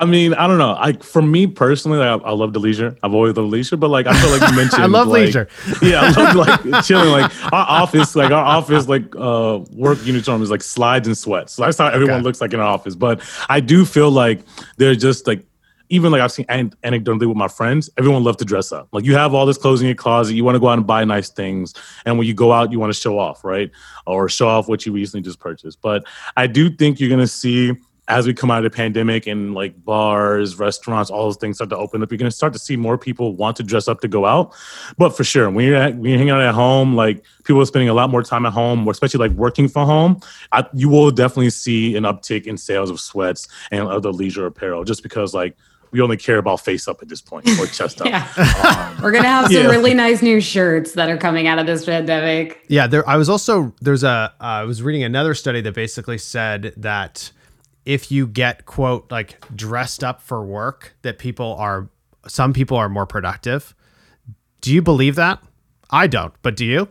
I 0.00 0.04
mean, 0.04 0.34
I 0.34 0.48
don't 0.48 0.58
know. 0.58 0.74
I 0.76 0.94
for 0.94 1.22
me 1.22 1.46
personally, 1.46 1.98
like, 1.98 2.08
I, 2.20 2.24
I 2.24 2.32
love 2.32 2.52
the 2.54 2.58
leisure. 2.58 2.96
I've 3.04 3.14
always 3.14 3.36
loved 3.36 3.52
leisure, 3.52 3.76
but 3.76 3.88
like 3.88 4.08
I 4.08 4.20
feel 4.20 4.30
like 4.36 4.50
you 4.50 4.56
mentioned, 4.62 4.82
I 4.82 4.86
love 4.86 5.06
like- 5.06 5.26
leisure. 5.26 5.48
Yeah, 5.82 6.00
I 6.02 6.10
love 6.10 6.34
like 6.64 6.84
chilling. 6.84 7.10
Like 7.10 7.30
our 7.52 7.66
office, 7.68 8.16
like 8.16 8.32
our 8.32 8.44
office, 8.44 8.88
like 8.88 9.04
uh 9.14 9.60
work 9.70 10.04
uniform 10.04 10.42
is 10.42 10.50
like 10.50 10.62
slides 10.62 11.06
and 11.06 11.16
sweats. 11.16 11.52
So 11.52 11.62
that's 11.62 11.78
how 11.78 11.86
everyone 11.86 12.14
Okay. 12.16 12.22
looks 12.24 12.40
like 12.40 12.52
in 12.52 12.58
our 12.58 12.66
office. 12.66 12.96
But 12.96 13.20
I 13.48 13.60
do 13.60 13.84
feel 13.84 14.10
like 14.10 14.40
they're 14.76 14.96
just 14.96 15.28
like. 15.28 15.44
Even 15.92 16.10
like 16.10 16.20
I've 16.20 16.32
seen 16.32 16.46
an- 16.48 16.74
anecdotally 16.82 17.28
with 17.28 17.36
my 17.36 17.48
friends, 17.48 17.90
everyone 17.98 18.24
loves 18.24 18.38
to 18.38 18.44
dress 18.44 18.72
up. 18.72 18.88
Like 18.92 19.04
you 19.04 19.14
have 19.14 19.34
all 19.34 19.46
this 19.46 19.58
clothes 19.58 19.80
in 19.80 19.86
your 19.86 19.94
closet, 19.94 20.34
you 20.34 20.44
want 20.44 20.56
to 20.56 20.60
go 20.60 20.68
out 20.68 20.78
and 20.78 20.86
buy 20.86 21.04
nice 21.04 21.28
things, 21.28 21.74
and 22.04 22.18
when 22.18 22.26
you 22.26 22.34
go 22.34 22.52
out, 22.52 22.72
you 22.72 22.80
want 22.80 22.92
to 22.92 22.98
show 22.98 23.18
off, 23.18 23.44
right? 23.44 23.70
Or 24.06 24.28
show 24.28 24.48
off 24.48 24.68
what 24.68 24.86
you 24.86 24.92
recently 24.92 25.22
just 25.22 25.38
purchased. 25.38 25.80
But 25.82 26.04
I 26.36 26.46
do 26.46 26.70
think 26.70 26.98
you're 26.98 27.10
gonna 27.10 27.26
see 27.26 27.72
as 28.08 28.26
we 28.26 28.34
come 28.34 28.50
out 28.50 28.64
of 28.64 28.70
the 28.70 28.76
pandemic 28.76 29.26
and 29.26 29.54
like 29.54 29.84
bars, 29.84 30.58
restaurants, 30.58 31.10
all 31.10 31.24
those 31.24 31.36
things 31.36 31.56
start 31.56 31.70
to 31.70 31.76
open 31.76 32.02
up, 32.02 32.10
you're 32.10 32.18
going 32.18 32.30
to 32.30 32.36
start 32.36 32.52
to 32.52 32.58
see 32.58 32.76
more 32.76 32.98
people 32.98 33.36
want 33.36 33.56
to 33.56 33.62
dress 33.62 33.86
up 33.86 34.00
to 34.00 34.08
go 34.08 34.26
out. 34.26 34.52
But 34.98 35.16
for 35.16 35.22
sure, 35.22 35.48
when 35.50 35.64
you're 35.64 35.76
at, 35.76 35.94
when 35.94 36.10
you're 36.10 36.18
hanging 36.18 36.34
out 36.34 36.40
at 36.40 36.54
home, 36.54 36.96
like 36.96 37.24
people 37.44 37.62
are 37.62 37.66
spending 37.66 37.88
a 37.88 37.94
lot 37.94 38.10
more 38.10 38.22
time 38.22 38.44
at 38.44 38.52
home, 38.52 38.86
especially 38.88 39.26
like 39.26 39.36
working 39.36 39.68
from 39.68 39.86
home, 39.86 40.20
I, 40.50 40.66
you 40.74 40.88
will 40.88 41.12
definitely 41.12 41.50
see 41.50 41.96
an 41.96 42.02
uptick 42.02 42.46
in 42.46 42.56
sales 42.56 42.90
of 42.90 43.00
sweats 43.00 43.46
and 43.70 43.86
other 43.86 44.10
leisure 44.10 44.46
apparel, 44.46 44.82
just 44.82 45.02
because 45.02 45.32
like 45.32 45.56
we 45.92 46.00
only 46.00 46.16
care 46.16 46.38
about 46.38 46.60
face 46.60 46.88
up 46.88 47.00
at 47.02 47.08
this 47.08 47.20
point 47.20 47.46
or 47.60 47.66
chest 47.66 48.00
up. 48.00 48.06
Yeah. 48.12 49.00
We're 49.02 49.12
gonna 49.12 49.28
have 49.28 49.44
some 49.46 49.54
Yeah. 49.54 49.68
really 49.68 49.94
nice 49.94 50.22
new 50.22 50.40
shirts 50.40 50.92
that 50.94 51.08
are 51.08 51.16
coming 51.18 51.46
out 51.46 51.58
of 51.58 51.66
this 51.66 51.84
pandemic. 51.84 52.64
Yeah, 52.68 52.86
there. 52.86 53.08
I 53.08 53.16
was 53.16 53.28
also 53.28 53.74
there's 53.80 54.02
a. 54.02 54.08
Uh, 54.08 54.28
I 54.40 54.62
was 54.64 54.82
reading 54.82 55.02
another 55.04 55.34
study 55.34 55.60
that 55.60 55.74
basically 55.74 56.18
said 56.18 56.72
that 56.78 57.30
if 57.84 58.10
you 58.10 58.26
get 58.26 58.64
quote 58.66 59.10
like 59.10 59.44
dressed 59.54 60.02
up 60.02 60.22
for 60.22 60.44
work, 60.44 60.94
that 61.02 61.18
people 61.18 61.54
are 61.58 61.88
some 62.26 62.52
people 62.52 62.76
are 62.76 62.88
more 62.88 63.06
productive. 63.06 63.74
Do 64.60 64.72
you 64.72 64.80
believe 64.82 65.16
that? 65.16 65.42
I 65.90 66.06
don't, 66.06 66.32
but 66.42 66.56
do 66.56 66.64
you? 66.64 66.88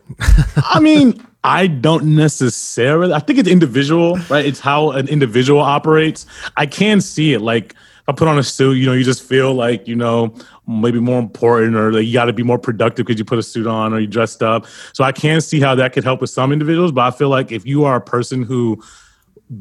I 0.57 0.79
mean, 0.81 1.25
I 1.43 1.65
don't 1.67 2.15
necessarily. 2.15 3.13
I 3.13 3.19
think 3.19 3.39
it's 3.39 3.49
individual, 3.49 4.17
right? 4.29 4.45
It's 4.45 4.59
how 4.59 4.91
an 4.91 5.07
individual 5.07 5.59
operates. 5.59 6.27
I 6.55 6.65
can 6.67 7.01
see 7.01 7.33
it. 7.33 7.39
Like, 7.41 7.73
if 7.73 7.79
I 8.07 8.13
put 8.13 8.27
on 8.27 8.37
a 8.37 8.43
suit, 8.43 8.73
you 8.73 8.85
know, 8.85 8.93
you 8.93 9.03
just 9.03 9.23
feel 9.23 9.53
like, 9.53 9.87
you 9.87 9.95
know, 9.95 10.35
maybe 10.67 10.99
more 10.99 11.19
important 11.19 11.75
or 11.75 11.91
like 11.93 12.05
you 12.05 12.13
got 12.13 12.25
to 12.25 12.33
be 12.33 12.43
more 12.43 12.59
productive 12.59 13.05
because 13.05 13.19
you 13.19 13.25
put 13.25 13.39
a 13.39 13.43
suit 13.43 13.67
on 13.67 13.93
or 13.93 13.99
you 13.99 14.07
dressed 14.07 14.41
up. 14.41 14.65
So 14.93 15.03
I 15.03 15.11
can 15.11 15.41
see 15.41 15.59
how 15.59 15.75
that 15.75 15.93
could 15.93 16.03
help 16.03 16.21
with 16.21 16.29
some 16.29 16.51
individuals. 16.51 16.91
But 16.91 17.01
I 17.13 17.17
feel 17.17 17.29
like 17.29 17.51
if 17.51 17.65
you 17.65 17.85
are 17.85 17.95
a 17.95 18.01
person 18.01 18.43
who 18.43 18.81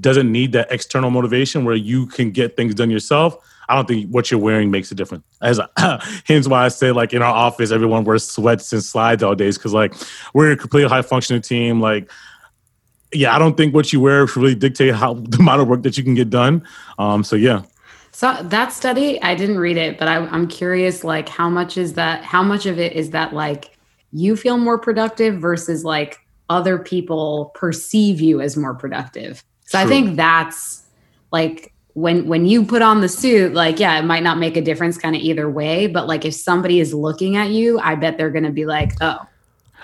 doesn't 0.00 0.30
need 0.30 0.52
that 0.52 0.70
external 0.70 1.10
motivation 1.10 1.64
where 1.64 1.74
you 1.74 2.06
can 2.06 2.30
get 2.30 2.56
things 2.56 2.74
done 2.74 2.90
yourself, 2.90 3.36
I 3.68 3.76
don't 3.76 3.86
think 3.86 4.10
what 4.10 4.30
you're 4.30 4.40
wearing 4.40 4.70
makes 4.72 4.90
a 4.90 4.96
difference. 4.96 5.24
As 5.40 5.60
a, 5.60 5.70
hence 6.26 6.48
why 6.48 6.64
I 6.64 6.68
say 6.68 6.90
like 6.90 7.12
in 7.12 7.22
our 7.22 7.32
office, 7.32 7.70
everyone 7.70 8.04
wears 8.04 8.28
sweats 8.28 8.72
and 8.72 8.82
slides 8.82 9.22
all 9.22 9.36
days 9.36 9.56
because 9.56 9.72
like 9.72 9.94
we're 10.34 10.50
a 10.52 10.56
completely 10.56 10.88
high 10.88 11.02
functioning 11.02 11.40
team. 11.40 11.80
Like, 11.80 12.10
yeah, 13.12 13.34
I 13.34 13.38
don't 13.38 13.56
think 13.56 13.72
what 13.72 13.92
you 13.92 14.00
wear 14.00 14.26
should 14.26 14.42
really 14.42 14.54
dictate 14.56 14.94
how 14.94 15.14
the 15.28 15.38
amount 15.38 15.62
of 15.62 15.68
work 15.68 15.82
that 15.84 15.96
you 15.96 16.02
can 16.02 16.14
get 16.14 16.30
done. 16.30 16.66
Um, 16.98 17.22
so 17.22 17.36
yeah, 17.36 17.62
So 18.12 18.42
that 18.42 18.72
study, 18.72 19.22
I 19.22 19.34
didn't 19.34 19.58
read 19.58 19.76
it, 19.76 19.98
but 19.98 20.08
I, 20.08 20.16
I'm 20.16 20.48
curious, 20.48 21.04
like, 21.04 21.28
how 21.28 21.48
much 21.48 21.76
is 21.76 21.94
that? 21.94 22.24
How 22.24 22.42
much 22.42 22.66
of 22.66 22.78
it 22.78 22.92
is 22.92 23.10
that 23.10 23.32
like 23.32 23.76
you 24.12 24.36
feel 24.36 24.58
more 24.58 24.78
productive 24.78 25.40
versus 25.40 25.84
like 25.84 26.18
other 26.48 26.78
people 26.78 27.52
perceive 27.54 28.20
you 28.20 28.40
as 28.40 28.56
more 28.56 28.74
productive? 28.74 29.44
So 29.66 29.78
I 29.78 29.86
think 29.86 30.16
that's 30.16 30.82
like 31.30 31.72
when 31.94 32.26
when 32.26 32.44
you 32.44 32.64
put 32.64 32.82
on 32.82 33.00
the 33.00 33.08
suit, 33.08 33.54
like 33.54 33.78
yeah, 33.78 33.98
it 33.98 34.04
might 34.04 34.24
not 34.24 34.38
make 34.38 34.56
a 34.56 34.60
difference 34.60 34.98
kind 34.98 35.14
of 35.14 35.22
either 35.22 35.48
way, 35.48 35.86
but 35.86 36.08
like 36.08 36.24
if 36.24 36.34
somebody 36.34 36.80
is 36.80 36.92
looking 36.92 37.36
at 37.36 37.50
you, 37.50 37.78
I 37.78 37.94
bet 37.94 38.18
they're 38.18 38.30
going 38.30 38.44
to 38.44 38.50
be 38.50 38.66
like, 38.66 38.92
"Oh, 39.00 39.18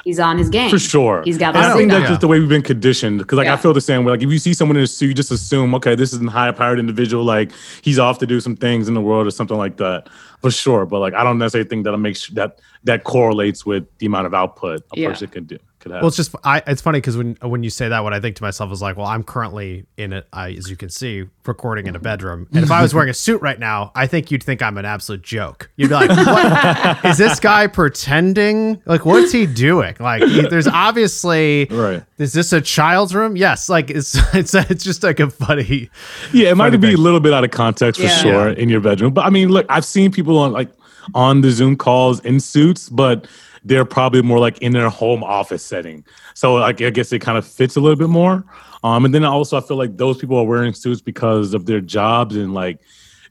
he's 0.06 0.18
on 0.20 0.38
his 0.38 0.48
game." 0.48 0.70
For 0.70 0.78
sure. 0.78 1.22
He's 1.24 1.36
got 1.36 1.54
I 1.56 1.74
think 1.76 1.90
that's 1.90 2.08
just 2.08 2.20
the 2.22 2.28
way 2.28 2.38
we've 2.40 2.48
been 2.48 2.62
conditioned. 2.62 3.18
Because 3.18 3.36
like 3.36 3.48
I 3.48 3.56
feel 3.56 3.74
the 3.74 3.80
same 3.80 4.04
way. 4.04 4.12
Like 4.12 4.22
if 4.22 4.30
you 4.30 4.38
see 4.38 4.54
someone 4.54 4.76
in 4.78 4.84
a 4.84 4.86
suit, 4.86 5.08
you 5.08 5.14
just 5.14 5.30
assume, 5.30 5.74
okay, 5.74 5.94
this 5.94 6.12
is 6.12 6.22
a 6.22 6.30
high 6.30 6.50
powered 6.52 6.78
individual. 6.78 7.24
Like 7.24 7.50
he's 7.82 7.98
off 7.98 8.18
to 8.20 8.26
do 8.26 8.40
some 8.40 8.56
things 8.56 8.88
in 8.88 8.94
the 8.94 9.00
world 9.02 9.26
or 9.26 9.30
something 9.30 9.58
like 9.58 9.76
that. 9.78 10.08
For 10.40 10.50
sure. 10.50 10.86
But 10.86 11.00
like 11.00 11.14
I 11.14 11.24
don't 11.24 11.38
necessarily 11.38 11.68
think 11.68 11.84
that'll 11.84 11.98
make 11.98 12.16
sure 12.16 12.34
that 12.36 12.60
that 12.84 13.04
correlates 13.04 13.66
with 13.66 13.84
the 13.98 14.06
amount 14.06 14.26
of 14.26 14.34
output 14.34 14.82
a 14.96 15.00
Yeah. 15.00 15.08
person 15.10 15.28
can 15.28 15.44
do 15.44 15.58
could 15.86 15.92
have. 15.94 16.02
Well, 16.02 16.08
it's 16.08 16.16
just 16.16 16.34
I, 16.44 16.62
it's 16.66 16.82
funny 16.82 16.98
because 16.98 17.16
when 17.16 17.36
when 17.42 17.62
you 17.62 17.70
say 17.70 17.88
that, 17.88 18.02
what 18.02 18.12
I 18.12 18.20
think 18.20 18.36
to 18.36 18.42
myself 18.42 18.72
is 18.72 18.82
like, 18.82 18.96
well, 18.96 19.06
I'm 19.06 19.22
currently 19.22 19.86
in 19.96 20.12
it, 20.12 20.26
as 20.32 20.68
you 20.68 20.76
can 20.76 20.88
see, 20.88 21.24
recording 21.46 21.86
in 21.86 21.94
a 21.94 21.98
bedroom, 22.00 22.48
and 22.52 22.64
if 22.64 22.70
I 22.70 22.82
was 22.82 22.92
wearing 22.94 23.10
a 23.10 23.14
suit 23.14 23.40
right 23.40 23.58
now, 23.58 23.92
I 23.94 24.06
think 24.06 24.30
you'd 24.30 24.42
think 24.42 24.62
I'm 24.62 24.78
an 24.78 24.84
absolute 24.84 25.22
joke. 25.22 25.70
You'd 25.76 25.88
be 25.88 25.94
like, 25.94 26.10
what? 26.10 27.04
is 27.10 27.18
this 27.18 27.38
guy 27.40 27.66
pretending? 27.66 28.82
Like, 28.84 29.04
what's 29.06 29.32
he 29.32 29.46
doing? 29.46 29.94
Like, 30.00 30.22
he- 30.24 30.48
there's 30.48 30.66
obviously 30.68 31.66
Right. 31.70 32.02
Is 32.18 32.32
this 32.32 32.52
a 32.52 32.60
child's 32.60 33.14
room? 33.14 33.36
Yes. 33.36 33.68
Like, 33.68 33.90
it's 33.90 34.16
it's 34.34 34.54
it's 34.54 34.84
just 34.84 35.02
like 35.02 35.20
a 35.20 35.30
funny. 35.30 35.90
Yeah, 36.32 36.50
it 36.50 36.56
might 36.56 36.70
Funny 36.70 36.78
be 36.78 36.94
a 36.94 36.96
little 36.96 37.20
bit 37.20 37.32
out 37.32 37.44
of 37.44 37.50
context 37.50 38.00
for 38.00 38.06
Yeah. 38.06 38.16
sure 38.18 38.48
in 38.50 38.68
your 38.68 38.80
bedroom. 38.80 39.12
But 39.12 39.26
I 39.26 39.30
mean, 39.30 39.48
look, 39.50 39.66
I've 39.68 39.84
seen 39.84 40.10
people 40.10 40.38
on 40.38 40.52
like 40.52 40.68
on 41.14 41.40
the 41.42 41.50
Zoom 41.50 41.76
calls 41.76 42.18
in 42.20 42.40
suits, 42.40 42.88
but 42.88 43.28
they're 43.66 43.84
probably 43.84 44.22
more 44.22 44.38
like 44.38 44.58
in 44.58 44.72
their 44.72 44.88
home 44.88 45.24
office 45.24 45.62
setting. 45.62 46.04
So 46.34 46.54
like 46.54 46.80
I 46.80 46.90
guess 46.90 47.12
it 47.12 47.18
kind 47.18 47.36
of 47.36 47.46
fits 47.46 47.76
a 47.76 47.80
little 47.80 47.96
bit 47.96 48.08
more. 48.08 48.44
Um, 48.84 49.04
and 49.04 49.12
then 49.12 49.24
also 49.24 49.58
I 49.58 49.60
feel 49.60 49.76
like 49.76 49.96
those 49.96 50.18
people 50.18 50.36
are 50.36 50.44
wearing 50.44 50.72
suits 50.72 51.00
because 51.00 51.52
of 51.52 51.66
their 51.66 51.80
jobs 51.80 52.36
and 52.36 52.54
like 52.54 52.78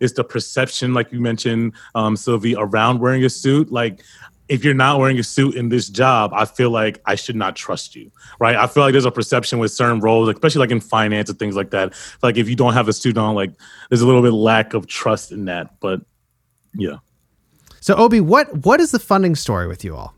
it's 0.01 0.13
the 0.13 0.25
perception, 0.25 0.93
like 0.93 1.13
you 1.13 1.21
mentioned, 1.21 1.73
um, 1.95 2.17
Sylvie, 2.17 2.53
around 2.53 2.99
wearing 2.99 3.23
a 3.23 3.29
suit. 3.29 3.71
Like 3.71 4.03
if 4.49 4.61
you're 4.61 4.73
not 4.73 4.99
wearing 4.99 5.17
a 5.17 5.23
suit 5.23 5.55
in 5.55 5.69
this 5.69 5.87
job, 5.87 6.31
I 6.33 6.43
feel 6.43 6.69
like 6.69 7.01
I 7.05 7.15
should 7.15 7.37
not 7.37 7.55
trust 7.55 7.95
you, 7.95 8.11
right? 8.37 8.57
I 8.57 8.67
feel 8.67 8.83
like 8.83 8.91
there's 8.91 9.05
a 9.05 9.11
perception 9.11 9.57
with 9.59 9.71
certain 9.71 10.01
roles, 10.01 10.27
especially 10.27 10.59
like 10.59 10.71
in 10.71 10.81
finance 10.81 11.29
and 11.29 11.39
things 11.39 11.55
like 11.55 11.71
that. 11.71 11.93
Like 12.21 12.35
if 12.35 12.49
you 12.49 12.57
don't 12.57 12.73
have 12.73 12.89
a 12.89 12.93
suit 12.93 13.17
on, 13.17 13.35
like 13.35 13.53
there's 13.89 14.01
a 14.01 14.05
little 14.05 14.21
bit 14.21 14.33
lack 14.33 14.73
of 14.73 14.85
trust 14.85 15.31
in 15.31 15.45
that. 15.45 15.79
But 15.79 16.01
yeah. 16.73 16.97
So, 17.79 17.95
Obi, 17.95 18.19
what 18.19 18.65
what 18.65 18.81
is 18.81 18.91
the 18.91 18.99
funding 18.99 19.35
story 19.35 19.67
with 19.67 19.85
you 19.85 19.95
all? 19.95 20.13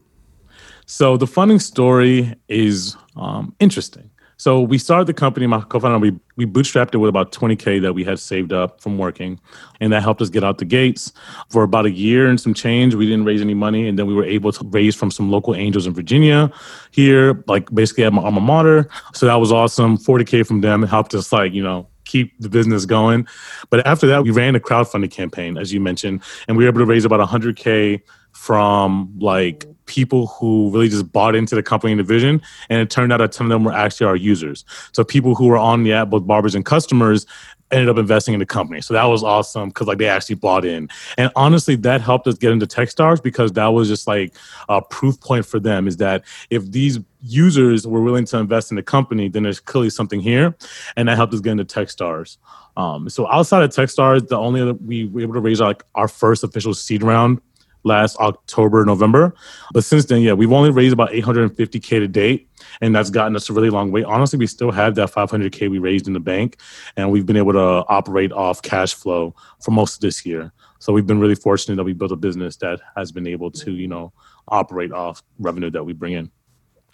So 0.87 1.17
the 1.17 1.27
funding 1.27 1.59
story 1.59 2.33
is 2.47 2.95
um, 3.17 3.53
interesting. 3.59 4.09
So 4.37 4.61
we 4.61 4.77
started 4.77 5.07
the 5.07 5.13
company, 5.13 5.47
my 5.47 5.59
co-founder, 5.61 5.97
we, 5.97 6.17
we 6.37 6.45
bootstrapped 6.45 6.93
it 6.93 6.99
with 6.99 7.09
about 7.09 7.33
20K 7.33 7.81
that 7.81 7.93
we 7.93 8.03
had 8.05 8.19
saved 8.19 8.53
up 8.53 8.79
from 8.79 8.97
working. 8.97 9.39
And 9.81 9.91
that 9.91 10.01
helped 10.01 10.21
us 10.21 10.29
get 10.29 10.43
out 10.43 10.59
the 10.59 10.65
gates 10.65 11.11
for 11.49 11.63
about 11.63 11.87
a 11.87 11.91
year 11.91 12.27
and 12.27 12.39
some 12.39 12.53
change. 12.53 12.95
We 12.95 13.05
didn't 13.05 13.25
raise 13.25 13.41
any 13.41 13.55
money. 13.55 13.87
And 13.87 13.99
then 13.99 14.05
we 14.05 14.13
were 14.13 14.23
able 14.23 14.53
to 14.53 14.63
raise 14.69 14.95
from 14.95 15.11
some 15.11 15.29
local 15.29 15.55
angels 15.55 15.87
in 15.87 15.93
Virginia 15.93 16.51
here, 16.91 17.43
like 17.47 17.69
basically 17.73 18.05
at 18.05 18.13
my 18.13 18.21
alma 18.21 18.39
mater. 18.39 18.87
So 19.13 19.25
that 19.25 19.35
was 19.35 19.51
awesome. 19.51 19.97
40K 19.97 20.47
from 20.47 20.61
them 20.61 20.83
helped 20.83 21.13
us 21.15 21.33
like, 21.33 21.51
you 21.51 21.63
know, 21.63 21.89
keep 22.05 22.39
the 22.39 22.47
business 22.47 22.85
going. 22.85 23.27
But 23.69 23.85
after 23.85 24.07
that, 24.07 24.23
we 24.23 24.31
ran 24.31 24.55
a 24.55 24.59
crowdfunding 24.59 25.11
campaign, 25.11 25.57
as 25.57 25.73
you 25.73 25.81
mentioned, 25.81 26.21
and 26.47 26.55
we 26.55 26.63
were 26.63 26.69
able 26.69 26.79
to 26.79 26.85
raise 26.85 27.03
about 27.03 27.27
100K 27.27 28.01
from 28.31 29.13
like 29.19 29.65
people 29.87 30.27
who 30.27 30.69
really 30.71 30.89
just 30.89 31.11
bought 31.11 31.35
into 31.35 31.55
the 31.55 31.63
company 31.63 31.91
and 31.91 31.99
the 31.99 32.03
vision. 32.03 32.41
And 32.69 32.79
it 32.79 32.89
turned 32.89 33.11
out 33.11 33.21
a 33.21 33.27
ton 33.27 33.47
of 33.47 33.49
them 33.49 33.63
were 33.63 33.73
actually 33.73 34.05
our 34.05 34.15
users. 34.15 34.63
So 34.91 35.03
people 35.03 35.33
who 35.33 35.47
were 35.47 35.57
on 35.57 35.83
the 35.83 35.93
app, 35.93 36.09
both 36.09 36.27
barbers 36.27 36.53
and 36.53 36.65
customers, 36.65 37.25
ended 37.71 37.89
up 37.89 37.97
investing 37.97 38.33
in 38.33 38.39
the 38.39 38.45
company. 38.45 38.81
So 38.81 38.93
that 38.93 39.03
was 39.05 39.23
awesome 39.23 39.69
because 39.69 39.87
like 39.87 39.97
they 39.97 40.07
actually 40.07 40.35
bought 40.35 40.63
in. 40.63 40.87
And 41.17 41.31
honestly, 41.35 41.75
that 41.77 42.01
helped 42.01 42.27
us 42.27 42.35
get 42.35 42.51
into 42.51 42.65
Techstars 42.65 43.21
because 43.21 43.51
that 43.53 43.67
was 43.67 43.89
just 43.89 44.07
like 44.07 44.33
a 44.69 44.81
proof 44.81 45.19
point 45.19 45.45
for 45.45 45.59
them 45.59 45.87
is 45.87 45.97
that 45.97 46.23
if 46.49 46.69
these 46.71 46.99
users 47.21 47.85
were 47.85 48.01
willing 48.01 48.25
to 48.25 48.37
invest 48.37 48.71
in 48.71 48.75
the 48.75 48.83
company, 48.83 49.27
then 49.27 49.43
there's 49.43 49.59
clearly 49.59 49.89
something 49.89 50.21
here. 50.21 50.55
And 50.95 51.09
that 51.09 51.17
helped 51.17 51.33
us 51.33 51.41
get 51.41 51.51
into 51.51 51.65
Techstars. 51.65 52.37
Um, 52.77 53.09
so 53.09 53.27
outside 53.27 53.63
of 53.63 53.71
Techstars, 53.71 54.27
the 54.27 54.37
only 54.37 54.61
other 54.61 54.73
we 54.73 55.05
were 55.05 55.21
able 55.21 55.33
to 55.33 55.39
raise 55.41 55.59
like 55.59 55.83
our 55.95 56.07
first 56.07 56.43
official 56.43 56.73
seed 56.73 57.03
round 57.03 57.41
last 57.87 58.17
October, 58.17 58.85
November. 58.85 59.33
But 59.73 59.83
since 59.83 60.05
then, 60.05 60.21
yeah, 60.21 60.33
we've 60.33 60.51
only 60.51 60.69
raised 60.69 60.93
about 60.93 61.09
850K 61.11 61.89
to 61.99 62.07
date. 62.07 62.49
And 62.81 62.93
that's 62.95 63.09
gotten 63.09 63.35
us 63.35 63.49
a 63.49 63.53
really 63.53 63.69
long 63.69 63.91
way. 63.91 64.03
Honestly, 64.03 64.37
we 64.37 64.45
still 64.45 64.71
have 64.71 64.95
that 64.95 65.11
500K 65.11 65.71
we 65.71 65.79
raised 65.79 66.07
in 66.07 66.13
the 66.13 66.19
bank. 66.19 66.57
And 66.95 67.11
we've 67.11 67.25
been 67.25 67.37
able 67.37 67.53
to 67.53 67.85
operate 67.87 68.31
off 68.31 68.61
cash 68.61 68.93
flow 68.93 69.33
for 69.61 69.71
most 69.71 69.95
of 69.95 70.01
this 70.01 70.25
year. 70.25 70.51
So 70.79 70.93
we've 70.93 71.07
been 71.07 71.19
really 71.19 71.35
fortunate 71.35 71.75
that 71.77 71.83
we 71.83 71.93
built 71.93 72.11
a 72.11 72.15
business 72.15 72.57
that 72.57 72.79
has 72.95 73.11
been 73.11 73.25
able 73.25 73.49
to, 73.51 73.71
you 73.71 73.87
know, 73.87 74.13
operate 74.47 74.91
off 74.91 75.23
revenue 75.39 75.71
that 75.71 75.83
we 75.83 75.93
bring 75.93 76.13
in. 76.13 76.31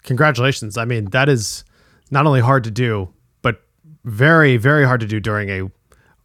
Congratulations. 0.04 0.78
I 0.78 0.84
mean, 0.84 1.06
that 1.10 1.28
is 1.28 1.64
not 2.10 2.26
only 2.26 2.40
hard 2.40 2.64
to 2.64 2.70
do, 2.70 3.12
but 3.42 3.62
very, 4.04 4.56
very 4.56 4.84
hard 4.84 5.00
to 5.00 5.06
do 5.06 5.20
during 5.20 5.48
a 5.50 5.70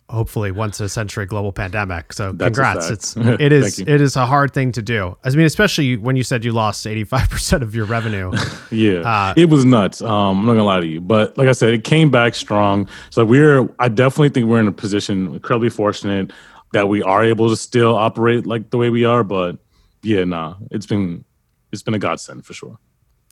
hopefully 0.09 0.51
once 0.51 0.79
a 0.79 0.89
century 0.89 1.25
global 1.25 1.51
pandemic. 1.51 2.11
So 2.13 2.31
That's 2.31 2.47
congrats. 2.57 2.89
It's 2.89 3.15
it 3.17 3.51
is 3.51 3.79
it 3.79 4.01
is 4.01 4.15
a 4.15 4.25
hard 4.25 4.53
thing 4.53 4.71
to 4.73 4.81
do. 4.81 5.15
I 5.23 5.29
mean, 5.29 5.45
especially 5.45 5.97
when 5.97 6.15
you 6.15 6.23
said 6.23 6.43
you 6.43 6.51
lost 6.51 6.85
85% 6.85 7.61
of 7.61 7.75
your 7.75 7.85
revenue. 7.85 8.31
Yeah, 8.71 8.99
Uh, 8.99 9.33
it 9.35 9.49
was 9.49 9.65
nuts. 9.65 9.99
Um, 9.99 10.39
I'm 10.39 10.45
not 10.45 10.51
gonna 10.53 10.63
lie 10.63 10.79
to 10.79 10.85
you, 10.85 11.01
but 11.01 11.35
like 11.37 11.47
I 11.47 11.53
said, 11.53 11.73
it 11.73 11.83
came 11.83 12.11
back 12.11 12.35
strong. 12.35 12.87
So 13.09 13.25
we're, 13.25 13.67
I 13.79 13.87
definitely 13.89 14.29
think 14.29 14.47
we're 14.47 14.59
in 14.59 14.67
a 14.67 14.71
position, 14.71 15.33
incredibly 15.33 15.69
fortunate 15.69 16.31
that 16.73 16.87
we 16.87 17.01
are 17.01 17.23
able 17.23 17.49
to 17.49 17.55
still 17.55 17.95
operate 17.95 18.45
like 18.45 18.69
the 18.69 18.77
way 18.77 18.91
we 18.91 19.05
are. 19.05 19.23
But 19.23 19.57
yeah, 20.03 20.23
nah, 20.23 20.55
it's 20.69 20.85
been, 20.85 21.25
it's 21.71 21.81
been 21.81 21.95
a 21.95 21.99
godsend 21.99 22.45
for 22.45 22.53
sure. 22.53 22.77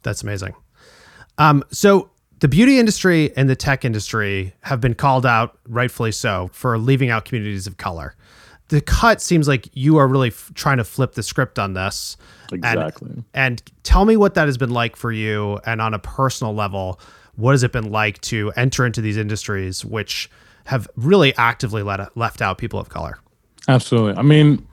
That's 0.01 0.23
amazing. 0.23 0.55
Um, 1.37 1.63
so 1.71 2.09
the 2.39 2.47
beauty 2.47 2.79
industry 2.79 3.35
and 3.35 3.49
the 3.49 3.55
tech 3.55 3.83
industry 3.83 4.53
have 4.61 4.79
been 4.79 4.93
called 4.93 5.25
out, 5.25 5.57
rightfully 5.67 6.11
so, 6.11 6.49
for 6.53 6.77
leaving 6.77 7.09
out 7.09 7.25
communities 7.25 7.67
of 7.67 7.77
color. 7.77 8.15
The 8.69 8.81
cut 8.81 9.21
seems 9.21 9.47
like 9.47 9.69
you 9.73 9.97
are 9.97 10.07
really 10.07 10.27
f- 10.27 10.51
trying 10.53 10.77
to 10.77 10.83
flip 10.83 11.13
the 11.13 11.23
script 11.23 11.57
on 11.57 11.73
this. 11.73 12.17
And- 12.51 12.63
Exactly. 12.63 13.23
And, 13.33 13.61
tell 13.83 14.05
me 14.05 14.17
what 14.17 14.33
that 14.35 14.47
has 14.47 14.57
been 14.57 14.71
like 14.71 14.95
for 14.95 15.11
you, 15.11 15.59
and 15.65 15.81
on 15.81 15.93
a 15.93 15.99
personal 15.99 16.53
level, 16.53 16.99
what 17.35 17.51
has 17.51 17.63
it 17.63 17.71
been 17.71 17.91
like 17.91 18.19
to 18.21 18.51
enter 18.55 18.85
into 18.85 18.99
these 19.01 19.15
industries 19.17 19.85
which 19.85 20.29
have 20.65 20.87
really 20.95 21.35
actively 21.37 21.81
let, 21.81 22.15
left 22.17 22.41
out 22.41 22.57
people 22.57 22.79
of 22.79 22.89
color? 22.89 23.17
Absolutely. 23.69 24.17
I 24.17 24.21
mean, 24.21 24.67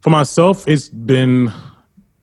for 0.00 0.10
myself, 0.10 0.68
it's 0.68 0.88
been 0.88 1.52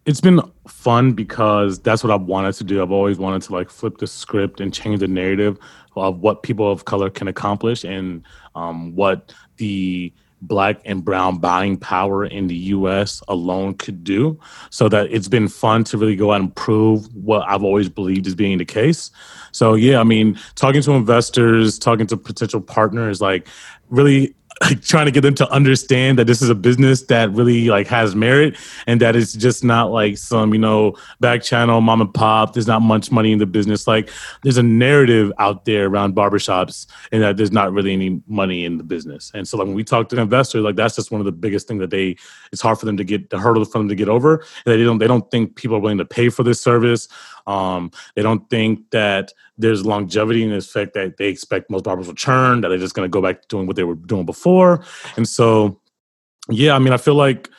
it's 0.07 0.21
been 0.21 0.41
fun 0.69 1.11
because 1.11 1.79
that's 1.79 2.01
what 2.01 2.11
I've 2.11 2.23
wanted 2.23 2.53
to 2.53 2.63
do. 2.63 2.81
I've 2.81 2.91
always 2.91 3.17
wanted 3.17 3.41
to 3.43 3.53
like 3.53 3.69
flip 3.69 3.97
the 3.97 4.07
script 4.07 4.61
and 4.61 4.73
change 4.73 5.01
the 5.01 5.07
narrative 5.07 5.59
of 5.97 6.21
what 6.21 6.43
people 6.43 6.71
of 6.71 6.85
color 6.85 7.09
can 7.09 7.27
accomplish 7.27 7.83
and 7.83 8.23
um, 8.55 8.95
what 8.95 9.33
the 9.57 10.13
black 10.43 10.79
and 10.85 11.03
brown 11.03 11.39
buying 11.39 11.75
power 11.75 12.23
in 12.23 12.47
the 12.47 12.55
US 12.55 13.21
alone 13.27 13.73
could 13.73 14.05
do. 14.05 14.39
So 14.69 14.87
that 14.87 15.11
it's 15.11 15.27
been 15.27 15.49
fun 15.49 15.83
to 15.85 15.97
really 15.97 16.15
go 16.15 16.31
out 16.31 16.39
and 16.39 16.55
prove 16.55 17.13
what 17.13 17.43
I've 17.45 17.63
always 17.63 17.89
believed 17.89 18.27
is 18.27 18.35
being 18.35 18.59
the 18.59 18.65
case. 18.65 19.11
So 19.51 19.73
yeah, 19.73 19.99
I 19.99 20.03
mean, 20.05 20.39
talking 20.55 20.81
to 20.83 20.91
investors, 20.93 21.77
talking 21.77 22.07
to 22.07 22.15
potential 22.15 22.61
partners, 22.61 23.19
like 23.19 23.49
really 23.89 24.35
like 24.61 24.81
trying 24.83 25.05
to 25.05 25.11
get 25.11 25.21
them 25.21 25.35
to 25.35 25.49
understand 25.51 26.17
that 26.19 26.25
this 26.25 26.41
is 26.41 26.49
a 26.49 26.55
business 26.55 27.03
that 27.03 27.31
really 27.31 27.67
like 27.69 27.87
has 27.87 28.15
merit 28.15 28.57
and 28.87 29.01
that 29.01 29.15
it's 29.15 29.33
just 29.33 29.63
not 29.63 29.91
like 29.91 30.17
some 30.17 30.53
you 30.53 30.59
know 30.59 30.95
back 31.19 31.41
channel 31.41 31.81
mom 31.81 32.01
and 32.01 32.13
pop 32.13 32.53
there's 32.53 32.67
not 32.67 32.81
much 32.81 33.11
money 33.11 33.31
in 33.31 33.39
the 33.39 33.45
business. 33.45 33.87
Like 33.87 34.09
there's 34.43 34.57
a 34.57 34.63
narrative 34.63 35.31
out 35.39 35.65
there 35.65 35.87
around 35.87 36.15
barbershops 36.15 36.87
and 37.11 37.21
that 37.23 37.37
there's 37.37 37.51
not 37.51 37.71
really 37.71 37.93
any 37.93 38.21
money 38.27 38.65
in 38.65 38.77
the 38.77 38.83
business. 38.83 39.31
And 39.33 39.47
so 39.47 39.57
like 39.57 39.67
when 39.67 39.75
we 39.75 39.83
talk 39.83 40.09
to 40.09 40.19
investors 40.19 40.63
like 40.63 40.75
that's 40.75 40.95
just 40.95 41.11
one 41.11 41.21
of 41.21 41.25
the 41.25 41.31
biggest 41.31 41.67
things 41.67 41.79
that 41.79 41.89
they 41.89 42.15
it's 42.51 42.61
hard 42.61 42.79
for 42.79 42.85
them 42.85 42.97
to 42.97 43.03
get 43.03 43.29
the 43.29 43.39
hurdle 43.39 43.65
for 43.65 43.77
them 43.77 43.89
to 43.89 43.95
get 43.95 44.09
over. 44.09 44.43
And 44.65 44.73
they 44.73 44.83
don't 44.83 44.97
they 44.97 45.07
don't 45.07 45.29
think 45.31 45.55
people 45.55 45.77
are 45.77 45.79
willing 45.79 45.97
to 45.97 46.05
pay 46.05 46.29
for 46.29 46.43
this 46.43 46.61
service 46.61 47.07
um, 47.47 47.91
they 48.15 48.21
don't 48.21 48.47
think 48.49 48.91
that 48.91 49.33
there's 49.57 49.85
longevity 49.85 50.43
in 50.43 50.51
the 50.51 50.61
fact 50.61 50.93
that 50.93 51.17
they 51.17 51.27
expect 51.27 51.71
most 51.71 51.85
barbers 51.85 52.07
will 52.07 52.13
churn, 52.13 52.61
that 52.61 52.69
they're 52.69 52.77
just 52.77 52.93
going 52.93 53.05
to 53.05 53.09
go 53.09 53.21
back 53.21 53.41
to 53.41 53.47
doing 53.47 53.65
what 53.65 53.75
they 53.75 53.83
were 53.83 53.95
doing 53.95 54.25
before. 54.25 54.83
And 55.15 55.27
so, 55.27 55.79
yeah, 56.49 56.75
I 56.75 56.79
mean, 56.79 56.93
I 56.93 56.97
feel 56.97 57.15
like, 57.15 57.49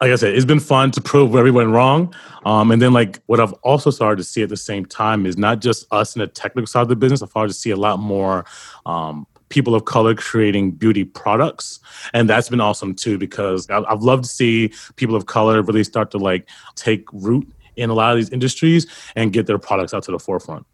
like 0.00 0.10
I 0.10 0.16
said, 0.16 0.34
it's 0.34 0.44
been 0.44 0.60
fun 0.60 0.90
to 0.92 1.00
prove 1.00 1.32
where 1.32 1.44
we 1.44 1.50
went 1.50 1.70
wrong. 1.70 2.14
Um, 2.44 2.70
and 2.70 2.82
then, 2.82 2.92
like, 2.92 3.20
what 3.26 3.40
I've 3.40 3.54
also 3.62 3.90
started 3.90 4.16
to 4.16 4.24
see 4.24 4.42
at 4.42 4.48
the 4.48 4.56
same 4.56 4.84
time 4.84 5.24
is 5.24 5.38
not 5.38 5.60
just 5.60 5.86
us 5.90 6.16
in 6.16 6.20
the 6.20 6.26
technical 6.26 6.66
side 6.66 6.82
of 6.82 6.88
the 6.88 6.96
business, 6.96 7.22
I've 7.22 7.30
started 7.30 7.52
to 7.52 7.58
see 7.58 7.70
a 7.70 7.76
lot 7.76 7.98
more. 7.98 8.44
Um, 8.84 9.26
people 9.48 9.76
of 9.76 9.84
color 9.84 10.12
creating 10.12 10.72
beauty 10.72 11.04
products 11.04 11.78
and 12.12 12.28
that's 12.28 12.48
been 12.48 12.60
awesome 12.60 12.94
too 12.94 13.16
because 13.16 13.70
i've 13.70 14.02
loved 14.02 14.24
to 14.24 14.28
see 14.28 14.72
people 14.96 15.14
of 15.14 15.26
color 15.26 15.62
really 15.62 15.84
start 15.84 16.10
to 16.10 16.18
like 16.18 16.48
take 16.74 17.04
root 17.12 17.46
in 17.76 17.90
a 17.90 17.94
lot 17.94 18.10
of 18.12 18.16
these 18.16 18.30
industries 18.30 18.86
and 19.14 19.32
get 19.32 19.46
their 19.46 19.58
products 19.58 19.92
out 19.94 20.02
to 20.04 20.12
the 20.12 20.18
forefront 20.18 20.66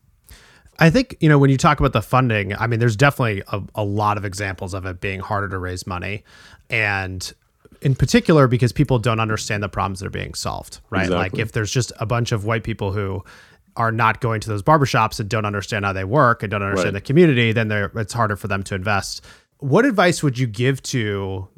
I 0.78 0.88
think, 0.90 1.16
you 1.20 1.28
know, 1.28 1.38
when 1.38 1.50
you 1.50 1.58
talk 1.58 1.78
about 1.80 1.92
the 1.92 2.00
funding, 2.02 2.56
I 2.56 2.66
mean, 2.66 2.80
there's 2.80 2.96
definitely 2.96 3.42
a, 3.48 3.62
a 3.74 3.84
lot 3.84 4.16
of 4.16 4.24
examples 4.24 4.72
of 4.72 4.86
it 4.86 5.00
being 5.00 5.20
harder 5.20 5.48
to 5.50 5.58
raise 5.58 5.86
money. 5.86 6.24
And 6.70 7.30
in 7.82 7.94
particular, 7.94 8.48
because 8.48 8.72
people 8.72 8.98
don't 8.98 9.20
understand 9.20 9.62
the 9.62 9.68
problems 9.68 10.00
that 10.00 10.06
are 10.06 10.10
being 10.10 10.32
solved, 10.34 10.80
right? 10.90 11.02
Exactly. 11.02 11.18
Like 11.22 11.38
if 11.38 11.52
there's 11.52 11.70
just 11.70 11.92
a 12.00 12.06
bunch 12.06 12.32
of 12.32 12.46
white 12.46 12.64
people 12.64 12.90
who 12.90 13.22
are 13.76 13.92
not 13.92 14.20
going 14.22 14.40
to 14.40 14.48
those 14.48 14.62
barbershops 14.62 15.20
and 15.20 15.28
don't 15.28 15.44
understand 15.44 15.84
how 15.84 15.92
they 15.92 16.04
work 16.04 16.42
and 16.42 16.50
don't 16.50 16.62
understand 16.62 16.94
Right. 16.94 17.02
the 17.04 17.06
community, 17.06 17.52
then 17.52 17.70
it's 17.70 18.14
harder 18.14 18.36
for 18.36 18.48
them 18.48 18.62
to 18.64 18.74
invest. 18.74 19.22
What 19.58 19.84
advice 19.84 20.22
would 20.22 20.38
you 20.38 20.46
give 20.46 20.82
to 20.84 21.48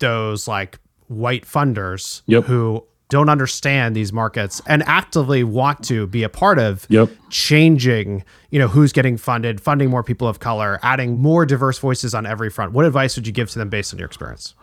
those 0.00 0.48
like 0.48 0.78
white 1.06 1.44
funders 1.46 2.22
Yep. 2.26 2.44
who 2.44 2.84
don't 3.14 3.28
understand 3.28 3.94
these 3.94 4.12
markets 4.12 4.60
and 4.66 4.82
actively 4.88 5.44
want 5.44 5.84
to 5.84 6.06
be 6.08 6.24
a 6.24 6.28
part 6.28 6.58
of 6.58 6.84
Yep. 6.88 7.10
changing, 7.30 8.24
you 8.50 8.58
know, 8.58 8.66
who's 8.66 8.92
getting 8.92 9.16
funded, 9.16 9.60
funding 9.60 9.88
more 9.88 10.02
people 10.02 10.26
of 10.26 10.40
color, 10.40 10.80
adding 10.82 11.22
more 11.22 11.46
diverse 11.46 11.78
voices 11.78 12.12
on 12.12 12.26
every 12.26 12.50
front. 12.50 12.72
What 12.72 12.84
advice 12.84 13.14
would 13.14 13.24
you 13.26 13.32
give 13.32 13.48
to 13.50 13.58
them 13.60 13.68
based 13.68 13.94
on 13.94 13.98
your 14.00 14.06
experience? 14.06 14.54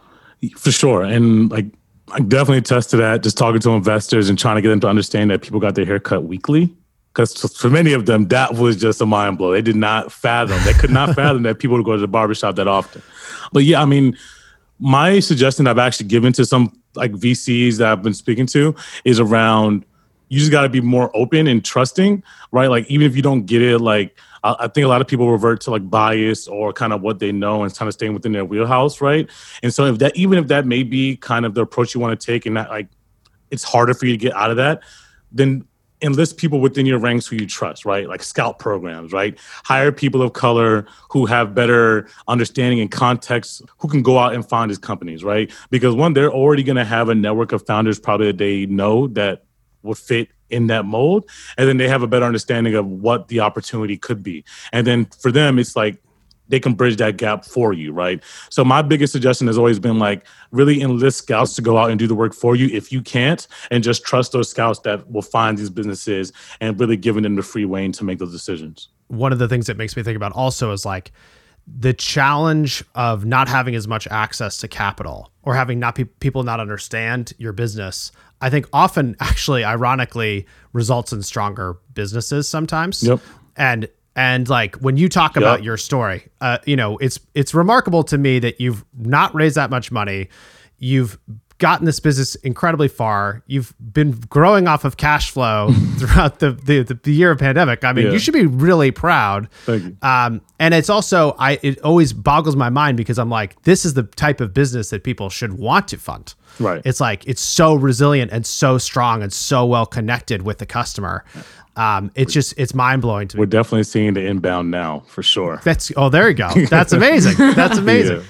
For 0.58 0.72
sure. 0.72 1.02
And 1.04 1.49
like 1.49 1.68
I 2.12 2.20
definitely 2.20 2.58
attest 2.58 2.89
to 2.89 2.97
that, 2.97 3.24
just 3.24 3.38
talking 3.38 3.62
to 3.62 3.70
investors 3.72 4.28
and 4.28 4.38
trying 4.38 4.58
to 4.58 4.62
get 4.62 4.68
them 4.70 4.82
to 4.82 4.89
understand 4.89 5.32
that 5.32 5.41
people 5.41 5.62
got 5.62 5.76
their 5.76 5.86
hair 5.86 5.99
cut 5.99 6.26
weekly. 6.26 6.76
Because 7.14 7.34
for 7.56 7.70
many 7.70 7.93
of 7.93 8.06
them, 8.06 8.28
that 8.30 8.56
was 8.56 8.76
just 8.76 8.99
a 9.02 9.06
mind 9.06 9.38
blow. 9.38 9.52
They 9.52 9.62
did 9.62 9.76
not 9.78 10.12
fathom, 10.12 10.60
they 10.66 10.74
could 10.74 10.89
not 10.91 11.16
fathom 11.16 11.43
that 11.43 11.60
people 11.60 11.78
would 11.78 11.86
go 11.86 11.93
to 11.93 11.99
the 12.02 12.08
barbershop 12.08 12.56
that 12.58 12.68
often. 12.68 13.02
But 13.54 13.64
yeah, 13.64 13.82
I 13.82 13.86
mean, 13.86 14.18
my 14.82 15.20
suggestion 15.20 15.68
I've 15.68 15.78
actually 15.78 16.08
given 16.08 16.34
to 16.34 16.46
some 16.46 16.78
like 16.96 17.14
VCs 17.14 17.78
that 17.78 17.92
I've 17.92 18.04
been 18.04 18.16
speaking 18.16 18.48
to 18.48 18.76
is 19.06 19.20
around 19.20 19.86
you 20.28 20.40
just 20.40 20.52
got 20.52 20.62
to 20.62 20.70
be 20.70 20.80
more 20.80 21.12
open 21.14 21.46
and 21.46 21.64
trusting, 21.64 22.24
right? 22.54 22.68
Like 22.68 22.90
even 22.90 23.06
if 23.06 23.18
you 23.18 23.22
don't 23.22 23.46
get 23.46 23.62
it, 23.62 23.80
like 23.80 24.18
I, 24.44 24.56
I 24.62 24.68
think 24.70 24.86
a 24.86 24.88
lot 24.88 25.02
of 25.02 25.08
people 25.08 25.30
revert 25.30 25.62
to 25.62 25.72
like 25.72 25.90
bias 25.90 26.48
or 26.48 26.74
kind 26.74 26.94
of 26.94 27.02
what 27.02 27.20
they 27.20 27.32
know 27.32 27.64
and 27.64 27.76
kind 27.76 27.88
of 27.88 27.94
staying 27.94 28.14
within 28.14 28.32
their 28.32 28.46
wheelhouse, 28.46 29.02
right? 29.02 29.30
And 29.62 29.74
so 29.74 29.86
if 29.86 30.00
that 30.00 30.16
even 30.16 30.40
if 30.40 30.48
that 30.48 30.66
may 30.66 30.84
be 30.84 31.18
kind 31.18 31.46
of 31.46 31.54
the 31.54 31.62
approach 31.62 31.94
you 31.94 32.02
want 32.02 32.20
to 32.20 32.26
take, 32.26 32.46
and 32.46 32.58
that 32.58 32.70
like 32.70 32.88
it's 33.52 33.64
harder 33.64 33.94
for 33.94 34.06
you 34.06 34.14
to 34.14 34.18
get 34.18 34.34
out 34.34 34.50
of 34.50 34.58
that, 34.58 34.82
then 35.32 35.68
enlist 36.02 36.38
people 36.38 36.60
within 36.60 36.86
your 36.86 36.99
ranks 36.99 37.28
who 37.28 37.36
you 37.36 37.45
trust, 37.45 37.86
right? 37.86 38.08
Like 38.08 38.24
scout 38.24 38.60
programs, 38.60 39.14
right? 39.14 39.38
Hire 39.64 39.91
people 39.91 40.22
of 40.22 40.34
color 40.34 40.86
who 41.10 41.26
have 41.26 41.54
better 41.54 42.08
understanding 42.28 42.80
and 42.80 42.91
context, 42.91 43.62
who 43.78 43.88
can 43.88 44.02
go 44.02 44.18
out 44.18 44.34
and 44.34 44.47
find 44.47 44.70
these 44.70 44.78
companies, 44.78 45.24
right? 45.24 45.52
Because 45.70 45.95
one, 45.95 46.14
they're 46.14 46.32
already 46.32 46.64
going 46.64 46.78
to 46.78 46.86
have 46.86 47.10
a 47.10 47.16
network 47.16 47.52
of 47.52 47.66
founders 47.66 47.99
probably 47.99 48.28
that 48.28 48.38
they 48.38 48.66
know 48.66 49.08
that 49.08 49.43
would 49.84 49.97
fit 49.97 50.30
in 50.49 50.68
that 50.68 50.86
mold, 50.86 51.30
and 51.58 51.68
then 51.68 51.78
they 51.78 51.88
have 51.88 52.04
a 52.04 52.08
better 52.08 52.26
understanding 52.26 52.76
of 52.76 52.86
what 52.86 53.30
the 53.30 53.39
opportunity 53.39 53.97
could 53.97 54.22
be. 54.22 54.43
And 54.74 54.86
then 54.86 55.06
for 55.06 55.32
them, 55.32 55.58
it's 55.58 55.76
like 55.76 56.02
they 56.52 56.60
can 56.60 56.74
bridge 56.74 56.97
that 56.97 57.18
gap 57.18 57.43
for 57.45 57.74
you, 57.74 57.91
right? 57.91 58.22
So 58.49 58.64
my 58.64 58.82
biggest 58.82 59.12
suggestion 59.12 59.47
has 59.47 59.58
always 59.58 59.80
been 59.80 59.97
like 59.97 60.28
really 60.52 60.82
enlist 60.82 61.18
scouts 61.20 61.56
to 61.56 61.62
go 61.62 61.78
out 61.78 61.89
and 61.89 61.97
do 61.97 62.06
the 62.06 62.16
work 62.16 62.34
for 62.34 62.56
you 62.56 62.68
if 62.68 62.91
you 62.91 63.02
can't, 63.02 63.47
and 63.72 63.84
just 63.84 64.06
trust 64.06 64.34
those 64.34 64.49
scouts 64.49 64.80
that 64.82 65.10
will 65.10 65.22
find 65.22 65.58
these 65.58 65.70
businesses 65.70 66.32
and 66.60 66.80
really 66.80 66.97
giving 66.97 67.24
them 67.24 67.36
the 67.36 67.41
free 67.41 67.66
reign 67.66 67.91
to 67.93 68.04
make 68.04 68.20
those 68.20 68.32
decisions. 68.32 68.89
One 69.08 69.34
of 69.34 69.39
the 69.39 69.47
things 69.47 69.66
that 69.68 69.78
makes 69.78 69.97
me 69.97 70.04
think 70.04 70.16
about 70.16 70.34
also 70.34 70.72
is 70.72 70.86
like 70.86 71.12
the 71.68 71.93
challenge 71.93 72.84
of 72.95 73.26
not 73.26 73.47
having 73.47 73.76
as 73.76 73.88
much 73.88 74.08
access 74.08 74.58
to 74.58 74.68
capital 74.68 75.32
or 75.43 75.56
having 75.56 75.80
not 75.80 75.95
pe- 75.95 76.06
people 76.06 76.43
not 76.43 76.60
understand 76.60 77.34
your 77.38 77.54
business. 77.54 78.12
I 78.41 78.49
think 78.49 78.68
often 78.74 79.16
actually 79.20 79.64
ironically 79.64 80.47
results 80.74 81.14
in 81.14 81.22
stronger 81.22 81.78
businesses 81.93 82.47
sometimes. 82.49 83.04
Yep. 83.04 83.20
And 83.56 83.88
and 84.16 84.49
like 84.49 84.76
when 84.78 84.97
you 84.97 85.07
talk 85.07 85.38
about 85.38 85.64
your 85.64 85.78
story, 85.78 86.28
uh, 86.41 86.57
you 86.66 86.76
know, 86.76 86.97
it's 86.97 87.20
it's 87.34 87.53
remarkable 87.53 88.03
to 88.03 88.18
me 88.18 88.39
that 88.39 88.59
you've 88.59 88.84
not 88.97 89.34
raised 89.34 89.55
that 89.55 89.70
much 89.70 89.91
money. 89.91 90.28
You've 90.78 91.18
gotten 91.62 91.86
this 91.86 91.99
business 92.01 92.34
incredibly 92.36 92.88
far. 92.89 93.43
You've 93.47 93.74
been 93.93 94.12
growing 94.30 94.68
off 94.68 94.84
of 94.84 94.97
cash 94.97 95.30
flow 95.32 95.72
throughout 95.97 96.39
the, 96.39 96.51
the 96.51 96.99
the 97.03 97.14
year 97.14 97.32
of 97.32 97.38
pandemic. 97.39 97.86
I 97.86 97.93
mean, 97.93 98.07
Yeah. 98.07 98.12
you 98.12 98.20
should 98.20 98.34
be 98.34 98.47
really 98.47 98.91
proud. 98.91 99.47
Thank 99.66 99.84
you. 99.84 99.97
Um, 100.01 100.41
and 100.59 100.74
it's 100.74 100.89
also 100.89 101.36
I 101.39 101.59
it 101.62 101.80
always 101.82 102.12
boggles 102.12 102.55
my 102.57 102.70
mind 102.70 102.97
because 102.97 103.18
I'm 103.18 103.30
like, 103.30 103.62
this 103.64 103.86
is 103.86 103.93
the 103.93 104.03
type 104.03 104.41
of 104.41 104.53
business 104.53 104.89
that 104.89 105.03
people 105.03 105.30
should 105.30 105.53
want 105.53 105.88
to 105.89 105.97
fund. 105.97 106.34
Right. 106.59 106.82
It's 106.84 106.99
like 106.99 107.26
it's 107.28 107.41
so 107.41 107.76
resilient 107.76 108.32
and 108.32 108.45
so 108.45 108.78
strong 108.78 109.22
and 109.24 109.32
so 109.32 109.66
well 109.66 109.86
connected 109.86 110.41
with 110.41 110.57
the 110.57 110.66
customer. 110.66 111.24
Um, 111.78 112.12
it's 112.16 112.34
just 112.34 112.53
it's 112.57 112.74
mind 112.74 113.01
blowing 113.01 113.28
to 113.30 113.38
me. 113.38 113.41
We're 113.41 113.45
definitely 113.45 113.84
seeing 113.84 114.14
the 114.14 114.26
inbound 114.26 114.72
now 114.72 115.03
for 115.07 115.24
sure. 115.24 115.62
That's 115.64 115.91
oh, 115.95 116.09
there 116.09 116.28
you 116.28 116.36
go. 116.36 116.49
That's 116.70 116.91
amazing. 116.99 117.38
That's 117.55 117.78
amazing. 117.78 118.18
Yeah. 118.18 118.24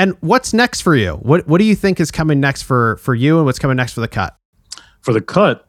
And 0.00 0.16
what's 0.20 0.54
next 0.54 0.80
for 0.80 0.96
you? 0.96 1.14
What 1.16 1.46
what 1.46 1.58
do 1.58 1.64
you 1.64 1.76
think 1.76 2.00
is 2.00 2.10
coming 2.10 2.40
next 2.40 2.62
for 2.62 2.96
for 2.96 3.14
you, 3.14 3.36
and 3.36 3.44
what's 3.44 3.58
coming 3.58 3.76
next 3.76 3.92
for 3.92 4.00
the 4.00 4.08
cut? 4.08 4.40
for 5.00 5.12
the 5.12 5.20
cut 5.20 5.66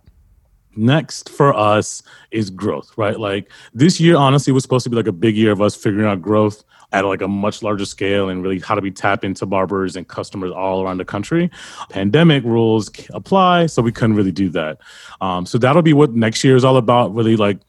next 0.75 1.29
for 1.29 1.53
us 1.53 2.01
is 2.31 2.49
growth 2.49 2.97
right 2.97 3.19
like 3.19 3.51
this 3.73 3.99
year 3.99 4.15
honestly 4.15 4.53
was 4.53 4.63
supposed 4.63 4.85
to 4.85 4.89
be 4.89 4.95
like 4.95 5.07
a 5.07 5.11
big 5.11 5.35
year 5.35 5.51
of 5.51 5.61
us 5.61 5.75
figuring 5.75 6.07
out 6.07 6.21
growth 6.21 6.63
at 6.93 7.03
like 7.03 7.21
a 7.21 7.27
much 7.27 7.61
larger 7.61 7.83
scale 7.83 8.29
and 8.29 8.41
really 8.41 8.57
how 8.57 8.73
do 8.73 8.79
we 8.79 8.89
tap 8.89 9.25
into 9.25 9.45
barbers 9.45 9.97
and 9.97 10.07
customers 10.07 10.49
all 10.49 10.81
around 10.81 10.97
the 10.97 11.03
country 11.03 11.51
pandemic 11.89 12.41
rules 12.45 12.89
apply 13.09 13.65
so 13.65 13.81
we 13.81 13.91
couldn't 13.91 14.15
really 14.15 14.31
do 14.31 14.47
that 14.47 14.77
um, 15.19 15.45
so 15.45 15.57
that'll 15.57 15.81
be 15.81 15.93
what 15.93 16.13
next 16.13 16.41
year 16.41 16.55
is 16.55 16.63
all 16.63 16.77
about 16.77 17.13
really 17.13 17.35
like 17.35 17.59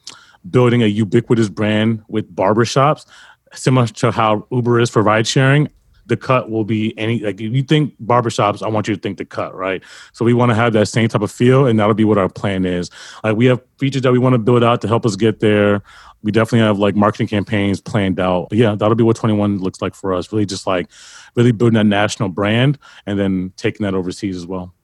building 0.50 0.80
a 0.80 0.86
ubiquitous 0.86 1.48
brand 1.48 2.04
with 2.06 2.32
barbershops 2.36 3.04
similar 3.52 3.88
to 3.88 4.12
how 4.12 4.46
uber 4.52 4.78
is 4.78 4.88
for 4.88 5.02
ride 5.02 5.26
sharing 5.26 5.68
the 6.12 6.16
cut 6.18 6.50
will 6.50 6.64
be 6.64 6.96
any 6.98 7.20
like 7.20 7.40
if 7.40 7.52
you 7.54 7.62
think 7.62 7.94
barbershops, 8.04 8.62
I 8.62 8.68
want 8.68 8.86
you 8.86 8.94
to 8.94 9.00
think 9.00 9.16
the 9.16 9.24
cut, 9.24 9.54
right? 9.54 9.82
So 10.12 10.26
we 10.26 10.34
want 10.34 10.50
to 10.50 10.54
have 10.54 10.74
that 10.74 10.86
same 10.86 11.08
type 11.08 11.22
of 11.22 11.32
feel, 11.32 11.66
and 11.66 11.80
that'll 11.80 11.94
be 11.94 12.04
what 12.04 12.18
our 12.18 12.28
plan 12.28 12.66
is. 12.66 12.90
Like 13.24 13.34
we 13.34 13.46
have 13.46 13.62
features 13.78 14.02
that 14.02 14.12
we 14.12 14.18
want 14.18 14.34
to 14.34 14.38
build 14.38 14.62
out 14.62 14.82
to 14.82 14.88
help 14.88 15.06
us 15.06 15.16
get 15.16 15.40
there. 15.40 15.82
We 16.22 16.30
definitely 16.30 16.66
have 16.66 16.78
like 16.78 16.94
marketing 16.94 17.28
campaigns 17.28 17.80
planned 17.80 18.20
out. 18.20 18.50
But 18.50 18.58
yeah, 18.58 18.74
that'll 18.74 18.94
be 18.94 19.02
what 19.02 19.16
21 19.16 19.60
looks 19.60 19.80
like 19.80 19.94
for 19.94 20.12
us. 20.12 20.30
Really 20.30 20.44
just 20.44 20.66
like 20.66 20.90
really 21.34 21.50
building 21.50 21.76
that 21.76 21.86
national 21.86 22.28
brand 22.28 22.78
and 23.06 23.18
then 23.18 23.54
taking 23.56 23.84
that 23.84 23.94
overseas 23.94 24.36
as 24.36 24.46
well. 24.46 24.74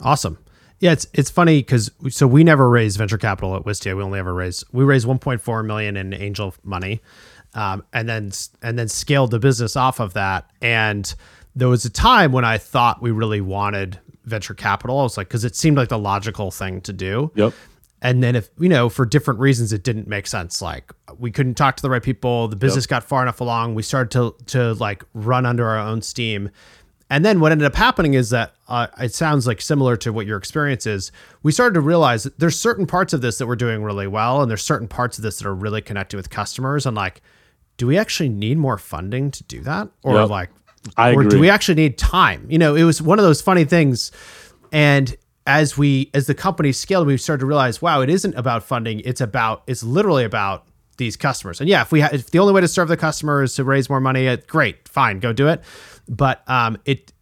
Awesome. 0.00 0.38
Yeah, 0.80 0.92
it's 0.92 1.06
it's 1.12 1.30
funny 1.30 1.58
because 1.58 1.90
so 2.08 2.26
we 2.26 2.42
never 2.42 2.70
raised 2.70 2.96
venture 2.96 3.18
capital 3.18 3.54
at 3.54 3.64
Wistia. 3.64 3.94
We 3.94 4.02
only 4.02 4.18
ever 4.18 4.32
raised 4.32 4.64
we 4.72 4.82
raised 4.82 5.06
1.4 5.06 5.66
million 5.66 5.98
in 5.98 6.14
angel 6.14 6.54
money, 6.64 7.02
um, 7.54 7.84
and 7.92 8.08
then 8.08 8.32
and 8.62 8.78
then 8.78 8.88
scaled 8.88 9.30
the 9.30 9.38
business 9.38 9.76
off 9.76 10.00
of 10.00 10.14
that. 10.14 10.50
And 10.60 11.12
there 11.56 11.68
was 11.68 11.84
a 11.84 11.90
time 11.90 12.32
when 12.32 12.44
I 12.44 12.58
thought 12.58 13.00
we 13.00 13.10
really 13.10 13.40
wanted 13.40 13.98
venture 14.24 14.54
capital. 14.54 14.98
I 14.98 15.02
was 15.02 15.16
like, 15.16 15.28
because 15.28 15.44
it 15.44 15.54
seemed 15.54 15.76
like 15.76 15.88
the 15.88 15.98
logical 15.98 16.50
thing 16.50 16.80
to 16.82 16.92
do. 16.92 17.30
Yep. 17.34 17.52
And 18.02 18.22
then 18.22 18.36
if 18.36 18.50
you 18.58 18.68
know 18.68 18.88
for 18.88 19.06
different 19.06 19.40
reasons 19.40 19.72
it 19.72 19.82
didn't 19.82 20.06
make 20.06 20.26
sense. 20.26 20.60
Like 20.60 20.92
we 21.18 21.30
couldn't 21.30 21.54
talk 21.54 21.76
to 21.76 21.82
the 21.82 21.90
right 21.90 22.02
people. 22.02 22.48
The 22.48 22.56
business 22.56 22.86
got 22.86 23.04
far 23.04 23.22
enough 23.22 23.40
along. 23.40 23.74
We 23.74 23.82
started 23.82 24.10
to 24.12 24.34
to 24.46 24.74
like 24.74 25.04
run 25.14 25.46
under 25.46 25.66
our 25.66 25.78
own 25.78 26.02
steam. 26.02 26.50
And 27.10 27.24
then 27.24 27.38
what 27.38 27.52
ended 27.52 27.66
up 27.66 27.74
happening 27.74 28.14
is 28.14 28.30
that 28.30 28.54
uh, 28.66 28.86
it 28.98 29.14
sounds 29.14 29.46
like 29.46 29.60
similar 29.60 29.96
to 29.98 30.12
what 30.12 30.26
your 30.26 30.38
experience 30.38 30.86
is. 30.86 31.12
We 31.42 31.52
started 31.52 31.74
to 31.74 31.80
realize 31.80 32.24
that 32.24 32.38
there's 32.38 32.58
certain 32.58 32.86
parts 32.86 33.12
of 33.12 33.20
this 33.20 33.38
that 33.38 33.46
we're 33.46 33.56
doing 33.56 33.82
really 33.82 34.06
well, 34.06 34.40
and 34.40 34.50
there's 34.50 34.64
certain 34.64 34.88
parts 34.88 35.18
of 35.18 35.22
this 35.22 35.38
that 35.38 35.46
are 35.46 35.54
really 35.54 35.82
connected 35.82 36.16
with 36.16 36.30
customers. 36.30 36.86
And 36.86 36.96
like, 36.96 37.20
do 37.76 37.86
we 37.86 37.98
actually 37.98 38.28
need 38.28 38.58
more 38.58 38.78
funding 38.78 39.30
to 39.32 39.42
do 39.44 39.60
that, 39.62 39.88
or 40.02 40.14
Yep. 40.14 40.28
like, 40.30 40.50
I 40.96 41.14
or 41.14 41.24
do 41.24 41.38
we 41.38 41.48
actually 41.50 41.76
need 41.76 41.96
time? 41.98 42.46
You 42.48 42.58
know, 42.58 42.74
it 42.74 42.84
was 42.84 43.00
one 43.00 43.18
of 43.18 43.24
those 43.24 43.40
funny 43.40 43.64
things. 43.64 44.12
And 44.70 45.16
as 45.46 45.78
we 45.78 46.10
as 46.14 46.26
the 46.26 46.34
company 46.34 46.72
scaled, 46.72 47.06
we 47.06 47.16
started 47.16 47.40
to 47.40 47.46
realize, 47.46 47.80
wow, 47.80 48.00
it 48.02 48.10
isn't 48.10 48.34
about 48.34 48.62
funding. 48.64 49.00
It's 49.00 49.20
about 49.20 49.62
it's 49.66 49.82
literally 49.82 50.24
about 50.24 50.66
these 50.98 51.16
customers. 51.16 51.58
And 51.60 51.68
yeah, 51.68 51.80
if 51.82 51.90
we 51.90 52.00
ha- 52.02 52.10
if 52.12 52.30
the 52.30 52.38
only 52.38 52.52
way 52.52 52.60
to 52.60 52.68
serve 52.68 52.88
the 52.88 52.96
customer 52.96 53.42
is 53.42 53.54
to 53.54 53.64
raise 53.64 53.88
more 53.88 54.00
money, 54.00 54.28
uh, 54.28 54.36
great, 54.46 54.86
fine, 54.88 55.20
go 55.20 55.32
do 55.32 55.48
it. 55.48 55.62
But 56.06 56.48
um, 56.48 56.76
it 56.84 57.12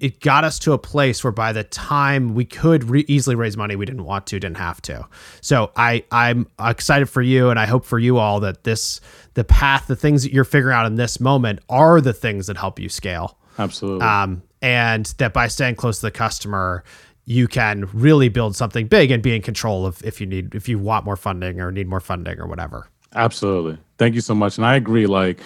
it 0.00 0.20
got 0.20 0.44
us 0.44 0.58
to 0.60 0.72
a 0.72 0.78
place 0.78 1.22
where 1.22 1.32
by 1.32 1.52
the 1.52 1.64
time 1.64 2.34
we 2.34 2.44
could 2.44 2.84
re- 2.84 3.04
easily 3.06 3.36
raise 3.36 3.56
money, 3.56 3.76
we 3.76 3.86
didn't 3.86 4.04
want 4.04 4.26
to, 4.28 4.40
didn't 4.40 4.56
have 4.56 4.82
to. 4.82 5.06
So 5.40 5.70
I 5.76 6.04
I'm 6.10 6.48
excited 6.60 7.06
for 7.06 7.22
you, 7.22 7.50
and 7.50 7.58
I 7.58 7.66
hope 7.66 7.84
for 7.84 7.98
you 7.98 8.18
all 8.18 8.40
that 8.40 8.64
this 8.64 9.00
the 9.34 9.44
path, 9.44 9.86
the 9.86 9.96
things 9.96 10.22
that 10.22 10.32
you're 10.32 10.44
figuring 10.44 10.76
out 10.76 10.86
in 10.86 10.96
this 10.96 11.20
moment 11.20 11.60
are 11.68 12.00
the 12.00 12.12
things 12.12 12.46
that 12.46 12.56
help 12.56 12.78
you 12.78 12.88
scale 12.88 13.38
Absolutely. 13.58 14.06
um, 14.06 14.42
and 14.62 15.06
that 15.18 15.32
by 15.32 15.48
staying 15.48 15.76
close 15.76 16.00
to 16.00 16.06
the 16.06 16.12
customer 16.12 16.84
you 17.26 17.48
can 17.48 17.88
really 17.94 18.28
build 18.28 18.54
something 18.54 18.86
big 18.86 19.10
and 19.10 19.22
be 19.22 19.34
in 19.34 19.40
control 19.40 19.86
of 19.86 20.04
if 20.04 20.20
you 20.20 20.26
need 20.26 20.54
if 20.54 20.68
you 20.68 20.78
want 20.78 21.06
more 21.06 21.16
funding 21.16 21.58
or 21.58 21.72
need 21.72 21.88
more 21.88 22.00
funding 22.00 22.38
or 22.38 22.46
whatever 22.46 22.86
Absolutely. 23.14 23.78
Thank 23.98 24.14
you 24.14 24.20
so 24.20 24.34
much. 24.34 24.58
And 24.58 24.66
I 24.66 24.76
agree. 24.76 25.06
Like, 25.06 25.40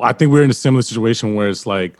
I 0.00 0.12
think 0.12 0.32
we're 0.32 0.42
in 0.42 0.50
a 0.50 0.54
similar 0.54 0.82
situation 0.82 1.34
where 1.34 1.48
it's 1.48 1.66
like, 1.66 1.94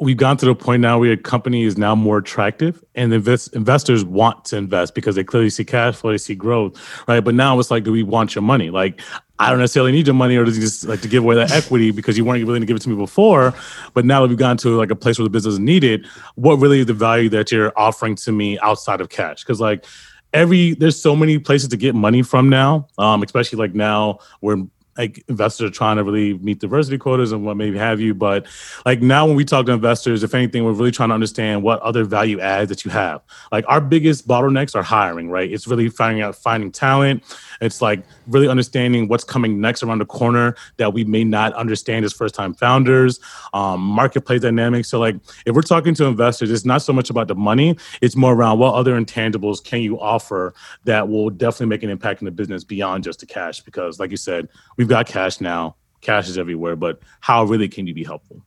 we've 0.00 0.16
gone 0.16 0.36
to 0.38 0.46
the 0.46 0.54
point 0.54 0.80
now 0.80 0.98
where 0.98 1.12
a 1.12 1.16
company 1.16 1.64
is 1.64 1.76
now 1.76 1.94
more 1.94 2.18
attractive 2.18 2.82
and 2.94 3.12
invest, 3.12 3.54
investors 3.54 4.02
want 4.04 4.46
to 4.46 4.56
invest 4.56 4.94
because 4.94 5.14
they 5.14 5.22
clearly 5.22 5.50
see 5.50 5.64
cash 5.64 5.96
flow, 5.96 6.10
they 6.10 6.18
see 6.18 6.34
growth, 6.34 6.80
right? 7.06 7.20
But 7.20 7.34
now 7.34 7.58
it's 7.58 7.70
like, 7.70 7.84
do 7.84 7.92
we 7.92 8.02
want 8.02 8.34
your 8.34 8.42
money? 8.42 8.70
Like, 8.70 9.00
I 9.38 9.50
don't 9.50 9.58
necessarily 9.58 9.92
need 9.92 10.06
your 10.06 10.14
money 10.14 10.36
or 10.36 10.44
does 10.44 10.56
he 10.56 10.62
just 10.62 10.86
like 10.86 11.02
to 11.02 11.08
give 11.08 11.22
away 11.22 11.34
that 11.36 11.50
equity 11.50 11.90
because 11.90 12.16
you 12.16 12.24
weren't 12.24 12.44
willing 12.46 12.62
to 12.62 12.66
give 12.66 12.76
it 12.76 12.82
to 12.82 12.88
me 12.88 12.96
before. 12.96 13.54
But 13.94 14.04
now 14.04 14.22
that 14.22 14.28
we've 14.28 14.38
gotten 14.38 14.56
to 14.58 14.76
like 14.76 14.90
a 14.90 14.96
place 14.96 15.18
where 15.18 15.24
the 15.24 15.30
business 15.30 15.54
is 15.54 15.60
needed, 15.60 16.06
what 16.34 16.56
really 16.56 16.80
is 16.80 16.86
the 16.86 16.94
value 16.94 17.28
that 17.30 17.52
you're 17.52 17.72
offering 17.76 18.16
to 18.16 18.32
me 18.32 18.58
outside 18.60 19.00
of 19.00 19.10
cash? 19.10 19.42
Because 19.42 19.60
like 19.60 19.84
every 20.32 20.74
there's 20.74 21.00
so 21.00 21.14
many 21.14 21.38
places 21.38 21.68
to 21.68 21.76
get 21.76 21.94
money 21.94 22.22
from 22.22 22.48
now, 22.48 22.86
um, 22.98 23.22
especially 23.22 23.58
like 23.58 23.74
now 23.74 24.18
we're 24.40 24.62
like 24.98 25.24
investors 25.28 25.70
are 25.70 25.72
trying 25.72 25.96
to 25.96 26.04
really 26.04 26.34
meet 26.38 26.58
diversity 26.58 26.98
quotas 26.98 27.32
and 27.32 27.44
what 27.44 27.56
maybe 27.56 27.78
have 27.78 28.00
you. 28.00 28.14
But 28.14 28.46
like 28.84 29.00
now 29.00 29.26
when 29.26 29.36
we 29.36 29.44
talk 29.44 29.66
to 29.66 29.72
investors, 29.72 30.22
if 30.22 30.34
anything, 30.34 30.64
we're 30.64 30.72
really 30.72 30.90
trying 30.90 31.10
to 31.10 31.14
understand 31.14 31.62
what 31.62 31.80
other 31.80 32.04
value 32.04 32.40
adds 32.40 32.68
that 32.68 32.84
you 32.84 32.90
have. 32.90 33.22
Like 33.52 33.64
our 33.68 33.80
biggest 33.80 34.26
bottlenecks 34.26 34.74
are 34.74 34.82
hiring, 34.82 35.30
right? 35.30 35.50
It's 35.50 35.66
really 35.66 35.88
finding 35.88 36.22
out 36.22 36.34
finding 36.34 36.72
talent. 36.72 37.22
It's 37.60 37.80
like 37.80 38.02
really 38.26 38.48
understanding 38.48 39.08
what's 39.08 39.24
coming 39.24 39.60
next 39.60 39.82
around 39.82 39.98
the 39.98 40.06
corner 40.06 40.56
that 40.78 40.92
we 40.92 41.04
may 41.04 41.24
not 41.24 41.52
understand 41.54 42.04
as 42.04 42.12
first 42.12 42.34
time 42.34 42.54
founders, 42.54 43.20
um, 43.52 43.80
marketplace 43.80 44.40
dynamics. 44.40 44.88
So 44.88 44.98
like 44.98 45.16
if 45.46 45.54
we're 45.54 45.62
talking 45.62 45.94
to 45.94 46.04
investors, 46.06 46.50
it's 46.50 46.64
not 46.64 46.82
so 46.82 46.92
much 46.92 47.10
about 47.10 47.28
the 47.28 47.34
money, 47.34 47.76
it's 48.00 48.16
more 48.16 48.34
around 48.34 48.58
what 48.58 48.74
other 48.74 49.00
intangibles 49.00 49.62
can 49.62 49.80
you 49.80 50.00
offer 50.00 50.54
that 50.84 51.08
will 51.08 51.30
definitely 51.30 51.66
make 51.66 51.82
an 51.82 51.90
impact 51.90 52.20
in 52.22 52.24
the 52.24 52.30
business 52.30 52.64
beyond 52.64 53.04
just 53.04 53.20
the 53.20 53.26
cash. 53.26 53.60
Because 53.60 54.00
like 54.00 54.10
you 54.10 54.16
said, 54.16 54.48
we've 54.80 54.88
got 54.88 55.06
cash 55.06 55.42
now. 55.42 55.76
Cash 56.00 56.30
is 56.30 56.38
everywhere, 56.38 56.74
but 56.74 57.00
how 57.20 57.44
really 57.44 57.68
can 57.68 57.86
you 57.86 57.92
be 57.92 58.02
helpful? 58.02 58.42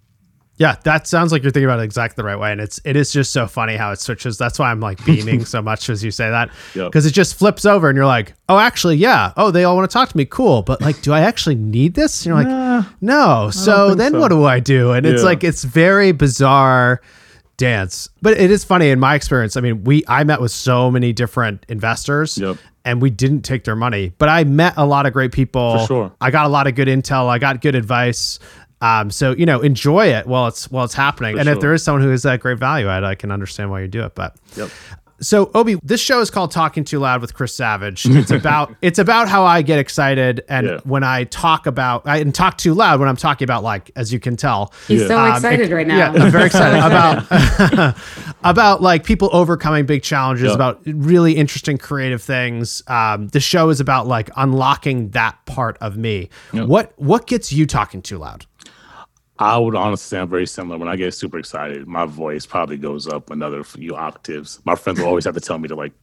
Yeah, 0.58 0.76
that 0.84 1.06
sounds 1.06 1.32
like 1.32 1.44
you're 1.44 1.52
thinking 1.52 1.66
about 1.66 1.80
it 1.80 1.84
exactly 1.84 2.16
the 2.16 2.26
right 2.26 2.40
way, 2.40 2.52
and 2.52 2.60
it's 2.60 2.82
it 2.84 2.96
is 2.96 3.14
just 3.14 3.32
so 3.32 3.46
funny 3.46 3.76
how 3.76 3.92
it 3.92 4.00
switches. 4.00 4.36
That's 4.40 4.58
why 4.58 4.72
I'm 4.72 4.80
like 4.80 5.04
beaming 5.06 5.46
so 5.46 5.62
much 5.62 5.92
as 5.92 6.04
you 6.04 6.10
say 6.10 6.28
that, 6.32 6.50
because 6.74 7.06
yep. 7.06 7.12
it 7.12 7.14
just 7.14 7.36
flips 7.36 7.66
over, 7.66 7.88
and 7.88 7.96
you're 7.96 8.08
like, 8.08 8.34
oh, 8.50 8.58
actually, 8.58 8.96
yeah, 8.96 9.34
oh, 9.38 9.52
they 9.52 9.64
all 9.64 9.76
want 9.76 9.88
to 9.88 9.94
talk 9.94 10.10
to 10.10 10.18
me, 10.18 10.26
cool, 10.26 10.64
but 10.64 10.82
like, 10.82 11.00
do 11.04 11.14
I 11.14 11.22
actually 11.22 11.56
need 11.56 11.94
this? 11.94 12.26
And 12.26 12.28
you're 12.28 12.44
like, 12.44 12.48
nah, 12.48 12.84
no. 13.00 13.52
So 13.52 13.94
then 13.94 14.14
so. 14.14 14.20
what 14.20 14.30
do 14.30 14.46
I 14.46 14.60
do? 14.60 14.92
And 14.92 15.06
yeah. 15.06 15.12
it's 15.12 15.24
like 15.24 15.44
it's 15.44 15.64
very 15.64 16.12
bizarre 16.14 17.00
dance, 17.58 18.10
but 18.22 18.38
it 18.38 18.51
is 18.51 18.64
funny 18.64 18.89
in 18.89 18.99
my 18.99 19.16
experience. 19.16 19.56
I 19.58 19.62
mean, 19.62 19.84
we 19.84 20.04
I 20.08 20.24
met 20.24 20.41
with 20.41 20.51
so 20.51 20.91
many 20.91 21.14
different 21.14 21.66
investors, 21.70 22.38
yep 22.38 22.58
and 22.86 23.01
we 23.01 23.10
didn't 23.10 23.41
take 23.43 23.64
their 23.64 23.76
money. 23.76 24.14
But 24.18 24.30
I 24.30 24.43
met 24.43 24.74
a 24.78 24.86
lot 24.86 25.06
of 25.06 25.14
great 25.14 25.32
people. 25.32 25.80
For 25.80 25.86
sure. 25.86 26.12
I 26.20 26.32
got 26.32 26.45
a 26.45 26.49
lot 26.49 26.68
of 26.68 26.76
good 26.76 26.88
intel. 26.88 27.28
I 27.28 27.39
got 27.39 27.62
good 27.62 27.76
advice. 27.76 28.39
Um, 28.82 29.12
so 29.12 29.32
you 29.32 29.45
know, 29.45 29.62
enjoy 29.62 30.08
it 30.08 30.28
while 30.28 30.47
it's 30.47 30.70
while 30.70 30.84
it's 30.84 30.93
happening. 30.93 31.36
For 31.36 31.39
and 31.39 31.47
sure. 31.47 31.54
if 31.54 31.60
there 31.62 31.74
is 31.74 31.84
someone 31.84 32.01
who 32.01 32.12
is 32.12 32.24
that 32.24 32.41
great 32.41 32.60
value 32.60 32.89
add, 32.89 33.04
I 33.04 33.16
can 33.16 33.32
understand 33.32 33.72
why 33.72 33.82
you 33.82 33.88
do 33.88 34.04
it. 34.04 34.16
But 34.16 34.36
yep. 34.58 34.70
So 35.20 35.51
Obi, 35.53 35.76
this 35.84 36.01
show 36.01 36.20
is 36.22 36.30
called 36.30 36.51
Talking 36.51 36.84
Too 36.84 36.99
Loud 36.99 37.22
with 37.22 37.34
Chris 37.34 37.55
Savage. 37.55 38.05
It's 38.24 38.32
about 38.32 38.74
it's 38.82 38.99
about 38.99 39.28
how 39.28 39.43
I 39.43 39.64
get 39.64 39.80
excited 39.80 40.45
and 40.47 40.68
yeah. 40.68 40.80
when 40.86 41.03
I 41.03 41.26
talk 41.26 41.66
about 41.66 42.07
I 42.07 42.20
and 42.20 42.34
talk 42.34 42.57
too 42.57 42.74
loud 42.74 43.01
when 43.01 43.09
I'm 43.09 43.18
talking 43.18 43.45
about 43.45 43.64
like 43.64 43.91
as 43.97 44.14
you 44.14 44.20
can 44.20 44.38
tell. 44.38 44.72
He's 44.88 45.01
yeah. 45.01 45.07
so 45.07 45.20
um, 45.20 45.36
excited 45.36 45.72
it, 45.72 45.76
right 45.76 45.86
now. 45.86 45.97
Yeah, 45.97 46.24
I'm 46.24 46.32
very 46.32 46.45
excited 46.45 46.78
about 46.86 47.97
about 48.43 48.82
like 48.82 49.03
people 49.03 49.30
overcoming 49.34 49.86
big 49.86 50.03
challenges, 50.03 50.47
yeah. 50.47 50.53
about 50.53 50.82
really 50.86 51.34
interesting 51.34 51.78
creative 51.78 52.22
things. 52.22 52.82
Um, 52.88 53.28
the 53.30 53.41
show 53.41 53.70
is 53.70 53.82
about 53.82 54.07
like 54.07 54.30
unlocking 54.38 55.09
that 55.09 55.38
part 55.45 55.78
of 55.82 55.97
me. 55.97 56.30
What 56.51 56.93
what 56.95 57.28
gets 57.28 57.51
you 57.51 57.66
talking 57.66 58.01
too 58.01 58.20
loud? 58.20 58.45
I 59.40 59.58
would 59.58 59.76
honestly 59.76 60.06
say 60.16 60.20
I'm 60.20 60.30
very 60.30 60.46
similar. 60.46 60.78
When 60.78 60.88
I 60.88 60.96
get 60.96 61.14
super 61.14 61.40
excited, 61.40 61.88
my 61.88 62.06
voice 62.06 62.46
probably 62.46 62.78
goes 62.78 63.08
up 63.08 63.32
another 63.32 63.64
few 63.64 63.96
octaves. 63.96 64.60
My 64.64 64.76
friends 64.76 65.00
will 65.00 65.08
always 65.08 65.26
have 65.26 65.34
to 65.34 65.42
tell 65.42 65.58
me 65.58 65.68
to 65.70 65.76
like 65.76 65.94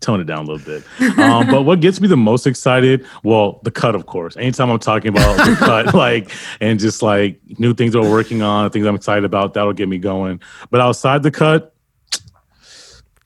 tone 0.00 0.20
it 0.20 0.24
down 0.24 0.46
a 0.46 0.50
little 0.50 0.64
bit. 0.64 1.18
Um, 1.18 1.46
but 1.46 1.62
what 1.62 1.80
gets 1.80 2.00
me 2.00 2.08
the 2.08 2.16
most 2.16 2.46
excited, 2.46 3.06
well, 3.22 3.60
the 3.62 3.70
cut, 3.70 3.94
of 3.94 4.06
course. 4.06 4.36
Anytime 4.36 4.68
I'm 4.68 4.80
talking 4.80 5.08
about 5.08 5.36
the 5.36 5.54
cut, 5.56 5.94
like, 5.94 6.30
and 6.60 6.80
just 6.80 7.02
like 7.02 7.40
new 7.58 7.72
things 7.72 7.96
we're 7.96 8.10
working 8.10 8.42
on, 8.42 8.68
things 8.70 8.84
I'm 8.84 8.96
excited 8.96 9.24
about, 9.24 9.54
that'll 9.54 9.72
get 9.72 9.88
me 9.88 9.98
going. 9.98 10.40
But 10.70 10.80
outside 10.80 11.22
the 11.22 11.30
cut, 11.30 11.72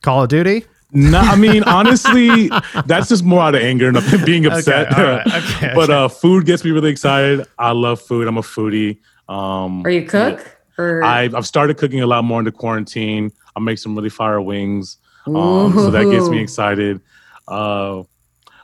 Call 0.03 0.23
of 0.23 0.29
Duty. 0.29 0.65
No, 0.93 1.19
I 1.19 1.35
mean 1.35 1.63
honestly, 1.67 2.49
that's 2.87 3.09
just 3.09 3.25
more 3.25 3.43
out 3.43 3.55
of 3.57 3.63
anger 3.63 3.89
and 3.89 4.25
being 4.25 4.47
upset. 4.47 4.93
Okay, 4.93 5.23
okay, 5.37 5.73
but 5.75 5.91
uh, 5.91 6.09
food 6.09 6.47
gets 6.47 6.65
me 6.65 6.71
really 6.71 6.91
excited. 6.91 7.47
I 7.59 7.73
love 7.73 8.01
food. 8.01 8.29
I'm 8.29 8.39
a 8.39 8.43
foodie. 8.43 8.99
Um, 9.29 9.85
Are 9.85 9.91
you 9.91 10.07
cook? 10.07 10.39
Yeah. 10.79 10.85
Or? 10.85 11.03
I've, 11.03 11.35
I've 11.35 11.47
started 11.47 11.79
cooking 11.79 12.01
a 12.01 12.07
lot 12.07 12.25
more 12.25 12.39
into 12.39 12.53
quarantine. 12.53 13.33
I 13.55 13.61
make 13.61 13.79
some 13.79 13.97
really 13.97 14.11
fire 14.11 14.41
wings. 14.41 14.99
Um, 15.27 15.73
so 15.73 15.91
that 15.91 16.05
gets 16.05 16.29
me 16.29 16.41
excited. 16.41 17.01
Uh, 17.49 18.03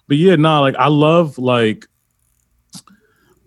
but 0.06 0.16
yeah, 0.16 0.36
no, 0.36 0.42
nah, 0.42 0.60
like 0.60 0.76
I 0.76 0.88
love 0.88 1.38
like 1.38 1.86